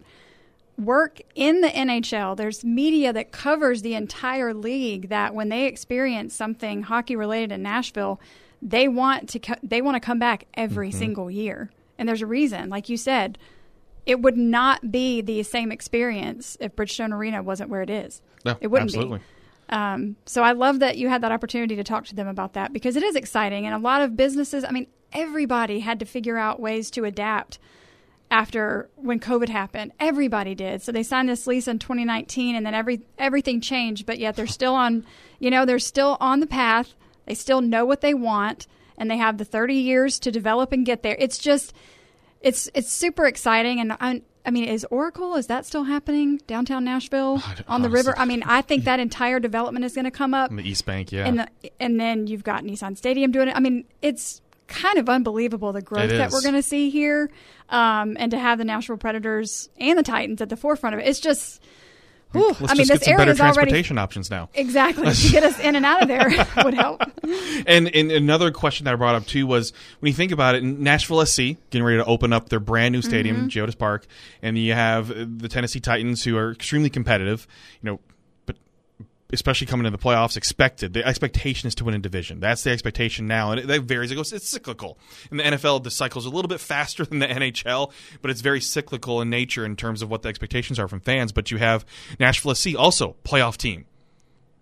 work 0.77 1.21
in 1.35 1.61
the 1.61 1.67
NHL. 1.67 2.37
There's 2.37 2.63
media 2.63 3.13
that 3.13 3.31
covers 3.31 3.81
the 3.81 3.95
entire 3.95 4.53
league 4.53 5.09
that 5.09 5.35
when 5.35 5.49
they 5.49 5.65
experience 5.65 6.33
something 6.33 6.83
hockey 6.83 7.15
related 7.15 7.51
in 7.51 7.61
Nashville, 7.61 8.19
they 8.61 8.87
want 8.87 9.29
to 9.29 9.39
co- 9.39 9.55
they 9.63 9.81
want 9.81 9.95
to 9.95 9.99
come 9.99 10.19
back 10.19 10.45
every 10.53 10.89
Mm-hmm. 10.89 10.99
single 10.99 11.31
year. 11.31 11.71
And 11.97 12.07
there's 12.09 12.21
a 12.21 12.27
reason, 12.27 12.69
like 12.69 12.89
you 12.89 12.97
said, 12.97 13.37
it 14.05 14.19
would 14.21 14.37
not 14.37 14.91
be 14.91 15.21
the 15.21 15.43
same 15.43 15.71
experience 15.71 16.57
if 16.59 16.75
Bridgestone 16.75 17.13
Arena 17.13 17.43
wasn't 17.43 17.69
where 17.69 17.81
it 17.83 17.89
is. 17.89 18.21
No, 18.43 18.57
it 18.59 18.67
wouldn't 18.67 18.89
absolutely. 18.89 19.19
be. 19.19 19.23
Um, 19.69 20.15
so 20.25 20.41
I 20.41 20.51
love 20.53 20.79
that 20.79 20.97
you 20.97 21.07
had 21.09 21.21
that 21.21 21.31
opportunity 21.31 21.75
to 21.75 21.83
talk 21.83 22.05
to 22.07 22.15
them 22.15 22.27
about 22.27 22.53
that 22.53 22.73
because 22.73 22.95
it 22.95 23.03
is 23.03 23.15
exciting. 23.15 23.65
And 23.65 23.75
a 23.75 23.77
lot 23.77 24.01
of 24.01 24.17
businesses, 24.17 24.63
I 24.63 24.71
mean, 24.71 24.87
everybody 25.13 25.79
had 25.79 25.99
to 25.99 26.05
figure 26.05 26.37
out 26.37 26.59
ways 26.59 26.89
to 26.91 27.05
adapt 27.05 27.59
after 28.29 28.89
when 28.95 29.19
COVID 29.19 29.49
happened. 29.49 29.91
Everybody 29.99 30.55
did. 30.55 30.81
So 30.81 30.91
they 30.91 31.03
signed 31.03 31.29
this 31.29 31.47
lease 31.47 31.67
in 31.67 31.79
2019 31.79 32.55
and 32.55 32.65
then 32.65 32.73
every 32.73 33.01
everything 33.17 33.61
changed, 33.61 34.05
but 34.05 34.19
yet 34.19 34.35
they're 34.35 34.47
still 34.47 34.73
on, 34.73 35.05
you 35.39 35.49
know, 35.51 35.65
they're 35.65 35.79
still 35.79 36.17
on 36.19 36.39
the 36.39 36.47
path. 36.47 36.93
They 37.25 37.33
still 37.33 37.61
know 37.61 37.85
what 37.85 38.01
they 38.01 38.13
want 38.13 38.67
and 38.97 39.09
they 39.09 39.17
have 39.17 39.37
the 39.37 39.45
30 39.45 39.75
years 39.75 40.19
to 40.19 40.31
develop 40.31 40.71
and 40.71 40.85
get 40.85 41.03
there. 41.03 41.15
It's 41.19 41.37
just 41.37 41.73
it's 42.41 42.69
it's 42.73 42.91
super 42.91 43.25
exciting 43.25 43.79
and 43.79 43.93
I 43.99 44.21
I 44.45 44.49
mean, 44.49 44.65
is 44.65 44.85
Oracle 44.89 45.35
is 45.35 45.47
that 45.47 45.65
still 45.65 45.83
happening 45.83 46.41
downtown 46.47 46.83
Nashville 46.83 47.41
on 47.67 47.81
the 47.81 47.89
river? 47.89 48.17
I 48.17 48.25
mean, 48.25 48.43
I 48.43 48.61
think 48.61 48.85
that 48.85 48.99
entire 48.99 49.39
development 49.39 49.85
is 49.85 49.93
going 49.93 50.05
to 50.05 50.11
come 50.11 50.33
up 50.33 50.49
On 50.49 50.57
the 50.57 50.67
East 50.67 50.85
Bank, 50.85 51.11
yeah. 51.11 51.27
and 51.27 51.39
the, 51.39 51.71
and 51.79 51.99
then 51.99 52.27
you've 52.27 52.43
got 52.43 52.63
Nissan 52.63 52.97
Stadium 52.97 53.31
doing 53.31 53.49
it. 53.49 53.55
I 53.55 53.59
mean, 53.59 53.85
it's 54.01 54.41
kind 54.67 54.97
of 54.97 55.09
unbelievable 55.09 55.73
the 55.73 55.81
growth 55.81 56.09
that 56.09 56.31
we're 56.31 56.41
going 56.41 56.55
to 56.55 56.63
see 56.63 56.89
here, 56.89 57.29
um, 57.69 58.15
and 58.19 58.31
to 58.31 58.39
have 58.39 58.57
the 58.57 58.65
Nashville 58.65 58.97
Predators 58.97 59.69
and 59.79 59.97
the 59.97 60.03
Titans 60.03 60.41
at 60.41 60.49
the 60.49 60.57
forefront 60.57 60.95
of 60.95 61.01
it. 61.01 61.07
It's 61.07 61.19
just, 61.19 61.61
whew, 62.31 62.47
Let's 62.59 62.61
I 62.61 62.73
mean, 62.75 62.77
just 62.77 62.89
this 62.89 62.99
get 62.99 63.03
some 63.03 63.11
area 63.13 63.17
better 63.19 63.31
is 63.31 63.39
already 63.41 63.53
transportation 63.55 63.97
options 63.97 64.29
now. 64.29 64.49
exactly 64.53 65.11
to 65.13 65.29
get 65.31 65.43
us 65.43 65.59
in 65.59 65.75
and 65.75 65.85
out 65.85 66.01
of 66.01 66.07
there 66.07 66.29
would 66.63 66.73
help. 66.73 67.01
And, 67.67 67.87
and 67.95 68.11
another 68.11 68.51
question 68.51 68.85
that 68.85 68.93
I 68.93 68.95
brought 68.97 69.15
up 69.15 69.25
too 69.25 69.45
was 69.47 69.73
when 69.99 70.07
you 70.09 70.13
think 70.15 70.31
about 70.31 70.55
it, 70.55 70.63
Nashville 70.63 71.25
SC 71.25 71.37
getting 71.69 71.83
ready 71.83 71.97
to 71.97 72.05
open 72.05 72.33
up 72.33 72.49
their 72.49 72.59
brand 72.59 72.93
new 72.93 73.01
stadium, 73.01 73.31
Mm-hmm. 73.31 73.47
Geodis 73.47 73.77
Park, 73.77 74.05
and 74.41 74.57
you 74.57 74.73
have 74.73 75.07
the 75.39 75.47
Tennessee 75.47 75.79
Titans 75.79 76.23
who 76.23 76.35
are 76.37 76.51
extremely 76.51 76.89
competitive, 76.89 77.47
you 77.81 77.89
know, 77.91 77.99
especially 79.33 79.67
coming 79.67 79.85
into 79.85 79.97
the 79.97 80.03
playoffs, 80.03 80.37
expected 80.37 80.93
the 80.93 81.05
expectation 81.05 81.67
is 81.67 81.75
to 81.75 81.83
win 81.83 81.95
a 81.95 81.99
division. 81.99 82.39
That's 82.39 82.63
the 82.63 82.71
expectation 82.71 83.27
now, 83.27 83.51
and 83.51 83.61
it, 83.61 83.67
that 83.67 83.81
varies. 83.81 84.11
It 84.11 84.15
goes, 84.15 84.33
it's 84.33 84.47
cyclical. 84.47 84.97
In 85.29 85.37
the 85.37 85.43
NFL, 85.43 85.83
the 85.83 85.91
cycle's 85.91 86.25
a 86.25 86.29
little 86.29 86.49
bit 86.49 86.59
faster 86.71 87.05
than 87.05 87.19
the 87.19 87.27
NHL, 87.27 87.91
but 88.21 88.31
it's 88.31 88.41
very 88.41 88.61
cyclical 88.61 89.21
in 89.21 89.29
nature 89.29 89.65
in 89.65 89.75
terms 89.75 90.01
of 90.01 90.09
what 90.09 90.21
the 90.21 90.29
expectations 90.29 90.79
are 90.79 90.87
from 90.87 90.99
fans. 90.99 91.31
But 91.31 91.51
you 91.51 91.57
have 91.57 91.85
Nashville 92.19 92.55
SC 92.55 92.75
also 92.77 93.15
playoff 93.23 93.57
team 93.57 93.85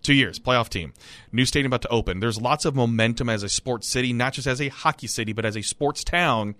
two 0.01 0.13
years 0.13 0.39
playoff 0.39 0.69
team 0.69 0.93
new 1.33 1.43
stadium 1.43 1.67
about 1.67 1.81
to 1.81 1.89
open 1.89 2.21
there's 2.21 2.39
lots 2.39 2.63
of 2.63 2.73
momentum 2.73 3.27
as 3.27 3.43
a 3.43 3.49
sports 3.49 3.85
city 3.85 4.13
not 4.13 4.31
just 4.31 4.47
as 4.47 4.61
a 4.61 4.69
hockey 4.69 5.07
city 5.07 5.33
but 5.33 5.43
as 5.43 5.57
a 5.57 5.61
sports 5.61 6.05
town 6.05 6.55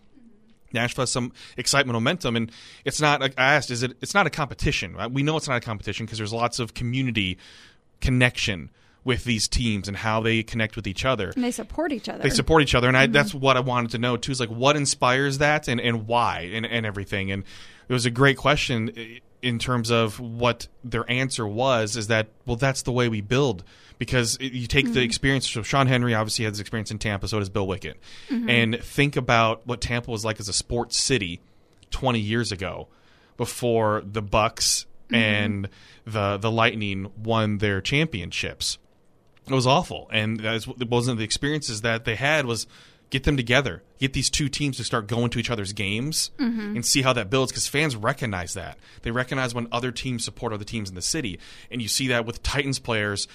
Nashville 0.74 1.04
has 1.04 1.12
some 1.12 1.32
excitement, 1.58 1.94
momentum, 1.94 2.36
and 2.36 2.52
it's 2.86 3.02
not. 3.02 3.22
I 3.24 3.32
asked, 3.38 3.72
is 3.72 3.84
it? 3.84 3.98
It's 4.02 4.14
not 4.14 4.28
a 4.28 4.30
competition. 4.30 4.96
Right? 4.96 5.12
We 5.12 5.24
know 5.24 5.38
it's 5.38 5.48
not 5.48 5.58
a 5.58 5.62
competition 5.62 6.06
because 6.06 6.18
there's 6.18 6.34
lots 6.34 6.60
of 6.60 6.74
community 6.74 7.38
connection 8.02 8.70
with 9.04 9.24
these 9.24 9.48
teams 9.48 9.88
and 9.88 9.98
how 9.98 10.22
they 10.22 10.44
connect 10.44 10.76
with 10.76 10.86
each 10.86 11.06
other. 11.06 11.32
And 11.34 11.44
they 11.44 11.52
support 11.52 11.92
each 11.92 12.10
other. 12.10 12.22
They 12.22 12.30
support 12.30 12.62
each 12.62 12.76
other, 12.76 12.88
and 12.88 12.98
I, 12.98 13.06
mm-hmm. 13.06 13.14
that's 13.14 13.34
what 13.34 13.58
I 13.58 13.62
wanted 13.62 13.92
to 13.92 13.98
know 13.98 14.18
too. 14.18 14.32
Is 14.32 14.40
like 14.40 14.50
what 14.50 14.76
inspires 14.76 15.40
that, 15.40 15.68
and, 15.68 15.80
and 15.80 16.06
why, 16.06 16.50
and, 16.54 16.66
and 16.66 16.86
everything. 16.86 17.32
And 17.32 17.44
it 17.88 17.94
was 17.94 18.06
a 18.06 18.12
great 18.12 18.38
question 18.38 19.20
in 19.42 19.58
terms 19.58 19.90
of 19.90 20.20
what 20.20 20.68
their 20.84 21.10
answer 21.10 21.48
was. 21.48 21.96
Is 21.96 22.08
that 22.08 22.28
well, 22.46 22.58
that's 22.58 22.82
the 22.82 22.92
way 22.92 23.08
we 23.10 23.22
build 23.22 23.64
because 23.98 24.36
it, 24.36 24.52
you 24.52 24.68
take 24.68 24.86
the 24.86 24.92
mm-hmm. 24.92 25.00
experience. 25.00 25.50
So 25.50 25.64
Sean 25.64 25.88
Henry 25.88 26.14
obviously 26.14 26.46
has 26.46 26.60
experience 26.60 26.92
in 26.92 27.00
Tampa, 27.00 27.28
so 27.28 27.40
does 27.40 27.50
Bill 27.50 27.66
Wickett, 27.66 27.96
mm-hmm. 28.30 28.50
and 28.50 28.84
think 28.84 29.16
about 29.16 29.66
what 29.66 29.82
Tampa 29.82 30.12
was 30.12 30.26
like 30.26 30.40
as 30.40 30.50
a 30.50 30.54
sports 30.54 31.00
city 31.00 31.40
twenty 31.90 32.20
years 32.20 32.52
ago, 32.52 32.90
before 33.38 34.04
the 34.06 34.22
Bucs 34.22 34.86
and 35.12 35.70
the 36.12 36.38
the 36.38 36.52
Lightning 36.52 37.12
won 37.18 37.60
their 37.60 37.82
championships. 37.82 38.78
It 39.48 39.54
was 39.54 39.68
awful. 39.68 40.10
And 40.12 40.40
that's 40.40 40.68
it 40.68 40.90
wasn't 40.90 41.18
the 41.18 41.24
experiences 41.24 41.82
that 41.82 42.06
they 42.06 42.16
had 42.16 42.46
was 42.46 42.68
get 43.10 43.24
them 43.24 43.38
together 43.38 43.82
get 44.00 44.14
these 44.14 44.30
two 44.30 44.50
teams 44.50 44.78
to 44.78 44.84
start 44.84 45.08
going 45.08 45.30
to 45.30 45.40
each 45.40 45.50
other's 45.50 45.74
games 45.74 46.32
mm-hmm. 46.40 46.76
and 46.76 46.86
see 46.86 47.02
how 47.02 47.14
that 47.14 47.30
builds 47.30 47.52
because 47.52 47.68
fans 47.68 47.96
recognize 47.96 48.54
that. 48.54 48.78
They 49.04 49.12
recognize 49.12 49.54
when 49.54 49.68
other 49.72 49.92
teams 49.92 50.24
support 50.24 50.54
other 50.54 50.64
teams 50.64 50.90
in 50.90 50.96
the 50.96 51.02
city. 51.02 51.40
And 51.70 51.82
you 51.82 51.88
see 51.88 52.08
that 52.08 52.26
with 52.26 52.42
titans 52.42 52.80
players 52.80 53.28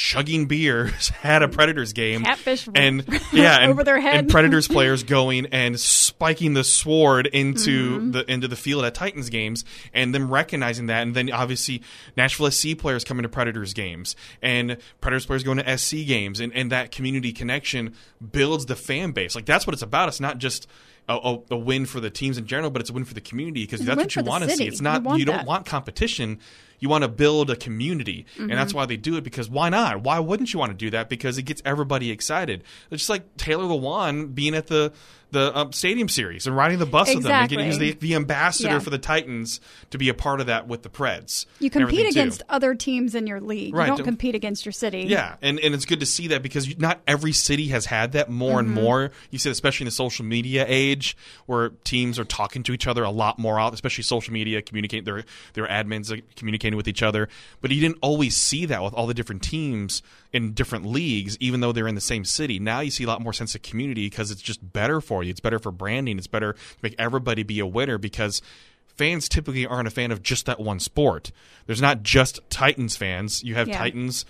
chugging 0.00 0.46
beers 0.46 1.12
at 1.22 1.42
a 1.42 1.48
predators 1.48 1.92
game. 1.92 2.24
Catfish 2.24 2.66
and 2.74 3.04
yeah 3.34 3.58
and, 3.60 3.70
over 3.70 3.84
their 3.84 4.00
head. 4.00 4.14
and 4.16 4.30
predators 4.30 4.66
players 4.66 5.02
going 5.18 5.44
and 5.46 5.78
spiking 5.78 6.54
the 6.54 6.64
sword 6.64 7.26
into 7.26 7.98
Mm-hmm. 7.98 8.10
the 8.12 8.30
into 8.32 8.48
the 8.48 8.56
field 8.56 8.84
at 8.86 8.94
Titans 8.94 9.28
games 9.28 9.64
and 9.92 10.14
them 10.14 10.30
recognizing 10.30 10.86
that. 10.86 11.02
And 11.02 11.14
then 11.14 11.30
obviously 11.30 11.82
Nashville 12.16 12.50
SC 12.50 12.78
players 12.78 13.04
coming 13.04 13.24
to 13.24 13.28
Predators 13.28 13.74
games 13.74 14.16
and 14.40 14.78
Predators 15.02 15.26
players 15.26 15.42
going 15.42 15.58
to 15.58 15.76
SC 15.78 16.06
games. 16.06 16.40
And, 16.40 16.52
and 16.54 16.72
that 16.72 16.92
community 16.92 17.32
connection 17.32 17.94
builds 18.32 18.64
the 18.66 18.76
fan 18.76 19.12
base. 19.12 19.34
Like 19.34 19.44
that's 19.44 19.66
what 19.66 19.74
it's 19.74 19.82
about. 19.82 20.08
It's 20.08 20.20
not 20.20 20.38
just 20.38 20.66
a, 21.08 21.14
a, 21.14 21.38
a 21.50 21.56
win 21.58 21.84
for 21.84 22.00
the 22.00 22.10
teams 22.10 22.38
in 22.38 22.46
general 22.46 22.70
but 22.70 22.80
it's 22.80 22.88
a 22.90 22.92
win 22.94 23.04
for 23.04 23.14
the 23.14 23.20
community 23.20 23.64
because 23.64 23.80
that's 23.84 23.98
what 23.98 24.16
you 24.16 24.22
want 24.22 24.44
to 24.44 24.50
see. 24.50 24.66
it's 24.66 24.80
not 24.80 25.04
You 25.04 25.16
you 25.16 25.24
don't 25.26 25.46
want 25.46 25.66
competition 25.66 26.38
you 26.80 26.88
want 26.88 27.02
to 27.02 27.08
build 27.08 27.50
a 27.50 27.56
community 27.56 28.26
and 28.38 28.50
that's 28.50 28.70
mm-hmm. 28.70 28.78
why 28.78 28.86
they 28.86 28.96
do 28.96 29.16
it 29.16 29.22
because 29.22 29.48
why 29.48 29.68
not 29.68 30.02
why 30.02 30.18
wouldn't 30.18 30.52
you 30.52 30.58
want 30.58 30.70
to 30.70 30.76
do 30.76 30.90
that 30.90 31.08
because 31.08 31.38
it 31.38 31.42
gets 31.42 31.62
everybody 31.64 32.10
excited 32.10 32.64
it's 32.90 33.02
just 33.02 33.10
like 33.10 33.36
Taylor 33.36 33.64
Lewan 33.64 34.34
being 34.34 34.54
at 34.54 34.66
the 34.66 34.92
the 35.32 35.56
um, 35.56 35.72
stadium 35.72 36.08
series 36.08 36.46
and 36.46 36.56
riding 36.56 36.78
the 36.78 36.86
bus 36.86 37.14
with 37.14 37.22
them 37.22 37.32
and 37.32 37.48
getting 37.48 37.66
he's 37.66 37.78
the, 37.78 37.92
the 37.92 38.14
ambassador 38.14 38.68
Yeah. 38.68 38.78
for 38.78 38.90
the 38.90 38.98
Titans 38.98 39.60
to 39.90 39.98
be 39.98 40.08
a 40.08 40.14
part 40.14 40.40
of 40.40 40.46
that 40.46 40.66
with 40.66 40.82
the 40.82 40.88
Preds 40.88 41.46
you 41.58 41.70
compete 41.70 41.82
everything, 41.82 42.04
too. 42.04 42.20
against 42.20 42.42
other 42.48 42.74
teams 42.74 43.14
in 43.14 43.26
your 43.26 43.40
league. 43.40 43.74
Right. 43.74 43.88
You 43.88 43.96
don't 43.96 44.04
compete 44.04 44.34
against 44.34 44.64
your 44.64 44.72
city. 44.72 45.04
Yeah, 45.08 45.36
and, 45.42 45.58
and 45.60 45.74
it's 45.74 45.84
good 45.84 46.00
to 46.00 46.06
see 46.06 46.28
that 46.28 46.42
because 46.42 46.76
not 46.78 47.00
every 47.06 47.32
city 47.32 47.68
has 47.68 47.86
had 47.86 48.12
that 48.12 48.28
more 48.28 48.58
and 48.58 48.70
mm-hmm. 48.70 48.82
more. 48.82 49.10
You 49.30 49.38
see, 49.38 49.50
especially 49.50 49.84
in 49.84 49.86
the 49.86 49.92
social 49.92 50.24
media 50.24 50.64
age, 50.66 51.16
where 51.46 51.70
teams 51.84 52.18
are 52.18 52.24
talking 52.24 52.62
to 52.64 52.72
each 52.72 52.86
other 52.86 53.04
a 53.04 53.10
lot 53.10 53.38
more 53.38 53.60
out, 53.60 53.72
especially 53.74 54.04
social 54.04 54.32
media, 54.32 54.62
communicate 54.62 55.04
their 55.04 55.24
their 55.54 55.66
admins 55.66 56.10
uh, 56.10 56.16
are 56.16 56.20
communicating 56.70 56.76
with 56.76 56.88
each 56.88 57.02
other. 57.02 57.28
But 57.60 57.70
you 57.70 57.80
didn't 57.80 57.98
always 58.02 58.36
see 58.36 58.66
that 58.66 58.82
with 58.82 58.94
all 58.94 59.06
the 59.06 59.14
different 59.14 59.42
teams 59.42 60.02
in 60.32 60.52
different 60.52 60.86
leagues, 60.86 61.36
even 61.40 61.60
though 61.60 61.72
they're 61.72 61.88
in 61.88 61.94
the 61.94 62.00
same 62.00 62.24
city. 62.24 62.58
Now 62.58 62.80
you 62.80 62.90
see 62.90 63.04
a 63.04 63.06
lot 63.06 63.20
more 63.20 63.32
sense 63.32 63.54
of 63.54 63.62
community 63.62 64.08
because 64.08 64.30
it's 64.30 64.42
just 64.42 64.72
better 64.72 65.00
for 65.00 65.22
you. 65.22 65.30
It's 65.30 65.40
better 65.40 65.58
for 65.58 65.72
branding. 65.72 66.18
It's 66.18 66.26
better 66.26 66.52
to 66.54 66.58
make 66.82 66.94
everybody 66.98 67.42
be 67.42 67.58
a 67.60 67.66
winner 67.66 67.98
because 67.98 68.40
fans 68.86 69.28
typically 69.28 69.66
aren't 69.66 69.88
a 69.88 69.90
fan 69.90 70.12
of 70.12 70.22
just 70.22 70.46
that 70.46 70.60
one 70.60 70.80
sport. 70.80 71.32
There's 71.66 71.82
not 71.82 72.02
just 72.02 72.40
Titans 72.50 72.96
fans. 72.96 73.42
You 73.42 73.54
have 73.56 73.68
Yeah. 73.68 73.78
Titans 73.78 74.24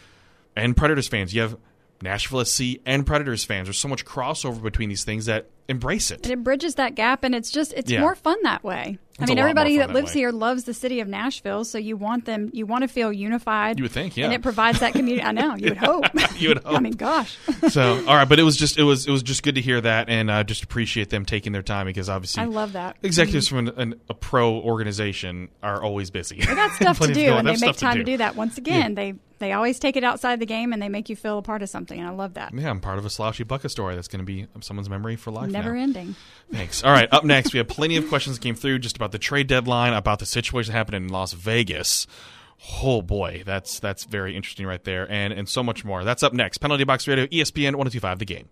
and 0.56 0.76
Predators 0.76 1.08
fans. 1.08 1.34
You 1.34 1.42
have 1.42 1.56
Nashville 2.02 2.40
SC 2.44 2.80
and 2.86 3.06
Predators 3.06 3.44
fans. 3.44 3.66
There's 3.66 3.78
so 3.78 3.88
much 3.88 4.06
crossover 4.06 4.62
between 4.62 4.88
these 4.88 5.04
things 5.04 5.26
that 5.26 5.50
embrace 5.68 6.10
it. 6.10 6.24
And 6.24 6.32
it 6.32 6.42
bridges 6.42 6.76
that 6.76 6.94
gap, 6.94 7.22
and 7.24 7.34
it's 7.34 7.50
just 7.50 7.72
it's 7.74 7.90
Yeah. 7.90 8.00
more 8.00 8.14
fun 8.14 8.38
that 8.42 8.64
way. 8.64 8.98
I 9.22 9.26
mean, 9.26 9.38
a 9.38 9.40
lot 9.40 9.42
more 9.42 9.48
everybody 9.50 9.78
that 9.78 9.88
that 9.88 9.94
lives 9.94 10.14
way. 10.14 10.20
here 10.20 10.32
loves 10.32 10.64
the 10.64 10.74
city 10.74 11.00
of 11.00 11.08
Nashville, 11.08 11.64
so 11.64 11.78
you 11.78 11.96
want 11.96 12.24
them, 12.24 12.50
you 12.52 12.66
want 12.66 12.82
to 12.82 12.88
feel 12.88 13.12
unified. 13.12 13.78
You 13.78 13.84
would 13.84 13.92
think, 13.92 14.16
yeah. 14.16 14.26
and 14.26 14.34
it 14.34 14.42
provides 14.42 14.80
that 14.80 14.92
community. 14.92 15.22
I 15.22 15.32
know 15.32 15.56
you 15.56 15.68
would 15.68 15.78
hope. 15.78 16.04
You 16.40 16.48
would 16.48 16.62
hope. 16.64 16.74
I 16.76 16.80
mean, 16.80 16.92
gosh, 16.92 17.36
so, 17.68 18.06
all 18.06 18.14
right, 18.14 18.28
but 18.28 18.38
it 18.38 18.44
was 18.44 18.56
just 18.56 18.78
it 18.78 18.82
was 18.82 19.06
it 19.06 19.10
was 19.10 19.22
just 19.22 19.42
good 19.42 19.56
to 19.56 19.60
hear 19.60 19.80
that, 19.80 20.08
and 20.08 20.30
uh, 20.30 20.42
just 20.42 20.62
appreciate 20.62 21.10
them 21.10 21.26
taking 21.26 21.52
their 21.52 21.62
time 21.62 21.86
because 21.86 22.08
obviously 22.08 22.42
I 22.42 22.46
love 22.46 22.72
that. 22.72 22.96
executives 23.02 23.48
from 23.48 23.68
an, 23.68 23.68
an, 23.76 24.00
a 24.08 24.14
pro 24.14 24.54
organization 24.54 25.48
are 25.62 25.82
always 25.82 26.10
busy. 26.10 26.40
They 26.40 26.54
got 26.54 26.72
stuff 26.72 26.98
to 27.00 27.12
do, 27.12 27.32
and 27.32 27.46
They 27.46 27.56
make 27.56 27.76
time 27.76 27.98
to 27.98 28.04
do 28.04 28.16
that. 28.18 28.36
Once 28.36 28.56
again, 28.56 28.94
they 28.94 29.14
they 29.40 29.52
always 29.52 29.78
take 29.78 29.96
it 29.96 30.04
outside 30.04 30.38
the 30.38 30.46
game, 30.46 30.72
and 30.72 30.80
they 30.80 30.88
make 30.88 31.08
you 31.08 31.16
feel 31.16 31.38
a 31.38 31.42
part 31.42 31.62
of 31.62 31.70
something, 31.70 31.98
and 31.98 32.06
I 32.06 32.12
love 32.12 32.34
that. 32.34 32.52
Yeah, 32.54 32.68
I'm 32.68 32.80
part 32.80 32.98
of 32.98 33.06
a 33.06 33.10
slouchy 33.10 33.42
bucket 33.42 33.70
story 33.70 33.94
that's 33.94 34.06
going 34.06 34.20
to 34.20 34.24
be 34.24 34.46
someone's 34.60 34.90
memory 34.90 35.16
for 35.16 35.30
life. 35.30 35.50
Never 35.50 35.74
now. 35.74 35.82
ending. 35.82 36.14
Thanks. 36.52 36.84
All 36.84 36.92
right, 36.92 37.08
up 37.10 37.24
next, 37.24 37.52
we 37.52 37.58
have 37.58 37.66
plenty 37.66 37.96
of 37.96 38.06
questions 38.08 38.36
that 38.36 38.42
came 38.42 38.54
through 38.54 38.80
just 38.80 38.96
about 38.96 39.09
the 39.12 39.18
trade 39.18 39.46
deadline, 39.46 39.92
about 39.92 40.18
the 40.18 40.26
situation 40.26 40.72
happening 40.72 41.04
in 41.04 41.08
Las 41.08 41.32
Vegas. 41.32 42.06
Oh 42.82 43.00
boy, 43.02 43.42
that's 43.46 43.80
that's 43.80 44.04
very 44.04 44.36
interesting 44.36 44.66
right 44.66 44.82
there, 44.84 45.10
and 45.10 45.32
and 45.32 45.48
so 45.48 45.62
much 45.62 45.84
more. 45.84 46.04
That's 46.04 46.22
up 46.22 46.32
next. 46.32 46.58
Penalty 46.58 46.84
Box 46.84 47.08
Radio, 47.08 47.26
ESPN 47.26 47.76
1025 47.76 48.18
The 48.18 48.24
Game. 48.24 48.48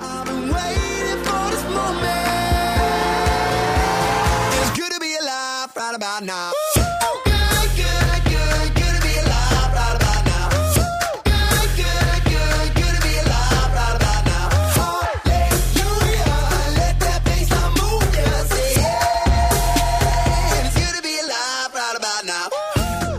I 0.00 0.24
waiting 0.24 1.24
for 1.24 1.50
this 1.50 1.64
moment. 1.74 2.22
It's 4.62 4.78
good 4.78 4.92
to 4.92 5.00
be 5.00 5.16
alive 5.20 5.76
right 5.76 5.94
about 5.94 6.24
now. 6.24 6.52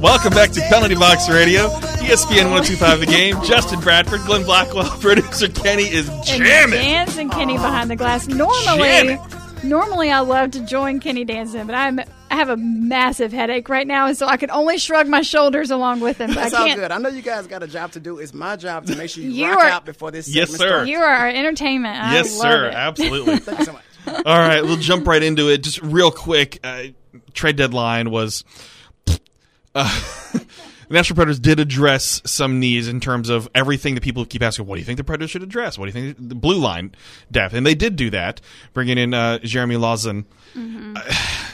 Welcome 0.04 0.32
back 0.34 0.52
to 0.52 0.62
Penalty 0.70 0.96
Box 0.96 1.30
Radio, 1.30 1.70
ESPN 1.70 2.52
1025 2.52 3.00
The 3.00 3.06
Game. 3.06 3.42
Justin 3.46 3.80
Bradford, 3.80 4.20
Glenn 4.26 4.44
Blackwell, 4.44 4.90
producer 5.00 5.48
Kenny 5.48 5.84
is 5.84 6.10
And 6.10 6.24
jamming. 6.26 6.80
dancing 6.80 7.30
Kenny 7.30 7.54
behind 7.54 7.90
the 7.90 7.96
glass. 7.96 8.28
Normally, 8.28 8.80
Jamming. 8.84 9.20
normally 9.64 10.12
I 10.12 10.20
love 10.20 10.52
to 10.52 10.60
join 10.66 11.00
Kenny 11.00 11.24
dancing, 11.24 11.66
but 11.66 11.76
I'm 11.76 12.00
I 12.30 12.36
have 12.36 12.50
a 12.50 12.58
massive 12.58 13.32
headache 13.32 13.70
right 13.70 13.88
now, 13.88 14.08
and 14.08 14.18
so 14.18 14.28
I 14.28 14.36
can 14.36 14.52
only 14.52 14.78
shrug 14.78 15.08
my 15.08 15.22
shoulders 15.22 15.72
along 15.72 16.02
with 16.02 16.18
him. 16.20 16.28
But 16.34 16.36
That's 16.36 16.54
all 16.54 16.76
good. 16.76 16.92
I 16.92 16.98
know 16.98 17.08
you 17.10 17.22
guys 17.22 17.48
got 17.48 17.64
a 17.64 17.68
job 17.68 17.94
to 17.94 18.00
do. 18.02 18.18
It's 18.20 18.34
my 18.34 18.58
job 18.58 18.86
to 18.88 18.96
make 18.98 19.10
sure 19.10 19.24
you, 19.24 19.30
You 19.30 19.52
rock 19.52 19.60
are- 19.64 19.68
out 19.70 19.86
before 19.86 20.12
this 20.12 20.28
Yes, 20.28 20.50
sir. 20.50 20.58
starts. 20.68 20.90
You 20.90 20.98
are 21.00 21.14
our 21.14 21.30
entertainment. 21.30 21.96
and 21.96 22.08
I 22.08 22.14
Yes, 22.16 22.34
love 22.40 22.52
sir. 22.52 22.66
it. 22.68 22.74
Absolutely. 22.74 23.38
Thank 23.40 23.60
you 23.60 23.66
so 23.66 23.74
much. 23.74 23.84
All 24.26 24.38
right, 24.38 24.62
we'll 24.64 24.76
jump 24.78 25.08
right 25.08 25.24
into 25.24 25.50
it. 25.50 25.64
Just 25.64 25.82
real 25.82 26.12
quick, 26.12 26.60
uh, 26.64 26.84
trade 27.34 27.56
deadline 27.56 28.12
was. 28.12 28.44
Uh, 29.76 30.02
the 30.34 30.46
Nashville 30.90 31.16
Predators 31.16 31.40
did 31.40 31.60
address 31.60 32.22
some 32.26 32.60
needs 32.60 32.88
in 32.88 33.00
terms 33.00 33.30
of 33.30 33.50
everything 33.56 33.96
that 33.96 34.02
people 34.02 34.26
keep 34.26 34.42
asking. 34.42 34.66
What 34.66 34.76
do 34.76 34.80
you 34.80 34.86
think 34.86 34.98
the 34.98 35.04
Predators 35.04 35.32
should 35.32 35.44
address? 35.44 35.78
What 35.78 35.92
do 35.92 36.00
you 36.00 36.14
think 36.14 36.30
the 36.30 36.36
blue 36.36 36.58
line 36.58 36.94
depth? 37.32 37.54
And 37.54 37.66
they 37.66 37.76
did 37.76 37.96
do 37.96 38.10
that, 38.12 38.42
bringing 38.74 38.98
in 38.98 39.14
uh, 39.14 39.40
Jeremy 39.40 39.76
Lauzon 39.76 40.26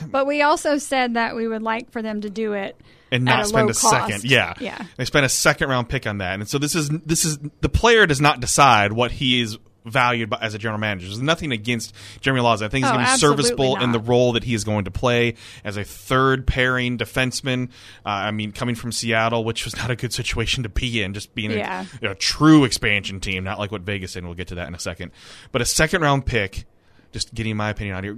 But 0.07 0.27
we 0.27 0.41
also 0.41 0.77
said 0.77 1.13
that 1.13 1.35
we 1.35 1.47
would 1.47 1.61
like 1.61 1.91
for 1.91 2.01
them 2.01 2.21
to 2.21 2.29
do 2.29 2.53
it 2.53 2.79
and 3.11 3.27
at 3.27 3.35
not 3.35 3.41
a 3.45 3.47
spend 3.47 3.67
low 3.67 3.71
a 3.71 3.73
cost. 3.73 3.89
second. 3.89 4.23
Yeah, 4.29 4.53
yeah. 4.59 4.83
They 4.97 5.05
spent 5.05 5.25
a 5.25 5.29
second 5.29 5.69
round 5.69 5.89
pick 5.89 6.05
on 6.07 6.19
that, 6.19 6.35
and 6.35 6.47
so 6.47 6.57
this 6.57 6.75
is 6.75 6.89
this 6.89 7.25
is 7.25 7.39
the 7.61 7.69
player 7.69 8.05
does 8.05 8.21
not 8.21 8.39
decide 8.39 8.93
what 8.93 9.11
he 9.11 9.41
is 9.41 9.57
valued 9.89 10.29
by, 10.29 10.37
as 10.41 10.53
a 10.53 10.57
general 10.57 10.79
manager. 10.79 11.07
There's 11.07 11.21
nothing 11.21 11.51
against 11.51 11.93
Jeremy 12.21 12.41
Lauzon. 12.41 12.63
I 12.63 12.69
think 12.69 12.85
he's 12.85 12.91
Oh, 12.91 12.95
going 12.95 13.05
to 13.05 13.11
be 13.11 13.17
serviceable 13.17 13.77
in 13.77 13.91
the 13.91 13.99
role 13.99 14.33
that 14.33 14.43
he 14.43 14.53
is 14.53 14.63
going 14.63 14.85
to 14.85 14.91
play 14.91 15.35
as 15.63 15.77
a 15.77 15.83
third 15.83 16.47
pairing 16.47 16.97
defenseman. 16.97 17.69
Uh, 18.05 18.09
I 18.09 18.31
mean, 18.31 18.51
coming 18.51 18.75
from 18.75 18.91
Seattle, 18.91 19.43
which 19.43 19.65
was 19.65 19.75
not 19.75 19.91
a 19.91 19.95
good 19.95 20.13
situation 20.13 20.63
to 20.63 20.69
be 20.69 21.01
in, 21.01 21.13
just 21.13 21.33
being 21.35 21.51
Yeah. 21.51 21.85
a, 22.01 22.11
a 22.11 22.15
true 22.15 22.63
expansion 22.63 23.19
team, 23.19 23.43
not 23.43 23.59
like 23.59 23.71
what 23.71 23.81
Vegas 23.81 24.13
did. 24.13 24.23
We'll 24.25 24.33
get 24.35 24.47
to 24.49 24.55
that 24.55 24.67
in 24.67 24.75
a 24.75 24.79
second. 24.79 25.11
But 25.51 25.61
a 25.61 25.65
second 25.65 26.01
round 26.01 26.25
pick. 26.25 26.65
Just 27.11 27.33
getting 27.33 27.57
my 27.57 27.71
opinion 27.71 27.95
out 27.97 28.03
here. 28.03 28.15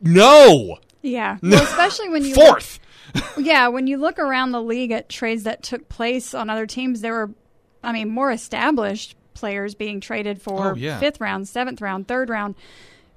No, 0.00 0.78
Yeah. 1.02 1.38
Well, 1.42 1.62
especially 1.62 2.08
when 2.08 2.24
you 2.24 2.34
fourth. 2.34 2.78
Yeah, 3.38 3.68
when 3.68 3.86
you 3.86 3.96
look 3.96 4.18
around 4.18 4.52
the 4.52 4.60
league 4.62 4.90
at 4.92 5.08
trades 5.08 5.44
that 5.44 5.62
took 5.62 5.88
place 5.88 6.34
on 6.34 6.50
other 6.50 6.66
teams, 6.66 7.00
there 7.00 7.14
were, 7.14 7.30
I 7.82 7.92
mean, 7.92 8.10
more 8.10 8.30
established 8.30 9.16
players 9.38 9.74
being 9.74 10.00
traded 10.00 10.42
for 10.42 10.72
Oh, 10.72 10.74
yeah. 10.74 10.98
fifth 10.98 11.20
round, 11.20 11.48
seventh 11.48 11.80
round, 11.80 12.06
third 12.08 12.28
round, 12.28 12.54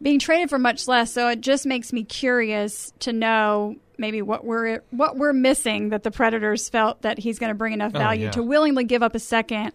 being 0.02 0.20
traded 0.20 0.50
for 0.50 0.58
much 0.60 0.88
less. 0.88 1.12
So 1.12 1.28
it 1.30 1.42
just 1.42 1.66
makes 1.66 1.92
me 1.92 2.04
curious 2.04 2.94
to 3.00 3.14
know 3.14 3.76
maybe 3.98 4.22
what 4.22 4.44
we're 4.46 4.82
what 4.92 5.18
we're 5.18 5.34
missing 5.34 5.90
that 5.90 6.04
the 6.04 6.10
Predators 6.12 6.70
felt 6.70 7.02
that 7.04 7.20
he's 7.20 7.38
going 7.38 7.50
to 7.52 7.56
bring 7.56 7.74
enough 7.74 7.92
Oh, 7.94 8.00
value 8.00 8.26
yeah. 8.26 8.32
to 8.32 8.42
willingly 8.44 8.84
give 8.84 9.04
up 9.04 9.14
a 9.16 9.20
second 9.20 9.74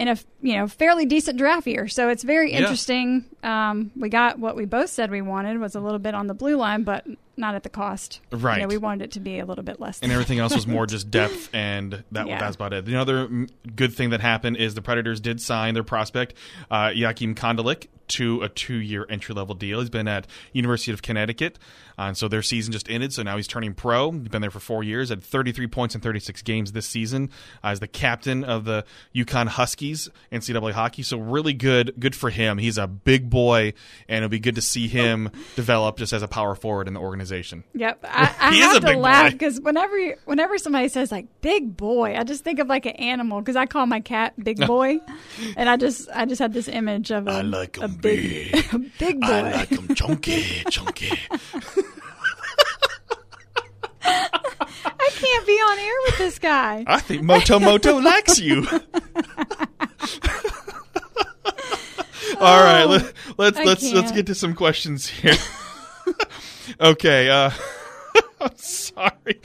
in 0.00 0.08
a 0.08 0.16
you 0.42 0.56
know 0.56 0.66
fairly 0.66 1.06
decent 1.06 1.38
draft 1.38 1.66
year. 1.66 1.86
So 1.86 2.08
it's 2.08 2.24
very 2.24 2.50
Yeah. 2.50 2.58
interesting. 2.60 3.26
Um, 3.44 3.90
we 3.94 4.08
got 4.08 4.38
what 4.38 4.56
we 4.56 4.64
both 4.64 4.90
said 4.90 5.10
we 5.10 5.20
wanted 5.22 5.58
was 5.60 5.74
a 5.76 5.80
little 5.80 5.98
bit 5.98 6.14
on 6.14 6.26
the 6.26 6.34
blue 6.34 6.56
line, 6.56 6.82
but 6.82 7.06
not 7.36 7.54
at 7.54 7.62
the 7.62 7.68
cost. 7.70 8.20
You 8.32 8.38
Right. 8.38 8.60
know, 8.60 8.66
we 8.66 8.76
wanted 8.76 9.04
it 9.04 9.10
to 9.12 9.20
be 9.20 9.38
a 9.38 9.46
little 9.46 9.64
bit 9.64 9.80
less. 9.80 9.98
and 10.00 10.10
everything 10.12 10.38
else 10.40 10.54
was 10.54 10.66
more 10.66 10.86
just 10.86 11.10
depth, 11.12 11.48
and 11.54 12.02
that 12.12 12.26
Yeah. 12.26 12.38
that's 12.40 12.56
about 12.56 12.72
it. 12.72 12.84
The 12.84 12.96
other 12.96 13.46
good 13.76 13.94
thing 13.94 14.10
that 14.10 14.20
happened 14.20 14.56
is 14.56 14.74
the 14.74 14.82
Predators 14.82 15.20
did 15.20 15.40
sign 15.40 15.72
their 15.74 15.84
prospect, 15.84 16.34
uh, 16.70 16.88
Jachym 16.88 17.34
Kondelik, 17.36 17.88
to 18.08 18.42
a 18.42 18.48
two-year 18.48 19.06
entry-level 19.08 19.54
deal. 19.54 19.78
He's 19.80 19.88
been 19.88 20.08
at 20.08 20.26
University 20.52 20.90
of 20.92 21.00
Connecticut, 21.00 21.58
uh, 21.96 22.02
and 22.02 22.16
so 22.16 22.26
their 22.26 22.42
season 22.42 22.72
just 22.72 22.90
ended. 22.90 23.12
So 23.12 23.22
now 23.22 23.36
he's 23.36 23.46
turning 23.46 23.72
pro. 23.72 24.10
He's 24.10 24.28
been 24.28 24.42
there 24.42 24.50
for 24.50 24.58
four 24.60 24.82
years, 24.82 25.10
had 25.10 25.22
33 25.22 25.68
points 25.68 25.94
in 25.94 26.00
36 26.00 26.42
games 26.42 26.72
this 26.72 26.86
season. 26.86 27.30
Uh, 27.64 27.68
as 27.68 27.78
the 27.80 27.86
captain 27.86 28.42
of 28.44 28.64
the 28.64 28.84
UConn 29.14 29.46
Huskies 29.46 29.89
NCAA 30.32 30.72
hockey. 30.72 31.02
So 31.02 31.18
really 31.18 31.52
good, 31.52 31.94
good 31.98 32.14
for 32.14 32.30
him. 32.30 32.58
He's 32.58 32.78
a 32.78 32.86
big 32.86 33.28
boy, 33.30 33.74
and 34.08 34.18
it'll 34.18 34.28
be 34.28 34.38
good 34.40 34.54
to 34.56 34.62
see 34.62 34.88
him 34.88 35.30
develop 35.56 35.98
just 35.98 36.12
as 36.12 36.22
a 36.22 36.28
power 36.28 36.54
forward 36.54 36.88
in 36.88 36.94
the 36.94 37.00
organization. 37.00 37.64
Yep, 37.74 38.00
I, 38.04 38.34
I 38.40 38.52
He 38.52 38.60
is 38.60 38.66
have 38.66 38.76
a 38.76 38.80
to 38.80 38.86
big 38.86 38.96
laugh 38.96 39.32
because 39.32 39.60
whenever 39.60 39.96
whenever 40.24 40.58
somebody 40.58 40.88
says 40.88 41.10
like 41.10 41.26
"big 41.40 41.76
boy," 41.76 42.16
I 42.16 42.24
just 42.24 42.44
think 42.44 42.58
of 42.58 42.68
like 42.68 42.86
an 42.86 42.92
animal 42.96 43.40
because 43.40 43.56
I 43.56 43.66
call 43.66 43.86
my 43.86 44.00
cat 44.00 44.34
Big 44.42 44.58
Boy, 44.66 45.00
and 45.56 45.68
I 45.68 45.76
just 45.76 46.08
I 46.14 46.24
just 46.26 46.40
had 46.40 46.52
this 46.52 46.68
image 46.68 47.10
of 47.10 47.26
a, 47.26 47.32
I 47.32 47.40
like 47.42 47.78
a 47.78 47.84
'em 47.84 47.94
big 47.96 48.52
big. 48.52 48.66
a 48.72 48.78
big 48.78 49.20
boy. 49.20 49.26
I 49.26 49.52
like 49.52 49.68
him 49.70 49.94
chunky, 49.94 50.42
chunky. 50.70 51.12
I 55.10 55.18
can't 55.18 55.46
be 55.46 55.52
on 55.52 55.78
air 55.78 55.94
with 56.06 56.18
this 56.18 56.38
guy. 56.38 56.84
I 56.86 57.00
think 57.00 57.22
Moto 57.22 57.58
Moto 57.58 57.98
likes 57.98 58.38
you. 58.38 58.66
All 62.38 62.62
right, 62.62 62.84
let, 62.84 63.12
let's 63.36 63.58
I 63.58 63.64
let's 63.64 63.92
let's 63.92 64.12
get 64.12 64.26
to 64.26 64.34
some 64.34 64.54
questions 64.54 65.08
here. 65.08 65.34
okay, 66.80 67.28
uh 67.28 67.50
I'm 68.40 68.56
sorry. 68.56 69.40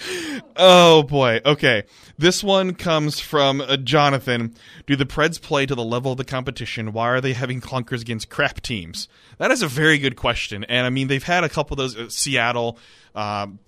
Oh 0.56 1.04
boy. 1.04 1.42
Okay. 1.46 1.84
This 2.18 2.42
one 2.42 2.76
comes 2.76 3.20
from 3.20 3.60
uh, 3.60 3.76
Jonathan. 3.76 4.56
Do 4.88 4.96
the 4.96 5.06
Preds 5.06 5.42
play 5.42 5.66
to 5.66 5.76
the 5.76 5.84
level 5.84 6.14
of 6.14 6.18
the 6.18 6.24
competition? 6.24 6.94
Why 6.94 7.10
are 7.10 7.20
they 7.20 7.34
having 7.34 7.60
clunkers 7.60 8.02
against 8.02 8.30
crap 8.30 8.62
teams? 8.62 9.10
That 9.38 9.52
is 9.52 9.62
a 9.62 9.68
very 9.68 9.98
good 9.98 10.16
question. 10.16 10.64
And 10.64 10.86
I 10.86 10.90
mean, 10.90 11.10
they've 11.10 11.22
had 11.22 11.44
a 11.44 11.50
couple 11.50 11.74
of 11.74 11.78
those 11.80 11.98
uh, 11.98 12.10
Seattle 12.10 12.78
um 13.16 13.60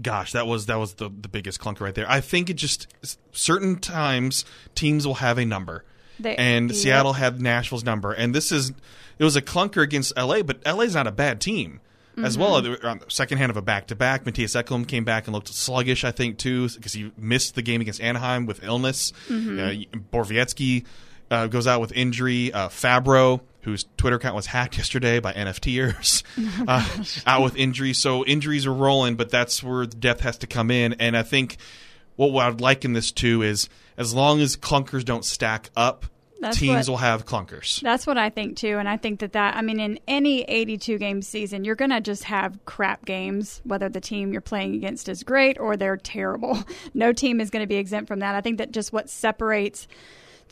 gosh, 0.00 0.32
that 0.32 0.46
was 0.46 0.66
that 0.66 0.78
was 0.78 0.94
the 0.94 1.08
the 1.08 1.28
biggest 1.28 1.60
clunker 1.60 1.80
right 1.80 1.94
there. 1.94 2.08
I 2.10 2.20
think 2.20 2.48
it 2.50 2.54
just 2.54 2.86
certain 3.32 3.78
times 3.78 4.44
teams 4.74 5.06
will 5.06 5.14
have 5.16 5.38
a 5.38 5.44
number, 5.44 5.84
They- 6.18 6.36
and. 6.36 6.74
Seattle 6.74 7.14
had 7.14 7.40
Nashville's 7.40 7.84
number, 7.84 8.12
and 8.12 8.34
this 8.34 8.50
is 8.52 8.72
it 9.18 9.24
was 9.24 9.36
a 9.36 9.42
clunker 9.42 9.82
against 9.82 10.16
LA, 10.16 10.42
but 10.42 10.58
LA's 10.66 10.94
not 10.94 11.06
a 11.06 11.12
bad 11.12 11.40
team. 11.40 11.80
As 12.22 12.36
well, 12.36 12.60
Mm-hmm. 12.60 12.64
They 12.64 12.70
were 12.70 12.86
on 12.90 12.98
the 12.98 13.06
second 13.08 13.38
hand 13.38 13.48
of 13.48 13.56
a 13.56 13.62
back 13.62 13.86
to 13.86 13.94
back, 13.96 14.24
Mattias 14.24 14.60
Ekholm 14.62 14.86
came 14.86 15.02
back 15.02 15.26
and 15.26 15.34
looked 15.34 15.48
sluggish, 15.48 16.04
I 16.04 16.10
think, 16.10 16.36
too, 16.36 16.68
because 16.68 16.92
he 16.92 17.10
missed 17.16 17.54
the 17.54 17.62
game 17.62 17.80
against 17.80 18.02
Anaheim 18.02 18.44
with 18.44 18.62
illness. 18.62 19.14
Mm-hmm. 19.30 19.58
Uh, 19.58 19.98
Borowiecki 20.12 20.84
uh, 21.30 21.46
goes 21.46 21.66
out 21.66 21.80
with 21.80 21.90
injury. 21.92 22.52
Uh, 22.52 22.68
Fabbro, 22.68 23.40
whose 23.62 23.84
Twitter 23.96 24.16
account 24.16 24.34
was 24.34 24.46
hacked 24.46 24.76
yesterday 24.76 25.20
by 25.20 25.32
NFTers, 25.32 26.22
uh, 26.68 27.04
out 27.26 27.42
with 27.42 27.56
injuries. 27.56 27.98
So 27.98 28.24
injuries 28.24 28.66
are 28.66 28.72
rolling, 28.74 29.16
but 29.16 29.30
that's 29.30 29.62
where 29.62 29.86
the 29.86 29.96
depth 29.96 30.20
has 30.22 30.38
to 30.38 30.46
come 30.46 30.70
in. 30.70 30.94
And 30.94 31.16
I 31.16 31.22
think 31.22 31.56
what 32.16 32.44
I'd 32.46 32.60
liken 32.60 32.92
this 32.92 33.10
to 33.12 33.42
is 33.42 33.68
as 33.96 34.14
long 34.14 34.40
as 34.40 34.56
clunkers 34.56 35.04
don't 35.04 35.24
stack 35.24 35.70
up, 35.76 36.06
That's 36.40 36.58
teams 36.58 36.88
what- 36.88 36.94
will 36.94 36.96
have 36.98 37.24
clunkers. 37.24 37.80
That's 37.80 38.04
what 38.06 38.18
I 38.18 38.30
think 38.30 38.56
too, 38.56 38.78
and 38.78 38.88
I 38.88 38.96
think 38.96 39.20
that 39.20 39.32
that 39.34 39.56
I 39.56 39.62
mean, 39.62 39.78
in 39.78 39.98
any 40.08 40.42
82 40.42 40.98
game 40.98 41.22
season, 41.22 41.64
you're 41.64 41.76
gonna 41.76 42.00
just 42.00 42.24
have 42.24 42.58
crap 42.64 43.04
games, 43.04 43.60
whether 43.64 43.88
the 43.88 44.00
team 44.00 44.32
you're 44.32 44.40
playing 44.40 44.74
against 44.74 45.08
is 45.08 45.22
great 45.22 45.58
or 45.60 45.76
they're 45.76 45.96
terrible. 45.96 46.58
No 46.94 47.12
team 47.12 47.40
is 47.40 47.48
going 47.50 47.62
to 47.62 47.66
be 47.68 47.76
exempt 47.76 48.08
from 48.08 48.18
that. 48.20 48.34
I 48.34 48.40
think 48.42 48.58
that 48.58 48.70
just 48.72 48.92
what 48.92 49.08
separates 49.08 49.86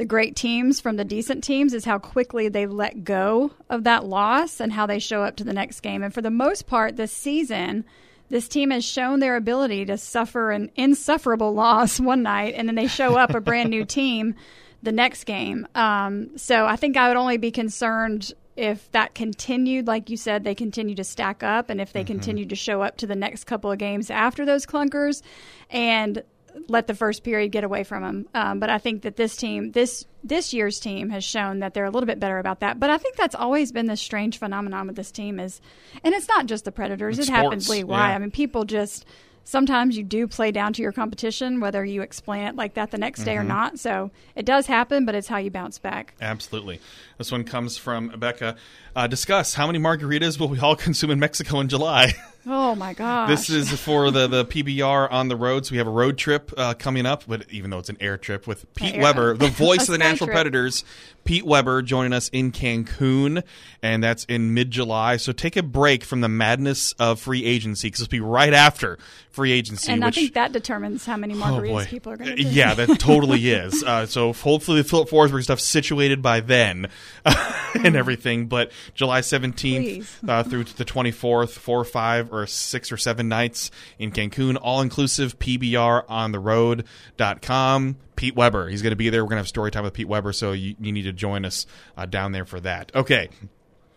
the 0.01 0.07
great 0.07 0.35
teams 0.35 0.81
from 0.81 0.97
the 0.97 1.05
decent 1.05 1.45
teams 1.45 1.75
is 1.75 1.85
how 1.85 1.99
quickly 1.99 2.49
they 2.49 2.65
let 2.65 3.05
go 3.05 3.51
of 3.69 3.85
that 3.85 4.03
loss 4.03 4.59
and 4.59 4.73
how 4.73 4.87
they 4.87 4.99
show 4.99 5.23
up 5.23 5.37
to 5.37 5.45
the 5.45 5.53
next 5.53 5.81
game. 5.81 6.03
And 6.03 6.15
for 6.15 6.23
the 6.23 6.31
most 6.31 6.67
part, 6.67 6.97
this 6.97 7.13
season. 7.13 7.85
This 8.31 8.49
team 8.49 8.71
has 8.71 8.83
shown 8.83 9.21
their 9.21 9.37
ability 9.37 9.85
to 9.85 9.99
suffer 9.99 10.53
an 10.53 10.71
insufferable 10.75 11.53
loss 11.53 12.01
one 12.01 12.23
night, 12.23 12.55
and 12.57 12.67
then 12.67 12.77
they 12.77 12.87
show 12.87 13.17
up 13.17 13.35
a 13.35 13.43
brand 13.43 13.69
new 13.69 13.85
team 13.99 14.37
the 14.83 14.91
next 14.91 15.25
game. 15.25 15.69
Um, 15.75 16.39
so 16.39 16.65
I 16.65 16.77
think 16.77 16.97
I 16.97 17.09
would 17.09 17.19
only 17.19 17.37
be 17.37 17.51
concerned 17.51 18.33
if 18.57 18.91
that 18.93 19.15
continued, 19.15 19.87
like 19.87 20.09
you 20.09 20.17
said, 20.17 20.45
they 20.45 20.55
continue 20.55 20.95
to 20.95 21.05
stack 21.05 21.43
up, 21.43 21.69
and 21.69 21.79
if 21.79 21.93
they 21.93 22.05
continue 22.05 22.47
to 22.47 22.57
show 22.57 22.81
up 22.81 22.97
to 22.99 23.07
the 23.07 23.17
next 23.17 23.45
couple 23.45 23.71
of 23.71 23.77
games 23.77 24.11
after 24.11 24.47
those 24.47 24.65
clunkers, 24.65 25.21
and 25.69 26.23
let 26.69 26.87
the 26.87 26.95
first 26.95 27.25
period 27.25 27.53
get 27.53 27.65
away 27.65 27.85
from 27.85 28.03
them. 28.03 28.29
Um, 28.35 28.61
but 28.61 28.71
I 28.71 28.79
think 28.79 29.03
that 29.03 29.17
this 29.17 29.37
team, 29.37 29.73
this 29.73 30.05
this 30.23 30.53
year's 30.53 30.79
team, 30.79 31.11
has 31.11 31.25
shown 31.25 31.61
that 31.61 31.75
they're 31.75 31.85
a 31.85 31.91
little 31.91 32.07
bit 32.07 32.21
better 32.21 32.39
about 32.39 32.61
that. 32.61 32.79
But 32.79 32.91
I 32.91 32.99
think 32.99 33.17
that's 33.17 33.35
always 33.35 33.73
been 33.73 33.87
this 33.87 34.01
strange 34.01 34.39
phenomenon 34.39 34.87
with 34.87 34.97
this 34.97 35.11
team 35.11 35.41
is, 35.41 35.61
and 36.05 36.15
it's 36.15 36.29
not 36.29 36.47
just 36.47 36.65
the 36.65 36.73
Predators; 36.73 37.19
It's 37.19 37.29
it 37.29 37.33
happens 37.33 37.69
league 37.69 37.85
wide. 37.85 38.09
yeah. 38.11 38.17
I 38.17 38.19
mean, 38.19 38.31
people 38.31 38.65
just 38.65 39.07
sometimes 39.45 39.97
you 39.97 40.05
do 40.05 40.27
play 40.29 40.53
down 40.53 40.73
to 40.75 40.83
your 40.83 40.93
competition, 40.93 41.61
whether 41.61 41.85
you 41.85 42.03
explain 42.03 42.47
it 42.47 42.55
like 42.57 42.75
that 42.75 42.91
the 42.91 42.99
next 42.99 43.25
day 43.25 43.37
or 43.37 43.43
not. 43.43 43.79
So 43.79 44.11
it 44.37 44.45
does 44.45 44.67
happen, 44.67 45.07
but 45.07 45.15
it's 45.15 45.27
how 45.29 45.39
you 45.39 45.51
bounce 45.51 45.79
back. 45.79 46.15
Absolutely. 46.21 46.81
This 47.19 47.33
one 47.33 47.45
comes 47.45 47.77
from 47.77 48.09
Becca. 48.19 48.57
Uh, 48.95 49.07
discuss 49.07 49.55
how 49.55 49.67
many 49.67 49.79
margaritas 49.79 50.39
will 50.39 50.49
we 50.49 50.59
all 50.61 50.77
consume 50.87 51.11
in 51.11 51.19
Mexico 51.19 51.61
in 51.61 51.69
July? 51.69 52.13
Oh 52.47 52.75
my 52.75 52.95
gosh. 52.95 53.29
This 53.29 53.51
is 53.51 53.71
for 53.81 54.11
the, 54.11 54.27
the 54.27 54.45
PBR 54.47 55.13
on 55.13 55.29
the 55.29 55.37
road. 55.37 55.67
So 55.67 55.73
we 55.73 55.79
have 55.79 55.87
a 55.87 55.91
road 55.91 56.17
trip 56.17 56.51
uh, 56.57 56.75
coming 56.75 57.05
up, 57.05 57.25
but 57.29 57.45
even 57.51 57.71
though 57.71 57.79
it's 57.79 57.91
an 57.91 57.99
air 58.01 58.17
trip 58.17 58.47
with 58.47 58.73
Pete 58.75 58.95
air- 58.95 59.03
Weber, 59.03 59.37
the 59.37 59.49
voice 59.51 59.83
of 59.89 59.93
the 59.93 59.99
National 59.99 60.27
trip. 60.27 60.35
Predators, 60.37 60.85
Pete 61.25 61.45
Weber 61.45 61.83
joining 61.83 62.15
us 62.15 62.31
in 62.31 62.51
Cancun, 62.51 63.43
and 63.83 64.03
that's 64.03 64.25
in 64.25 64.55
mid 64.55 64.71
July. 64.71 65.19
So 65.19 65.33
take 65.33 65.57
a 65.57 65.63
break 65.63 66.03
from 66.03 66.23
the 66.23 66.29
madness 66.31 66.93
of 66.95 67.21
free 67.21 67.45
agency 67.45 67.89
because 67.89 68.01
it'll 68.03 68.11
be 68.11 68.21
right 68.21 68.55
after 68.55 68.99
free 69.31 69.53
agency. 69.53 69.93
and 69.93 70.05
I 70.05 70.11
think 70.11 70.35
that 70.35 70.51
determines 70.53 71.05
how 71.05 71.17
many 71.17 71.35
Oh 71.35 71.37
margaritas 71.37 71.69
boy. 71.69 71.85
people 71.85 72.13
are 72.13 72.17
going 72.17 72.33
Uh, 72.33 72.37
to 72.37 72.43
Yeah, 72.43 72.75
that 72.75 72.99
totally 72.99 73.51
is. 73.53 73.85
Uh, 73.85 74.07
so 74.07 74.33
hopefully 74.33 74.83
the 74.83 74.89
Filip 74.89 75.09
Forsberg 75.09 75.45
stuff 75.45 75.61
situated 75.61 76.21
by 76.23 76.41
then 76.41 76.89
and 77.85 77.95
everything. 77.97 78.47
But 78.47 78.73
July 78.95 79.21
17th 79.21 80.29
uh, 80.29 80.43
through 80.43 80.65
to 80.65 80.77
the 80.77 80.85
24th, 80.85 81.51
four 81.51 81.81
or 81.81 81.85
or 82.31 82.47
six 82.47 82.93
or 82.93 82.97
seven 82.97 83.29
nights 83.29 83.71
in 83.99 84.13
Cancun, 84.13 84.57
all 84.61 84.81
inclusive 84.81 85.39
PBR 85.39 86.05
on 86.09 86.33
the 86.33 86.39
road.com. 86.39 87.97
Pete 88.17 88.37
Weber, 88.37 88.69
he's 88.69 88.83
going 88.83 88.91
to 88.91 88.97
be 88.97 89.09
there. 89.09 89.25
We're 89.25 89.31
going 89.31 89.37
to 89.37 89.43
have 89.43 89.49
story 89.49 89.71
time 89.71 89.85
with 89.85 89.95
Pete 89.95 90.09
Weber, 90.09 90.33
so 90.33 90.53
you, 90.53 90.77
you 90.79 90.93
need 90.93 91.03
to 91.03 91.13
join 91.13 91.45
us 91.45 91.67
uh, 91.97 92.07
down 92.07 92.33
there 92.33 92.45
for 92.45 92.61
that. 92.61 92.93
Okay 92.95 93.29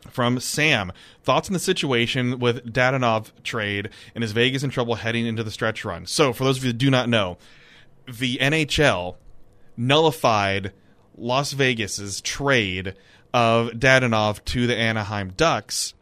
from 0.10 0.40
Sam. 0.40 0.92
Thoughts 1.24 1.50
on 1.50 1.54
the 1.54 1.60
situation 1.60 2.40
with 2.40 2.74
Dadonov 2.74 3.32
trade 3.44 3.90
and 4.14 4.24
is 4.24 4.34
Vegas 4.34 4.64
in 4.64 4.70
trouble 4.70 4.96
heading 4.96 5.26
into 5.26 5.44
the 5.44 5.52
stretch 5.52 5.86
run? 5.86 6.06
So, 6.06 6.34
for 6.34 6.44
those 6.44 6.58
of 6.58 6.66
you 6.66 6.72
that 6.72 6.78
do 6.78 6.90
not 6.90 7.10
know, 7.10 7.38
the 8.06 8.38
NHL 8.38 9.16
nullified 9.78 10.74
Las 11.18 11.54
Vegas's 11.54 12.22
trade 12.22 12.96
of 13.34 13.70
Dadonov 13.70 14.44
to 14.46 14.68
the 14.68 14.76
Anaheim 14.76 15.34
Ducks 15.36 15.94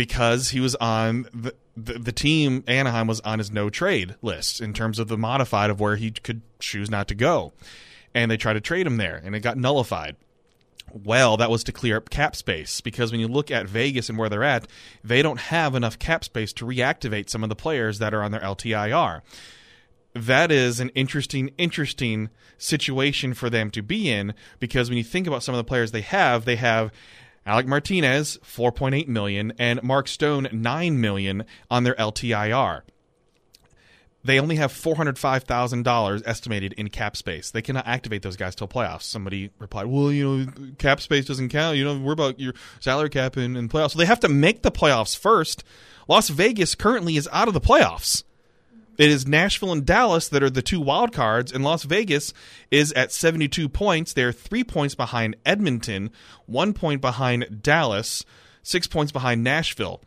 because 0.00 0.48
he 0.48 0.60
was 0.60 0.74
on 0.76 1.26
the, 1.34 1.54
the 1.76 1.98
the 1.98 2.10
team 2.10 2.64
Anaheim 2.66 3.06
was 3.06 3.20
on 3.20 3.38
his 3.38 3.50
no 3.50 3.68
trade 3.68 4.14
list 4.22 4.58
in 4.58 4.72
terms 4.72 4.98
of 4.98 5.08
the 5.08 5.18
modified 5.18 5.68
of 5.68 5.78
where 5.78 5.96
he 5.96 6.10
could 6.10 6.40
choose 6.58 6.90
not 6.90 7.06
to 7.08 7.14
go. 7.14 7.52
And 8.14 8.30
they 8.30 8.38
tried 8.38 8.54
to 8.54 8.62
trade 8.62 8.86
him 8.86 8.96
there 8.96 9.20
and 9.22 9.36
it 9.36 9.40
got 9.40 9.58
nullified. 9.58 10.16
Well, 10.90 11.36
that 11.36 11.50
was 11.50 11.62
to 11.64 11.72
clear 11.72 11.98
up 11.98 12.08
cap 12.08 12.34
space 12.34 12.80
because 12.80 13.12
when 13.12 13.20
you 13.20 13.28
look 13.28 13.50
at 13.50 13.68
Vegas 13.68 14.08
and 14.08 14.16
where 14.16 14.30
they're 14.30 14.42
at, 14.42 14.66
they 15.04 15.20
don't 15.20 15.38
have 15.38 15.74
enough 15.74 15.98
cap 15.98 16.24
space 16.24 16.54
to 16.54 16.64
reactivate 16.64 17.28
some 17.28 17.42
of 17.42 17.50
the 17.50 17.54
players 17.54 17.98
that 17.98 18.14
are 18.14 18.22
on 18.22 18.32
their 18.32 18.40
LTIR. 18.40 19.20
That 20.14 20.50
is 20.50 20.80
an 20.80 20.88
interesting, 20.94 21.50
interesting 21.58 22.30
situation 22.56 23.34
for 23.34 23.50
them 23.50 23.70
to 23.72 23.82
be 23.82 24.10
in 24.10 24.32
because 24.60 24.88
when 24.88 24.96
you 24.96 25.04
think 25.04 25.26
about 25.26 25.42
some 25.42 25.54
of 25.54 25.58
the 25.58 25.68
players 25.68 25.92
they 25.92 26.00
have, 26.00 26.46
they 26.46 26.56
have 26.56 26.90
Alec 27.46 27.66
Martinez, 27.66 28.38
4.8 28.44 29.08
million, 29.08 29.52
and 29.58 29.82
Mark 29.82 30.08
Stone, 30.08 30.48
9 30.52 31.00
million 31.00 31.44
on 31.70 31.84
their 31.84 31.94
LTIR 31.94 32.82
they 34.22 34.38
only 34.38 34.56
have 34.56 34.70
four 34.72 34.96
hundred 34.96 35.18
five 35.18 35.44
thousand 35.44 35.82
dollars 35.82 36.22
estimated 36.26 36.72
in 36.74 36.88
cap 36.88 37.16
space. 37.16 37.50
They 37.50 37.62
cannot 37.62 37.86
activate 37.86 38.22
those 38.22 38.36
guys 38.36 38.54
till 38.54 38.68
playoffs. 38.68 39.02
Somebody 39.02 39.50
replied, 39.58 39.86
"Well, 39.86 40.12
you 40.12 40.24
know, 40.28 40.72
cap 40.78 41.00
space 41.00 41.24
doesn't 41.24 41.48
count. 41.48 41.76
You 41.76 41.84
know, 41.84 41.98
we're 41.98 42.12
about 42.12 42.38
your 42.38 42.54
salary 42.80 43.10
cap 43.10 43.36
in, 43.36 43.56
in 43.56 43.68
playoffs. 43.68 43.92
So 43.92 43.98
they 43.98 44.06
have 44.06 44.20
to 44.20 44.28
make 44.28 44.62
the 44.62 44.70
playoffs 44.70 45.16
first. 45.16 45.64
Las 46.06 46.28
Vegas 46.28 46.74
currently 46.74 47.16
is 47.16 47.28
out 47.32 47.48
of 47.48 47.54
the 47.54 47.60
playoffs. 47.60 48.24
It 49.00 49.10
is 49.10 49.26
Nashville 49.26 49.72
and 49.72 49.86
Dallas 49.86 50.28
that 50.28 50.42
are 50.42 50.50
the 50.50 50.60
two 50.60 50.78
wild 50.78 51.14
cards, 51.14 51.50
and 51.50 51.64
Las 51.64 51.84
Vegas 51.84 52.34
is 52.70 52.92
at 52.92 53.12
72 53.12 53.66
points. 53.70 54.12
They're 54.12 54.30
three 54.30 54.62
points 54.62 54.94
behind 54.94 55.36
Edmonton, 55.46 56.10
one 56.44 56.74
point 56.74 57.00
behind 57.00 57.62
Dallas, 57.62 58.26
six 58.62 58.86
points 58.86 59.10
behind 59.10 59.42
Nashville. 59.42 60.02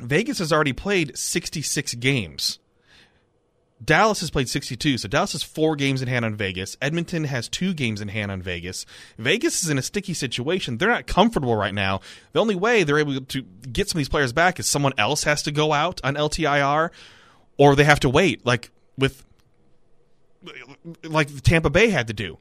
Vegas 0.00 0.40
has 0.40 0.52
already 0.52 0.72
played 0.72 1.16
66 1.16 1.94
games. 1.94 2.58
Dallas 3.84 4.18
has 4.18 4.30
played 4.30 4.48
62, 4.48 4.98
so 4.98 5.06
Dallas 5.06 5.30
has 5.30 5.44
four 5.44 5.76
games 5.76 6.02
in 6.02 6.08
hand 6.08 6.24
on 6.24 6.34
Vegas. 6.34 6.76
Edmonton 6.82 7.22
has 7.24 7.48
two 7.48 7.74
games 7.74 8.00
in 8.00 8.08
hand 8.08 8.32
on 8.32 8.42
Vegas. 8.42 8.86
Vegas 9.18 9.62
is 9.62 9.70
in 9.70 9.78
a 9.78 9.82
sticky 9.82 10.14
situation. 10.14 10.78
They're 10.78 10.88
not 10.88 11.06
comfortable 11.06 11.54
right 11.54 11.74
now. 11.74 12.00
The 12.32 12.40
only 12.40 12.56
way 12.56 12.82
they're 12.82 12.98
able 12.98 13.20
to 13.20 13.42
get 13.42 13.88
some 13.88 13.98
of 13.98 14.00
these 14.00 14.08
players 14.08 14.32
back 14.32 14.58
is 14.58 14.66
someone 14.66 14.94
else 14.98 15.22
has 15.22 15.44
to 15.44 15.52
go 15.52 15.72
out 15.72 16.00
on 16.02 16.16
LTIR, 16.16 16.90
or 17.58 17.76
they 17.76 17.84
have 17.84 18.00
to 18.00 18.08
wait, 18.08 18.44
like 18.44 18.70
with 18.98 19.24
like 21.02 21.42
Tampa 21.42 21.70
Bay 21.70 21.90
had 21.90 22.06
to 22.08 22.12
do. 22.12 22.38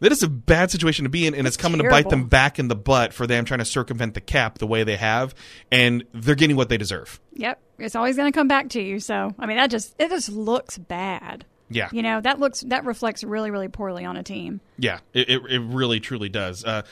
That 0.00 0.10
is 0.10 0.24
a 0.24 0.28
bad 0.28 0.72
situation 0.72 1.04
to 1.04 1.08
be 1.08 1.28
in, 1.28 1.34
and 1.34 1.46
it's, 1.46 1.54
It's 1.54 1.62
coming 1.62 1.80
to 1.80 1.88
bite 1.88 2.08
them 2.08 2.26
back 2.26 2.58
in 2.58 2.66
the 2.66 2.74
butt 2.74 3.12
for 3.12 3.28
them 3.28 3.44
trying 3.44 3.60
to 3.60 3.64
circumvent 3.64 4.14
the 4.14 4.20
cap 4.20 4.58
the 4.58 4.66
way 4.66 4.82
they 4.82 4.96
have, 4.96 5.32
and 5.70 6.02
they're 6.12 6.34
getting 6.34 6.56
what 6.56 6.68
they 6.68 6.76
deserve. 6.76 7.20
Yep, 7.34 7.60
it's 7.78 7.94
always 7.94 8.16
going 8.16 8.30
to 8.30 8.36
come 8.36 8.48
back 8.48 8.70
to 8.70 8.82
you. 8.82 8.98
So 8.98 9.32
I 9.38 9.46
mean, 9.46 9.58
that 9.58 9.70
just 9.70 9.94
it 10.00 10.10
just 10.10 10.28
looks 10.28 10.76
bad. 10.76 11.44
Yeah. 11.70 11.88
You 11.92 12.02
know 12.02 12.20
that 12.20 12.40
looks 12.40 12.62
that 12.62 12.84
reflects 12.84 13.22
really 13.22 13.52
really 13.52 13.68
poorly 13.68 14.04
on 14.04 14.16
a 14.16 14.24
team. 14.24 14.60
Yeah, 14.76 14.98
it, 15.14 15.30
it, 15.30 15.42
it 15.48 15.60
really 15.60 16.00
truly 16.00 16.28
does. 16.28 16.64
Uh, 16.64 16.82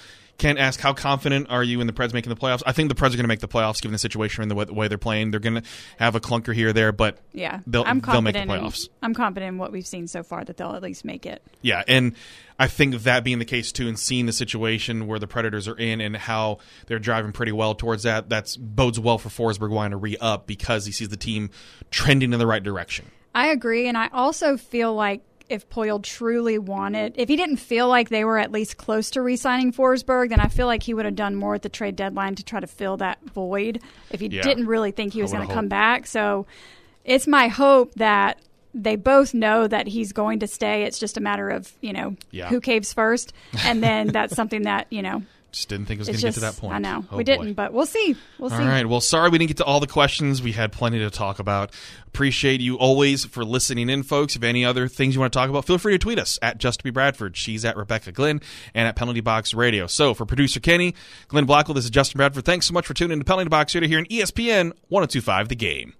Ken 0.41 0.57
asked, 0.59 0.81
"How 0.81 0.93
confident 0.95 1.49
are 1.51 1.63
you 1.63 1.81
in 1.81 1.87
the 1.87 1.93
Preds 1.93 2.13
making 2.15 2.31
the 2.31 2.41
playoffs?" 2.41 2.63
I 2.67 2.73
think 2.73 2.89
the 2.89 2.95
Preds 2.95 3.09
are 3.09 3.17
going 3.17 3.25
to 3.25 3.29
make 3.29 3.41
the 3.41 3.47
playoffs 3.49 3.81
given 3.83 3.93
the 3.93 3.99
situation 3.99 4.43
and 4.43 4.51
the 4.51 4.55
way, 4.55 4.65
the 4.65 4.73
way 4.75 4.89
they're 4.89 4.97
playing. 4.99 5.31
They're 5.31 5.39
going 5.41 5.57
to 5.57 5.63
have 5.99 6.15
a 6.15 6.21
clunker 6.21 6.55
here 6.55 6.71
or 6.71 6.73
there, 6.73 6.93
but 6.93 7.19
Yeah, 7.33 7.61
they'll 7.67 7.85
I'm 7.87 8.01
they'll 8.01 8.23
make 8.23 8.33
the 8.35 8.41
confident. 8.41 8.65
playoffs. 8.73 8.85
In, 8.87 8.93
I'm 9.03 9.15
confident 9.15 9.49
in 9.51 9.59
what 9.59 9.71
we've 9.71 9.87
seen 9.87 10.09
so 10.09 10.23
far 10.23 10.43
that 10.45 10.57
they'll 10.57 10.75
at 10.75 10.83
least 10.83 11.05
make 11.05 11.27
it. 11.27 11.43
Yeah, 11.61 11.83
and 11.87 12.15
I 12.59 12.67
think 12.69 12.95
that 13.03 13.23
being 13.23 13.39
the 13.39 13.45
case 13.45 13.71
too, 13.71 13.87
and 13.87 13.99
seeing 13.99 14.25
the 14.27 14.33
situation 14.33 15.07
where 15.07 15.19
the 15.19 15.27
Predators 15.27 15.69
are 15.69 15.77
in 15.77 16.01
and 16.01 16.17
how 16.17 16.59
they're 16.87 16.99
driving 16.99 17.33
pretty 17.33 17.53
well 17.53 17.75
towards 17.75 18.05
that, 18.05 18.31
that 18.31 18.57
bodes 18.59 18.99
well 18.99 19.19
for 19.19 19.29
Forsberg 19.29 19.71
wanting 19.71 19.91
to 19.93 19.97
re 19.99 20.17
up 20.21 20.47
because 20.47 20.87
he 20.87 20.93
sees 20.93 21.11
the 21.11 21.17
team 21.19 21.51
trending 21.91 22.33
in 22.33 22.39
the 22.39 22.47
right 22.47 22.63
direction. 22.63 23.07
I 23.35 23.49
agree, 23.49 23.87
and 23.89 23.97
I 23.97 24.09
also 24.13 24.57
feel 24.57 24.95
like 24.95 25.21
if 25.51 25.69
Poile 25.69 26.03
truly 26.03 26.57
wanted, 26.59 27.15
if 27.17 27.29
he 27.29 27.37
didn't 27.37 27.57
feel 27.57 27.89
like 27.89 28.09
they 28.09 28.25
were 28.25 28.39
at 28.39 28.53
least 28.53 28.77
close 28.77 29.11
to 29.11 29.21
re-signing 29.23 29.73
Forsberg, 29.73 30.31
then 30.31 30.41
I 30.41 30.49
feel 30.49 30.67
like 30.67 30.83
he 30.83 30.95
would 30.95 31.05
have 31.05 31.17
done 31.17 31.35
more 31.35 31.55
at 31.57 31.63
the 31.63 31.69
trade 31.69 31.97
deadline 31.97 32.37
to 32.37 32.45
try 32.45 32.61
to 32.61 32.67
fill 32.67 32.97
that 32.99 33.19
void. 33.35 33.81
If 34.11 34.21
he 34.21 34.29
Yeah. 34.29 34.43
didn't 34.43 34.67
really 34.67 34.93
think 34.93 35.13
he 35.13 35.23
was 35.23 35.33
going 35.33 35.47
to 35.47 35.53
come 35.53 35.69
back, 35.69 36.07
so 36.07 36.47
it's 37.05 37.27
my 37.27 37.49
hope 37.49 37.93
that 37.95 38.39
they 38.73 38.95
both 38.95 39.35
know 39.35 39.67
that 39.67 39.89
he's 39.89 40.13
going 40.13 40.39
to 40.39 40.47
stay. 40.47 40.85
It's 40.85 40.99
just 41.01 41.17
a 41.17 41.21
matter 41.21 41.49
of 41.49 41.73
you 41.81 41.93
know 41.93 42.15
Yeah. 42.31 42.49
who 42.49 42.61
caves 42.61 42.93
first, 42.93 43.33
and 43.65 43.83
then 43.83 44.07
that's 44.09 44.37
something 44.37 44.63
that 44.63 44.87
you 44.91 45.03
know. 45.03 45.23
Just 45.53 45.69
didn't 45.69 45.87
think 45.87 45.99
it 45.99 46.03
was 46.03 46.09
going 46.09 46.19
to 46.19 46.27
get 46.27 46.35
to 46.35 46.41
that 46.41 46.57
point. 46.57 46.75
I 46.75 46.79
know 46.79 47.05
Oh, 47.11 47.17
we 47.17 47.25
boy. 47.25 47.33
didn't, 47.33 47.55
but 47.55 47.73
we'll 47.73 47.87
see. 47.87 48.15
We'll 48.39 48.53
All 48.53 48.59
see. 48.59 48.65
right. 48.65 48.87
Well, 48.87 49.01
sorry 49.01 49.31
we 49.31 49.39
didn't 49.39 49.49
get 49.49 49.57
to 49.59 49.65
all 49.65 49.81
the 49.81 49.87
questions. 49.89 50.41
We 50.43 50.53
had 50.53 50.71
plenty 50.73 50.99
to 51.01 51.11
talk 51.11 51.39
about. 51.41 51.73
Appreciate 52.07 52.61
you 52.61 52.77
always 52.77 53.25
for 53.25 53.45
listening 53.45 53.89
in, 53.89 54.03
folks. 54.03 54.37
If 54.37 54.43
any 54.43 54.65
other 54.65 54.87
things 54.89 55.15
you 55.15 55.21
want 55.21 55.33
to 55.33 55.39
talk 55.39 55.51
about, 55.51 55.65
feel 55.65 55.79
free 55.79 55.93
to 55.93 55.99
tweet 55.99 56.19
us 56.19 56.39
at 56.43 56.59
Just 56.59 56.81
to 56.81 56.85
Be 56.85 56.91
Bradford. 56.91 57.37
She's 57.37 57.65
at 57.65 57.77
Rebecca 57.77 58.13
Glenn 58.13 58.41
and 58.75 58.87
at 58.89 58.97
Penalty 58.97 59.21
Box 59.21 59.55
Radio. 59.55 59.87
So 59.87 60.15
for 60.15 60.25
producer 60.27 60.61
Kenny, 60.61 60.95
Glenn 61.29 61.47
Blackwell, 61.47 61.75
this 61.75 61.85
is 61.85 61.91
Justin 61.91 62.19
Bradford. 62.19 62.45
Thanks 62.45 62.67
so 62.67 62.73
much 62.75 62.87
for 62.87 62.95
tuning 62.95 63.15
in 63.15 63.19
to 63.21 63.25
Penalty 63.25 63.49
Box 63.49 63.75
Radio 63.75 63.89
here 63.89 63.99
in 63.99 64.07
ESPN 64.07 64.73
1025 64.89 65.49
The 65.49 65.57
Game. 65.57 65.95